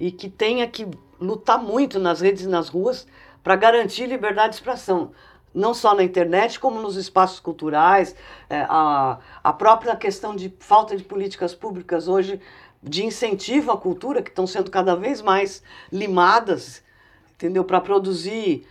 e 0.00 0.10
que 0.10 0.30
tenha 0.30 0.66
que 0.66 0.88
lutar 1.20 1.62
muito 1.62 1.98
nas 1.98 2.22
redes 2.22 2.44
e 2.44 2.48
nas 2.48 2.70
ruas 2.70 3.06
para 3.42 3.54
garantir 3.56 4.06
liberdade 4.06 4.50
de 4.50 4.54
expressão 4.56 5.12
não 5.54 5.74
só 5.74 5.94
na 5.94 6.02
internet, 6.02 6.58
como 6.58 6.80
nos 6.80 6.96
espaços 6.96 7.38
culturais, 7.38 8.16
é, 8.48 8.64
a, 8.70 9.18
a 9.44 9.52
própria 9.52 9.94
questão 9.94 10.34
de 10.34 10.50
falta 10.58 10.96
de 10.96 11.04
políticas 11.04 11.54
públicas 11.54 12.08
hoje 12.08 12.40
de 12.82 13.04
incentivo 13.04 13.70
à 13.70 13.76
cultura, 13.76 14.22
que 14.22 14.30
estão 14.30 14.46
sendo 14.46 14.70
cada 14.70 14.96
vez 14.96 15.20
mais 15.20 15.62
limadas, 15.92 16.82
entendeu? 17.34 17.64
Para 17.64 17.82
produzir, 17.82 18.66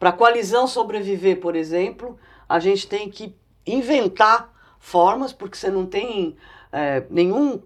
para 0.00 0.10
a 0.10 0.12
coalizão 0.12 0.66
sobreviver, 0.66 1.38
por 1.38 1.54
exemplo, 1.54 2.18
a 2.48 2.58
gente 2.58 2.88
tem 2.88 3.08
que 3.08 3.32
inventar 3.64 4.52
formas, 4.80 5.32
porque 5.32 5.56
você 5.56 5.70
não 5.70 5.86
tem 5.86 6.36
é, 6.72 7.04
nenhum 7.10 7.62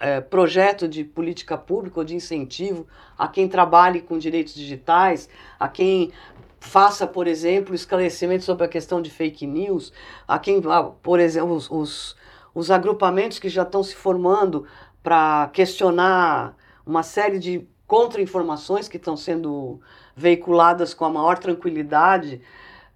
é, 0.00 0.20
projeto 0.20 0.86
de 0.86 1.04
política 1.04 1.56
pública 1.56 2.00
ou 2.00 2.04
de 2.04 2.14
incentivo 2.14 2.86
a 3.16 3.28
quem 3.28 3.48
trabalhe 3.48 4.00
com 4.00 4.18
direitos 4.18 4.54
digitais, 4.54 5.28
a 5.58 5.68
quem 5.68 6.12
faça, 6.60 7.06
por 7.06 7.26
exemplo, 7.26 7.74
esclarecimento 7.74 8.44
sobre 8.44 8.64
a 8.64 8.68
questão 8.68 9.00
de 9.00 9.10
fake 9.10 9.46
news, 9.46 9.92
a 10.26 10.38
quem, 10.38 10.60
por 11.02 11.20
exemplo, 11.20 11.54
os, 11.54 11.70
os, 11.70 12.16
os 12.54 12.70
agrupamentos 12.70 13.38
que 13.38 13.48
já 13.48 13.62
estão 13.62 13.82
se 13.82 13.94
formando 13.94 14.66
para 15.02 15.48
questionar 15.52 16.56
uma 16.84 17.02
série 17.02 17.38
de 17.38 17.66
contra-informações 17.86 18.88
que 18.88 18.96
estão 18.96 19.16
sendo 19.16 19.80
veiculadas 20.14 20.92
com 20.92 21.04
a 21.04 21.10
maior 21.10 21.38
tranquilidade. 21.38 22.40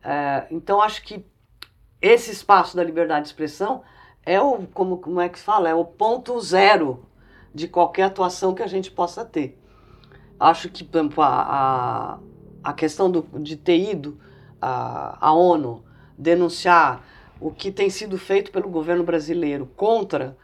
É, 0.02 0.46
então, 0.50 0.82
acho 0.82 1.02
que 1.02 1.24
esse 2.00 2.32
espaço 2.32 2.76
da 2.76 2.82
liberdade 2.82 3.22
de 3.22 3.28
expressão 3.28 3.82
é 4.24 4.40
o, 4.40 4.66
como, 4.72 4.98
como 4.98 5.20
é 5.20 5.28
que 5.28 5.38
se 5.38 5.44
fala, 5.44 5.68
é 5.68 5.74
o 5.74 5.84
ponto 5.84 6.40
zero 6.40 7.04
de 7.54 7.68
qualquer 7.68 8.04
atuação 8.04 8.54
que 8.54 8.62
a 8.62 8.66
gente 8.66 8.90
possa 8.90 9.24
ter. 9.24 9.58
Acho 10.38 10.68
que, 10.68 10.82
por 10.82 10.98
exemplo, 10.98 11.22
a, 11.22 11.28
a 11.28 12.18
a 12.62 12.72
questão 12.72 13.10
do, 13.10 13.26
de 13.40 13.56
ter 13.56 13.78
ido 13.78 14.18
à, 14.60 15.32
ONU 15.32 15.82
denunciar 16.16 17.02
o 17.40 17.50
que 17.50 17.72
tem 17.72 17.90
sido 17.90 18.16
feito 18.16 18.52
pelo 18.52 18.68
governo 18.68 19.02
brasileiro 19.02 19.68
contra 19.76 20.36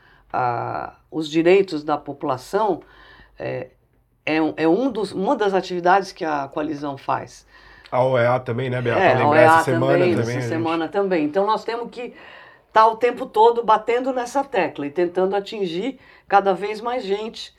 os 1.10 1.28
direitos 1.28 1.84
da 1.84 1.96
população 1.96 2.80
é, 3.38 3.68
é, 4.26 4.36
é 4.56 4.68
um 4.68 4.90
dos, 4.90 5.12
uma 5.12 5.36
das 5.36 5.54
atividades 5.54 6.12
que 6.12 6.24
a 6.24 6.48
coalizão 6.48 6.98
faz. 6.98 7.46
A 7.90 8.04
OEA 8.04 8.38
também, 8.40 8.68
né, 8.68 8.82
Beata? 8.82 9.00
É, 9.00 9.22
a 9.22 9.28
OEA 9.28 9.42
essa 9.42 9.64
semana 9.64 9.98
também. 9.98 10.36
essa 10.36 10.48
semana 10.48 10.84
gente... 10.84 10.92
também. 10.92 11.24
Então 11.24 11.46
nós 11.46 11.64
temos 11.64 11.88
que 11.90 12.14
estar 12.68 12.84
tá 12.84 12.88
o 12.88 12.96
tempo 12.96 13.26
todo 13.26 13.64
batendo 13.64 14.12
nessa 14.12 14.44
tecla 14.44 14.86
e 14.86 14.90
tentando 14.90 15.34
atingir 15.34 15.98
cada 16.26 16.54
vez 16.54 16.80
mais 16.80 17.04
gente. 17.04 17.56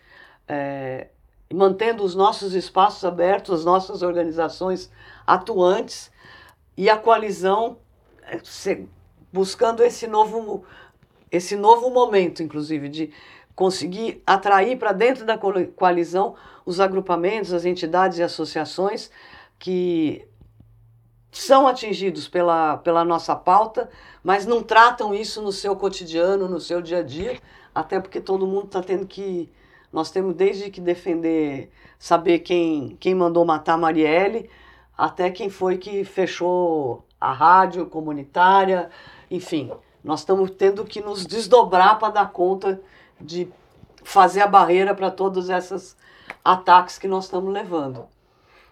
É, 0.47 1.09
mantendo 1.53 2.03
os 2.03 2.15
nossos 2.15 2.53
espaços 2.53 3.03
abertos, 3.03 3.59
as 3.59 3.65
nossas 3.65 4.01
organizações 4.01 4.91
atuantes 5.25 6.11
e 6.77 6.89
a 6.89 6.97
coalizão 6.97 7.77
é, 8.23 8.39
buscando 9.33 9.83
esse 9.83 10.07
novo, 10.07 10.63
esse 11.31 11.55
novo 11.55 11.89
momento, 11.89 12.43
inclusive, 12.43 12.87
de 12.87 13.13
conseguir 13.55 14.21
atrair 14.25 14.77
para 14.77 14.91
dentro 14.91 15.25
da 15.25 15.37
coalizão 15.37 16.35
os 16.65 16.79
agrupamentos, 16.79 17.51
as 17.51 17.65
entidades 17.65 18.17
e 18.17 18.23
associações 18.23 19.11
que 19.57 20.25
são 21.31 21.67
atingidos 21.67 22.27
pela, 22.27 22.77
pela 22.77 23.05
nossa 23.05 23.35
pauta, 23.35 23.89
mas 24.23 24.45
não 24.45 24.63
tratam 24.63 25.13
isso 25.13 25.41
no 25.41 25.51
seu 25.51 25.75
cotidiano, 25.75 26.47
no 26.47 26.59
seu 26.59 26.81
dia 26.81 26.99
a 26.99 27.03
dia, 27.03 27.39
até 27.73 27.99
porque 27.99 28.19
todo 28.19 28.47
mundo 28.47 28.65
está 28.65 28.81
tendo 28.81 29.05
que 29.05 29.51
nós 29.91 30.11
temos 30.11 30.35
desde 30.35 30.69
que 30.69 30.81
defender, 30.81 31.71
saber 31.97 32.39
quem, 32.39 32.97
quem 32.99 33.15
mandou 33.15 33.45
matar 33.45 33.77
Marielle, 33.77 34.49
até 34.97 35.29
quem 35.29 35.49
foi 35.49 35.77
que 35.77 36.03
fechou 36.03 37.05
a 37.19 37.31
rádio 37.31 37.85
comunitária, 37.85 38.89
enfim. 39.29 39.71
Nós 40.03 40.21
estamos 40.21 40.51
tendo 40.51 40.85
que 40.85 41.01
nos 41.01 41.25
desdobrar 41.25 41.99
para 41.99 42.13
dar 42.13 42.31
conta 42.31 42.81
de 43.19 43.51
fazer 44.03 44.41
a 44.41 44.47
barreira 44.47 44.95
para 44.95 45.11
todos 45.11 45.49
esses 45.49 45.95
ataques 46.43 46.97
que 46.97 47.07
nós 47.07 47.25
estamos 47.25 47.53
levando. 47.53 48.07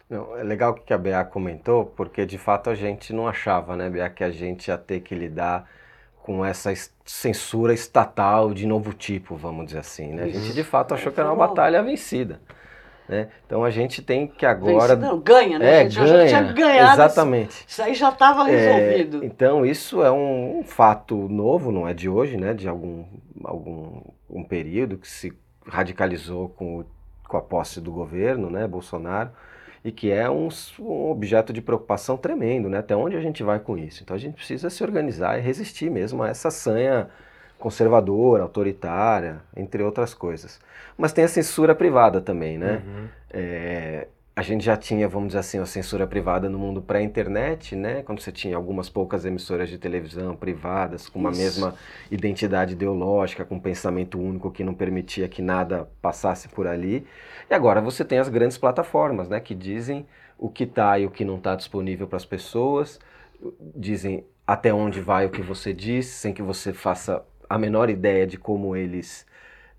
Não, 0.10 0.38
é 0.38 0.44
legal 0.44 0.72
o 0.72 0.76
que 0.76 0.94
a 0.94 0.98
Bea 0.98 1.24
comentou, 1.26 1.86
porque 1.86 2.26
de 2.26 2.38
fato 2.38 2.70
a 2.70 2.76
gente 2.76 3.12
não 3.12 3.28
achava, 3.28 3.76
né, 3.76 3.90
Bea, 3.90 4.10
que 4.10 4.24
a 4.24 4.32
gente 4.32 4.70
ia 4.70 4.78
ter 4.78 5.02
que 5.02 5.14
lidar 5.14 5.70
com 6.24 6.44
essa 6.44 6.74
censura 7.06 7.74
estatal 7.74 8.54
de 8.54 8.66
novo 8.66 8.94
tipo, 8.94 9.36
vamos 9.36 9.68
dizer 9.68 9.80
assim. 9.80 10.14
Né? 10.14 10.24
A 10.24 10.28
gente 10.28 10.54
de 10.54 10.64
fato 10.64 10.94
achou 10.94 11.12
que 11.12 11.20
era 11.20 11.30
uma 11.30 11.48
batalha 11.48 11.82
vencida. 11.82 12.42
Né? 13.08 13.30
Então 13.46 13.64
a 13.64 13.70
gente 13.70 14.02
tem 14.02 14.28
que 14.28 14.46
agora. 14.46 14.96
Vencida, 14.96 15.08
não, 15.08 15.20
ganha, 15.20 15.58
né? 15.58 15.66
É, 15.66 15.80
a 15.80 15.84
gente 15.90 15.96
ganha, 15.96 16.28
já 16.28 16.40
tinha 16.42 16.54
ganhado. 16.54 17.02
Exatamente. 17.02 17.66
Isso 17.66 17.82
aí 17.82 17.94
já 17.94 18.10
estava 18.10 18.44
resolvido. 18.44 19.24
É, 19.24 19.26
então 19.26 19.66
isso 19.66 20.04
é 20.04 20.12
um, 20.12 20.60
um, 20.60 20.64
fato 20.64 21.16
novo, 21.30 21.72
não 21.72 21.88
é 21.88 21.94
de 21.94 22.10
hoje, 22.10 22.36
né? 22.36 22.54
De 22.54 22.68
algum, 22.68 23.06
algum 23.46 24.02
um 24.30 24.44
período 24.44 24.98
que 24.98 25.08
se 25.08 25.32
radicalizou 25.66 26.50
com, 26.50 26.80
o, 26.80 26.86
com 27.26 27.38
a 27.38 27.42
posse 27.42 27.80
do 27.80 27.92
governo, 27.94 28.50
né? 28.50 28.68
Bolsonaro 28.68 29.32
e 29.84 29.92
que 29.92 30.12
é 30.12 30.30
um, 30.30 30.50
um, 30.80 31.10
objeto 31.10 31.54
de 31.54 31.62
preocupação 31.62 32.18
tremendo, 32.18 32.70
né? 32.70 32.80
Até 32.80 32.96
onde 32.96 33.16
a 33.16 33.22
gente 33.22 33.44
vai 33.44 33.60
com 33.60 33.78
isso? 33.78 34.04
Então 34.04 34.16
a 34.16 34.20
gente 34.20 34.36
precisa 34.36 34.70
se 34.70 34.84
organizar 34.84 35.38
e 35.38 35.42
resistir 35.42 35.90
mesmo 35.90 36.24
a 36.24 36.30
essa 36.30 36.52
sanha 36.52 37.10
conservadora, 37.58 38.44
autoritária, 38.44 39.42
entre 39.56 39.82
outras 39.84 40.14
coisas. 40.14 40.60
Mas 40.98 41.14
tem 41.14 41.24
a 41.24 41.28
censura 41.28 41.74
privada 41.74 42.22
também, 42.22 42.58
né? 42.58 42.84
Uhum. 42.86 43.08
É, 43.32 44.08
a 44.38 44.44
gente 44.44 44.64
já 44.64 44.78
tinha, 44.78 45.08
vamos 45.08 45.30
dizer 45.30 45.40
assim, 45.40 45.58
a 45.58 45.66
censura 45.66 46.06
privada 46.06 46.48
no 46.48 46.60
mundo 46.60 46.80
pré-internet, 46.80 47.76
né? 47.76 48.04
Quando 48.04 48.22
você 48.22 48.32
tinha 48.32 48.56
algumas 48.56 48.88
poucas 48.88 49.26
emissoras 49.26 49.68
de 49.68 49.80
televisão 49.80 50.36
privadas 50.36 51.10
com 51.10 51.18
uma 51.18 51.32
Isso. 51.32 51.42
mesma 51.42 51.74
identidade 52.12 52.74
ideológica, 52.74 53.44
com 53.44 53.56
um 53.56 53.60
pensamento 53.60 54.20
único 54.20 54.52
que 54.52 54.64
não 54.64 54.76
permitia 54.76 55.28
que 55.28 55.42
nada 55.42 55.90
passasse 56.04 56.48
por 56.50 56.68
ali. 56.68 57.04
E 57.50 57.54
agora 57.56 57.82
você 57.82 58.06
tem 58.06 58.20
as 58.20 58.30
grandes 58.30 58.60
plataformas, 58.60 59.28
né? 59.28 59.40
Que 59.40 59.56
dizem 59.56 60.06
o 60.38 60.50
que 60.50 60.66
está 60.66 61.00
e 61.00 61.08
o 61.08 61.10
que 61.10 61.26
não 61.26 61.38
está 61.38 61.56
disponível 61.56 62.06
para 62.06 62.18
as 62.18 62.26
pessoas, 62.26 63.00
dizem 63.76 64.24
até 64.46 64.72
onde 64.72 65.02
vai 65.02 65.26
o 65.26 65.32
que 65.32 65.42
você 65.42 65.74
diz, 65.74 66.06
sem 66.06 66.32
que 66.32 66.44
você 66.44 66.72
faça 66.72 67.26
a 67.50 67.58
menor 67.58 67.90
ideia 67.90 68.28
de 68.28 68.38
como 68.38 68.76
eles 68.76 69.26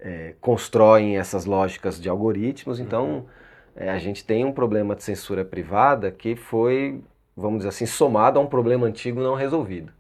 é, 0.01 0.35
constroem 0.41 1.17
essas 1.17 1.45
lógicas 1.45 2.01
de 2.01 2.09
algoritmos. 2.09 2.81
Então 2.81 3.09
uhum 3.09 3.39
é, 3.79 3.89
a 3.91 3.99
gente 3.99 4.25
tem 4.25 4.45
um 4.45 4.51
problema 4.51 4.97
de 4.97 5.05
censura 5.05 5.45
privada 5.45 6.11
que 6.11 6.35
foi, 6.35 7.01
vamos 7.37 7.59
dizer 7.59 7.69
assim, 7.69 7.87
somado 7.87 8.39
a 8.39 8.43
um 8.43 8.47
problema 8.47 8.89
antigo 8.89 9.21
não 9.21 9.37
resolvido, 9.37 9.93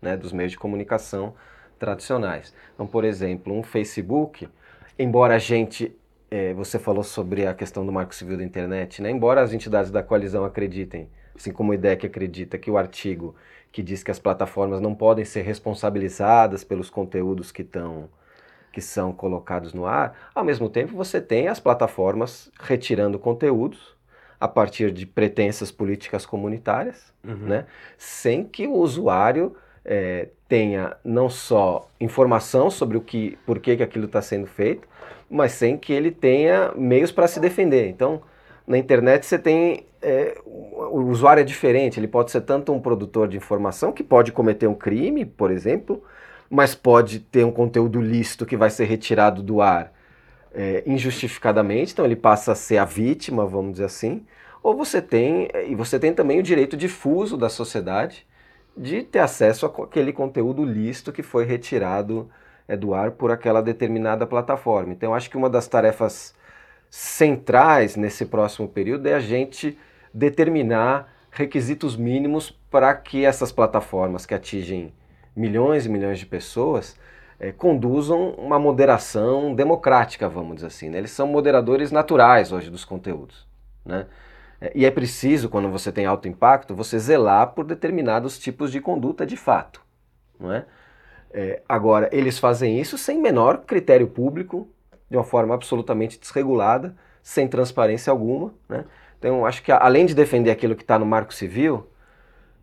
né, 0.00 0.16
dos 0.16 0.32
meios 0.32 0.52
de 0.52 0.58
comunicação 0.58 1.34
tradicionais. 1.76 2.54
Então, 2.72 2.86
por 2.86 3.04
exemplo, 3.04 3.52
um 3.52 3.64
Facebook, 3.64 4.48
embora 4.96 5.34
a 5.34 5.38
gente, 5.38 5.92
é, 6.30 6.54
você 6.54 6.78
falou 6.78 7.02
sobre 7.02 7.44
a 7.44 7.52
questão 7.52 7.84
do 7.84 7.90
marco 7.90 8.14
civil 8.14 8.36
da 8.36 8.44
internet, 8.44 9.02
né, 9.02 9.10
embora 9.10 9.42
as 9.42 9.52
entidades 9.52 9.90
da 9.90 10.00
coalizão 10.00 10.44
acreditem, 10.44 11.08
assim 11.34 11.52
como 11.52 11.72
o 11.72 11.74
IDEC 11.74 12.06
acredita 12.06 12.56
que 12.56 12.70
o 12.70 12.78
artigo 12.78 13.34
que 13.72 13.82
diz 13.82 14.04
que 14.04 14.12
as 14.12 14.20
plataformas 14.20 14.80
não 14.80 14.94
podem 14.94 15.24
ser 15.24 15.42
responsabilizadas 15.42 16.62
pelos 16.62 16.88
conteúdos 16.88 17.50
que 17.50 17.62
estão 17.62 18.08
que 18.74 18.80
são 18.80 19.12
colocados 19.12 19.72
no 19.72 19.86
ar, 19.86 20.16
ao 20.34 20.42
mesmo 20.42 20.68
tempo 20.68 20.96
você 20.96 21.20
tem 21.20 21.46
as 21.46 21.60
plataformas 21.60 22.50
retirando 22.60 23.20
conteúdos 23.20 23.94
a 24.40 24.48
partir 24.48 24.90
de 24.90 25.06
pretensas 25.06 25.70
políticas 25.70 26.26
comunitárias, 26.26 27.14
uhum. 27.24 27.36
né, 27.36 27.66
sem 27.96 28.42
que 28.42 28.66
o 28.66 28.72
usuário 28.72 29.54
é, 29.84 30.30
tenha 30.48 30.96
não 31.04 31.30
só 31.30 31.88
informação 32.00 32.68
sobre 32.68 32.96
o 32.96 33.00
que, 33.00 33.38
por 33.46 33.60
que, 33.60 33.76
que 33.76 33.82
aquilo 33.84 34.06
está 34.06 34.20
sendo 34.20 34.48
feito, 34.48 34.88
mas 35.30 35.52
sem 35.52 35.78
que 35.78 35.92
ele 35.92 36.10
tenha 36.10 36.72
meios 36.74 37.12
para 37.12 37.28
se 37.28 37.38
defender. 37.38 37.88
Então, 37.88 38.22
na 38.66 38.76
internet 38.76 39.24
você 39.24 39.38
tem 39.38 39.86
é, 40.02 40.36
o 40.44 41.00
usuário 41.04 41.40
é 41.40 41.44
diferente, 41.44 42.00
ele 42.00 42.08
pode 42.08 42.32
ser 42.32 42.40
tanto 42.40 42.72
um 42.72 42.80
produtor 42.80 43.28
de 43.28 43.36
informação 43.36 43.92
que 43.92 44.02
pode 44.02 44.32
cometer 44.32 44.66
um 44.66 44.74
crime, 44.74 45.24
por 45.24 45.52
exemplo, 45.52 46.02
mas 46.54 46.72
pode 46.72 47.18
ter 47.18 47.44
um 47.44 47.50
conteúdo 47.50 48.00
lícito 48.00 48.46
que 48.46 48.56
vai 48.56 48.70
ser 48.70 48.84
retirado 48.84 49.42
do 49.42 49.60
ar 49.60 49.92
é, 50.54 50.84
injustificadamente, 50.86 51.92
então 51.92 52.04
ele 52.04 52.14
passa 52.14 52.52
a 52.52 52.54
ser 52.54 52.78
a 52.78 52.84
vítima, 52.84 53.44
vamos 53.44 53.72
dizer 53.72 53.86
assim, 53.86 54.24
ou 54.62 54.76
você 54.76 55.02
tem, 55.02 55.48
e 55.66 55.74
você 55.74 55.98
tem 55.98 56.14
também 56.14 56.38
o 56.38 56.44
direito 56.44 56.76
difuso 56.76 57.36
da 57.36 57.48
sociedade 57.48 58.24
de 58.76 59.02
ter 59.02 59.18
acesso 59.18 59.66
àquele 59.66 60.12
conteúdo 60.12 60.64
lícito 60.64 61.12
que 61.12 61.24
foi 61.24 61.44
retirado 61.44 62.30
é, 62.68 62.76
do 62.76 62.94
ar 62.94 63.10
por 63.10 63.32
aquela 63.32 63.60
determinada 63.60 64.24
plataforma. 64.24 64.92
Então, 64.92 65.12
acho 65.12 65.28
que 65.28 65.36
uma 65.36 65.50
das 65.50 65.66
tarefas 65.66 66.36
centrais 66.88 67.96
nesse 67.96 68.26
próximo 68.26 68.68
período 68.68 69.08
é 69.08 69.14
a 69.14 69.20
gente 69.20 69.76
determinar 70.12 71.12
requisitos 71.32 71.96
mínimos 71.96 72.52
para 72.70 72.94
que 72.94 73.24
essas 73.24 73.50
plataformas 73.50 74.24
que 74.24 74.34
atingem 74.34 74.92
milhões 75.34 75.86
e 75.86 75.88
milhões 75.88 76.18
de 76.18 76.26
pessoas, 76.26 76.96
é, 77.38 77.52
conduzam 77.52 78.30
uma 78.30 78.58
moderação 78.58 79.54
democrática, 79.54 80.28
vamos 80.28 80.56
dizer 80.56 80.68
assim. 80.68 80.88
Né? 80.88 80.98
Eles 80.98 81.10
são 81.10 81.26
moderadores 81.26 81.90
naturais 81.90 82.52
hoje 82.52 82.70
dos 82.70 82.84
conteúdos. 82.84 83.46
Né? 83.84 84.06
É, 84.60 84.72
e 84.74 84.86
é 84.86 84.90
preciso, 84.90 85.48
quando 85.48 85.68
você 85.70 85.90
tem 85.92 86.06
alto 86.06 86.28
impacto, 86.28 86.74
você 86.74 86.98
zelar 86.98 87.48
por 87.48 87.64
determinados 87.64 88.38
tipos 88.38 88.70
de 88.70 88.80
conduta 88.80 89.26
de 89.26 89.36
fato. 89.36 89.80
Não 90.38 90.52
é? 90.52 90.64
É, 91.32 91.62
agora, 91.68 92.08
eles 92.12 92.38
fazem 92.38 92.80
isso 92.80 92.96
sem 92.96 93.20
menor 93.20 93.64
critério 93.66 94.06
público, 94.06 94.68
de 95.10 95.16
uma 95.16 95.24
forma 95.24 95.54
absolutamente 95.54 96.18
desregulada, 96.18 96.94
sem 97.22 97.48
transparência 97.48 98.10
alguma. 98.10 98.54
Né? 98.68 98.84
Então, 99.18 99.44
acho 99.44 99.62
que 99.62 99.72
além 99.72 100.06
de 100.06 100.14
defender 100.14 100.50
aquilo 100.50 100.76
que 100.76 100.82
está 100.82 100.98
no 100.98 101.04
Marco 101.04 101.34
Civil, 101.34 101.88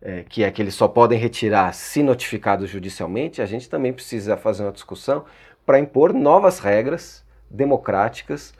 é, 0.02 0.24
que 0.28 0.42
é 0.42 0.50
que 0.50 0.60
eles 0.60 0.74
só 0.74 0.88
podem 0.88 1.18
retirar 1.18 1.72
se 1.72 2.02
notificados 2.02 2.68
judicialmente, 2.68 3.40
a 3.40 3.46
gente 3.46 3.68
também 3.68 3.92
precisa 3.92 4.36
fazer 4.36 4.64
uma 4.64 4.72
discussão 4.72 5.24
para 5.64 5.78
impor 5.78 6.12
novas 6.12 6.58
regras 6.58 7.24
democráticas 7.48 8.52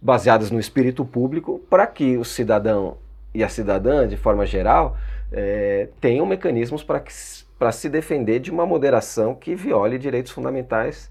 baseadas 0.00 0.50
no 0.50 0.60
espírito 0.60 1.04
público 1.04 1.60
para 1.70 1.86
que 1.86 2.16
o 2.18 2.24
cidadão 2.24 2.98
e 3.34 3.42
a 3.42 3.48
cidadã, 3.48 4.06
de 4.06 4.16
forma 4.16 4.44
geral, 4.44 4.96
é, 5.32 5.88
tenham 6.00 6.26
mecanismos 6.26 6.84
para 6.84 7.72
se 7.72 7.88
defender 7.88 8.40
de 8.40 8.50
uma 8.50 8.66
moderação 8.66 9.34
que 9.34 9.54
viole 9.54 9.98
direitos 9.98 10.32
fundamentais, 10.32 11.10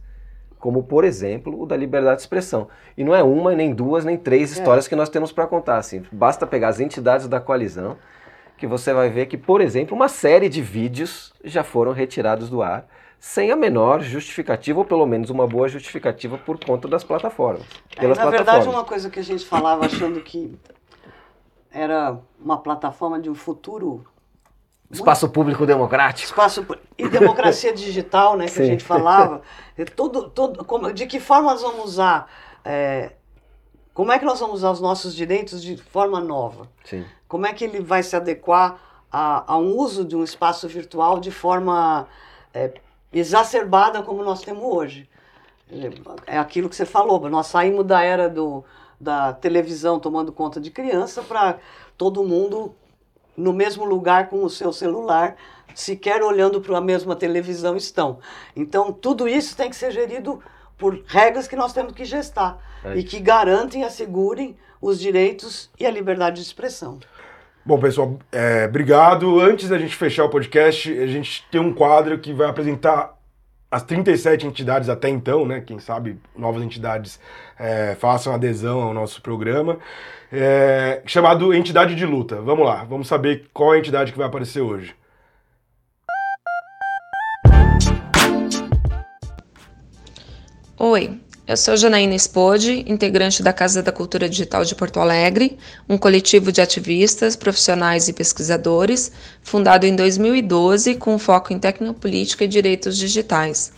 como, 0.59 0.83
por 0.83 1.03
exemplo, 1.03 1.59
o 1.59 1.65
da 1.65 1.75
liberdade 1.75 2.17
de 2.17 2.21
expressão. 2.21 2.67
E 2.95 3.03
não 3.03 3.15
é 3.15 3.23
uma, 3.23 3.55
nem 3.55 3.73
duas, 3.73 4.05
nem 4.05 4.15
três 4.15 4.51
é. 4.51 4.59
histórias 4.59 4.87
que 4.87 4.95
nós 4.95 5.09
temos 5.09 5.31
para 5.31 5.47
contar. 5.47 5.77
Assim. 5.77 6.03
Basta 6.11 6.45
pegar 6.45 6.67
as 6.67 6.79
entidades 6.79 7.27
da 7.27 7.39
coalizão, 7.39 7.97
que 8.61 8.67
você 8.67 8.93
vai 8.93 9.09
ver 9.09 9.25
que, 9.25 9.39
por 9.39 9.59
exemplo, 9.59 9.95
uma 9.95 10.07
série 10.07 10.47
de 10.47 10.61
vídeos 10.61 11.33
já 11.43 11.63
foram 11.63 11.93
retirados 11.93 12.47
do 12.47 12.61
ar 12.61 12.85
sem 13.19 13.49
a 13.49 13.55
menor 13.55 14.03
justificativa, 14.03 14.77
ou 14.77 14.85
pelo 14.85 15.03
menos 15.07 15.31
uma 15.31 15.47
boa 15.47 15.67
justificativa 15.67 16.37
por 16.37 16.63
conta 16.63 16.87
das 16.87 17.03
plataformas. 17.03 17.63
É, 17.97 18.05
na 18.05 18.13
plataformas. 18.13 18.31
verdade, 18.31 18.69
uma 18.69 18.83
coisa 18.83 19.09
que 19.09 19.19
a 19.19 19.23
gente 19.23 19.43
falava 19.47 19.87
achando 19.87 20.21
que 20.21 20.55
era 21.71 22.19
uma 22.39 22.57
plataforma 22.57 23.19
de 23.19 23.31
um 23.31 23.35
futuro. 23.35 24.05
Espaço 24.91 25.25
muito... 25.25 25.33
público 25.33 25.65
democrático. 25.65 26.27
Espaço 26.27 26.63
e 26.95 27.09
democracia 27.09 27.73
digital, 27.73 28.37
né, 28.37 28.45
que 28.45 28.51
Sim. 28.51 28.61
a 28.61 28.65
gente 28.65 28.83
falava. 28.83 29.41
Tudo, 29.95 30.29
tudo, 30.29 30.63
como, 30.65 30.93
de 30.93 31.07
que 31.07 31.19
forma 31.19 31.51
nós 31.51 31.63
vamos 31.63 31.85
usar. 31.85 32.27
É, 32.63 33.13
como 33.91 34.11
é 34.11 34.19
que 34.19 34.25
nós 34.25 34.39
vamos 34.39 34.57
usar 34.57 34.69
os 34.69 34.81
nossos 34.81 35.15
direitos 35.15 35.63
de 35.63 35.77
forma 35.77 36.21
nova? 36.21 36.69
Sim. 36.83 37.03
Como 37.31 37.47
é 37.47 37.53
que 37.53 37.63
ele 37.63 37.79
vai 37.79 38.03
se 38.03 38.13
adequar 38.13 38.77
a, 39.09 39.53
a 39.53 39.57
um 39.57 39.77
uso 39.77 40.03
de 40.03 40.17
um 40.17 40.23
espaço 40.23 40.67
virtual 40.67 41.17
de 41.17 41.31
forma 41.31 42.05
é, 42.53 42.73
exacerbada 43.11 44.01
como 44.01 44.21
nós 44.23 44.41
temos 44.41 44.63
hoje. 44.63 45.09
É 46.27 46.37
aquilo 46.37 46.67
que 46.67 46.75
você 46.75 46.85
falou, 46.85 47.29
nós 47.29 47.47
saímos 47.47 47.85
da 47.85 48.03
era 48.03 48.29
do, 48.29 48.65
da 48.99 49.31
televisão 49.31 49.97
tomando 49.99 50.31
conta 50.31 50.59
de 50.59 50.69
criança 50.69 51.21
para 51.21 51.57
todo 51.97 52.23
mundo 52.23 52.75
no 53.37 53.53
mesmo 53.53 53.85
lugar 53.85 54.27
com 54.27 54.43
o 54.43 54.49
seu 54.49 54.73
celular, 54.73 55.37
sequer 55.73 56.21
olhando 56.21 56.59
para 56.59 56.77
a 56.77 56.81
mesma 56.81 57.15
televisão 57.15 57.77
estão. 57.77 58.19
Então, 58.53 58.91
tudo 58.91 59.29
isso 59.29 59.55
tem 59.55 59.69
que 59.69 59.75
ser 59.77 59.91
gerido 59.91 60.41
por 60.77 61.01
regras 61.07 61.47
que 61.47 61.55
nós 61.55 61.71
temos 61.71 61.93
que 61.93 62.03
gestar 62.03 62.59
é. 62.83 62.97
e 62.97 63.03
que 63.03 63.21
garantem 63.21 63.81
e 63.81 63.85
assegurem 63.85 64.57
os 64.81 64.99
direitos 64.99 65.69
e 65.79 65.85
a 65.85 65.91
liberdade 65.91 66.41
de 66.41 66.41
expressão. 66.41 66.99
Bom, 67.63 67.79
pessoal, 67.79 68.17
é, 68.31 68.65
obrigado. 68.65 69.39
Antes 69.39 69.69
da 69.69 69.77
gente 69.77 69.95
fechar 69.95 70.25
o 70.25 70.29
podcast, 70.29 70.91
a 70.91 71.05
gente 71.05 71.45
tem 71.51 71.61
um 71.61 71.71
quadro 71.71 72.17
que 72.17 72.33
vai 72.33 72.49
apresentar 72.49 73.15
as 73.69 73.83
37 73.83 74.47
entidades 74.47 74.89
até 74.89 75.07
então, 75.09 75.45
né? 75.45 75.61
Quem 75.61 75.77
sabe 75.77 76.19
novas 76.35 76.63
entidades 76.63 77.19
é, 77.59 77.95
façam 77.95 78.33
adesão 78.33 78.81
ao 78.81 78.93
nosso 78.95 79.21
programa, 79.21 79.77
é, 80.31 81.03
chamado 81.05 81.53
Entidade 81.53 81.93
de 81.93 82.05
Luta. 82.05 82.41
Vamos 82.41 82.65
lá, 82.65 82.83
vamos 82.83 83.07
saber 83.07 83.47
qual 83.53 83.73
é 83.73 83.77
a 83.77 83.79
entidade 83.79 84.11
que 84.11 84.17
vai 84.17 84.27
aparecer 84.27 84.61
hoje. 84.61 84.95
Oi, 90.79 91.21
eu 91.51 91.57
sou 91.57 91.75
Janaína 91.75 92.17
Spode, 92.17 92.85
integrante 92.87 93.43
da 93.43 93.51
Casa 93.51 93.83
da 93.83 93.91
Cultura 93.91 94.29
Digital 94.29 94.63
de 94.63 94.73
Porto 94.73 95.01
Alegre, 95.01 95.57
um 95.89 95.97
coletivo 95.97 96.49
de 96.49 96.61
ativistas, 96.61 97.35
profissionais 97.35 98.07
e 98.07 98.13
pesquisadores, 98.13 99.11
fundado 99.43 99.85
em 99.85 99.93
2012 99.93 100.95
com 100.95 101.19
foco 101.19 101.51
em 101.51 101.59
tecnopolítica 101.59 102.45
e 102.45 102.47
direitos 102.47 102.97
digitais. 102.97 103.73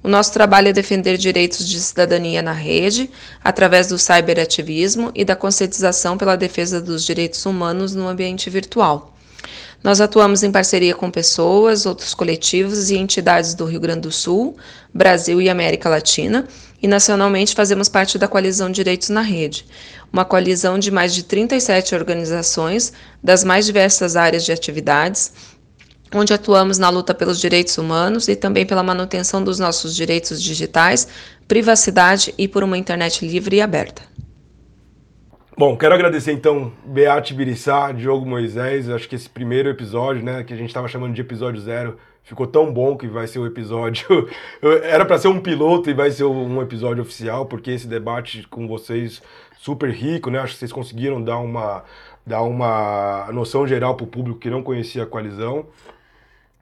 O 0.00 0.06
nosso 0.06 0.32
trabalho 0.32 0.68
é 0.68 0.72
defender 0.72 1.18
direitos 1.18 1.68
de 1.68 1.80
cidadania 1.80 2.40
na 2.40 2.52
rede, 2.52 3.10
através 3.42 3.88
do 3.88 3.98
cyberativismo 3.98 5.10
e 5.12 5.24
da 5.24 5.34
conscientização 5.34 6.16
pela 6.16 6.36
defesa 6.36 6.80
dos 6.80 7.04
direitos 7.04 7.44
humanos 7.44 7.96
no 7.96 8.06
ambiente 8.06 8.48
virtual. 8.48 9.12
Nós 9.82 10.00
atuamos 10.00 10.44
em 10.44 10.52
parceria 10.52 10.94
com 10.94 11.10
pessoas, 11.10 11.84
outros 11.84 12.14
coletivos 12.14 12.90
e 12.90 12.96
entidades 12.96 13.54
do 13.54 13.64
Rio 13.64 13.80
Grande 13.80 14.02
do 14.02 14.12
Sul, 14.12 14.56
Brasil 14.94 15.42
e 15.42 15.48
América 15.48 15.88
Latina 15.88 16.46
e 16.80 16.86
nacionalmente 16.86 17.54
fazemos 17.54 17.88
parte 17.88 18.18
da 18.18 18.28
coalizão 18.28 18.70
Direitos 18.70 19.08
na 19.08 19.20
Rede, 19.20 19.66
uma 20.12 20.24
coalizão 20.24 20.78
de 20.78 20.90
mais 20.90 21.14
de 21.14 21.22
37 21.24 21.94
organizações 21.94 22.92
das 23.22 23.44
mais 23.44 23.66
diversas 23.66 24.16
áreas 24.16 24.44
de 24.44 24.52
atividades, 24.52 25.32
onde 26.14 26.32
atuamos 26.32 26.78
na 26.78 26.88
luta 26.88 27.14
pelos 27.14 27.40
direitos 27.40 27.76
humanos 27.76 28.28
e 28.28 28.36
também 28.36 28.64
pela 28.64 28.82
manutenção 28.82 29.42
dos 29.42 29.58
nossos 29.58 29.94
direitos 29.94 30.42
digitais, 30.42 31.08
privacidade 31.46 32.34
e 32.38 32.48
por 32.48 32.62
uma 32.62 32.78
internet 32.78 33.26
livre 33.26 33.56
e 33.56 33.60
aberta. 33.60 34.02
Bom, 35.56 35.76
quero 35.76 35.92
agradecer 35.92 36.30
então 36.30 36.72
Beate 36.86 37.34
Biriçá, 37.34 37.90
Diogo 37.90 38.24
Moisés. 38.24 38.88
Acho 38.88 39.08
que 39.08 39.16
esse 39.16 39.28
primeiro 39.28 39.68
episódio, 39.68 40.22
né, 40.22 40.44
que 40.44 40.54
a 40.54 40.56
gente 40.56 40.68
estava 40.68 40.86
chamando 40.86 41.12
de 41.14 41.20
episódio 41.20 41.60
zero, 41.60 41.98
ficou 42.28 42.46
tão 42.46 42.70
bom 42.70 42.94
que 42.94 43.08
vai 43.08 43.26
ser 43.26 43.38
o 43.38 43.44
um 43.44 43.46
episódio. 43.46 44.28
Era 44.82 45.06
para 45.06 45.16
ser 45.16 45.28
um 45.28 45.40
piloto 45.40 45.88
e 45.88 45.94
vai 45.94 46.10
ser 46.10 46.24
um 46.24 46.60
episódio 46.60 47.02
oficial, 47.02 47.46
porque 47.46 47.70
esse 47.70 47.88
debate 47.88 48.46
com 48.48 48.68
vocês 48.68 49.22
super 49.56 49.90
rico, 49.90 50.30
né? 50.30 50.38
Acho 50.38 50.52
que 50.52 50.58
vocês 50.58 50.72
conseguiram 50.72 51.22
dar 51.22 51.38
uma 51.38 51.84
dar 52.26 52.42
uma 52.42 53.26
noção 53.32 53.66
geral 53.66 53.94
para 53.94 54.04
o 54.04 54.06
público 54.06 54.38
que 54.38 54.50
não 54.50 54.62
conhecia 54.62 55.04
a 55.04 55.06
coalizão. 55.06 55.64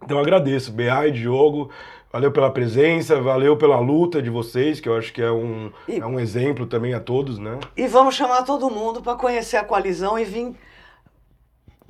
Então 0.00 0.20
agradeço, 0.20 0.70
BA 0.70 1.08
e 1.08 1.10
Diogo. 1.10 1.68
Valeu 2.12 2.30
pela 2.30 2.48
presença, 2.48 3.20
valeu 3.20 3.56
pela 3.56 3.80
luta 3.80 4.22
de 4.22 4.30
vocês, 4.30 4.78
que 4.78 4.88
eu 4.88 4.96
acho 4.96 5.12
que 5.12 5.20
é 5.20 5.32
um, 5.32 5.72
e, 5.88 5.98
é 5.98 6.06
um 6.06 6.20
exemplo 6.20 6.64
também 6.64 6.94
a 6.94 7.00
todos, 7.00 7.40
né? 7.40 7.58
E 7.76 7.88
vamos 7.88 8.14
chamar 8.14 8.44
todo 8.44 8.70
mundo 8.70 9.02
para 9.02 9.16
conhecer 9.16 9.56
a 9.56 9.64
coalizão 9.64 10.16
e 10.16 10.24
vir 10.24 10.54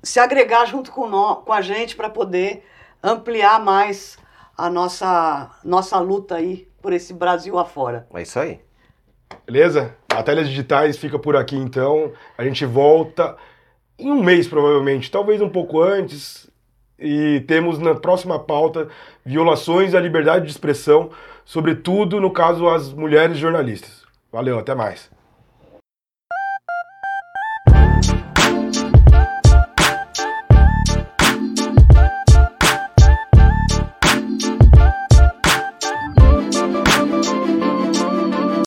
se 0.02 0.18
agregar 0.18 0.64
junto 0.64 0.90
com, 0.90 1.06
nós, 1.06 1.44
com 1.44 1.52
a 1.52 1.60
gente 1.60 1.94
para 1.94 2.08
poder 2.08 2.64
ampliar 3.02 3.60
mais 3.60 4.18
a 4.56 4.70
nossa, 4.70 5.50
nossa 5.64 5.98
luta 5.98 6.36
aí 6.36 6.68
por 6.80 6.92
esse 6.92 7.12
Brasil 7.12 7.58
afora. 7.58 8.06
É 8.14 8.22
isso 8.22 8.38
aí. 8.38 8.60
Beleza? 9.44 9.94
Batalhas 10.08 10.48
Digitais 10.48 10.96
fica 10.96 11.18
por 11.18 11.36
aqui 11.36 11.56
então. 11.56 12.12
A 12.38 12.44
gente 12.44 12.64
volta 12.64 13.36
em 13.98 14.10
um 14.10 14.22
mês 14.22 14.46
provavelmente, 14.48 15.10
talvez 15.10 15.40
um 15.40 15.48
pouco 15.48 15.82
antes, 15.82 16.48
e 16.98 17.44
temos 17.46 17.78
na 17.78 17.94
próxima 17.94 18.38
pauta 18.38 18.88
violações 19.24 19.94
à 19.94 20.00
liberdade 20.00 20.44
de 20.44 20.50
expressão, 20.50 21.10
sobretudo 21.44 22.20
no 22.20 22.30
caso 22.30 22.68
as 22.68 22.92
mulheres 22.92 23.36
jornalistas. 23.38 24.04
Valeu, 24.32 24.58
até 24.58 24.74
mais. 24.74 25.10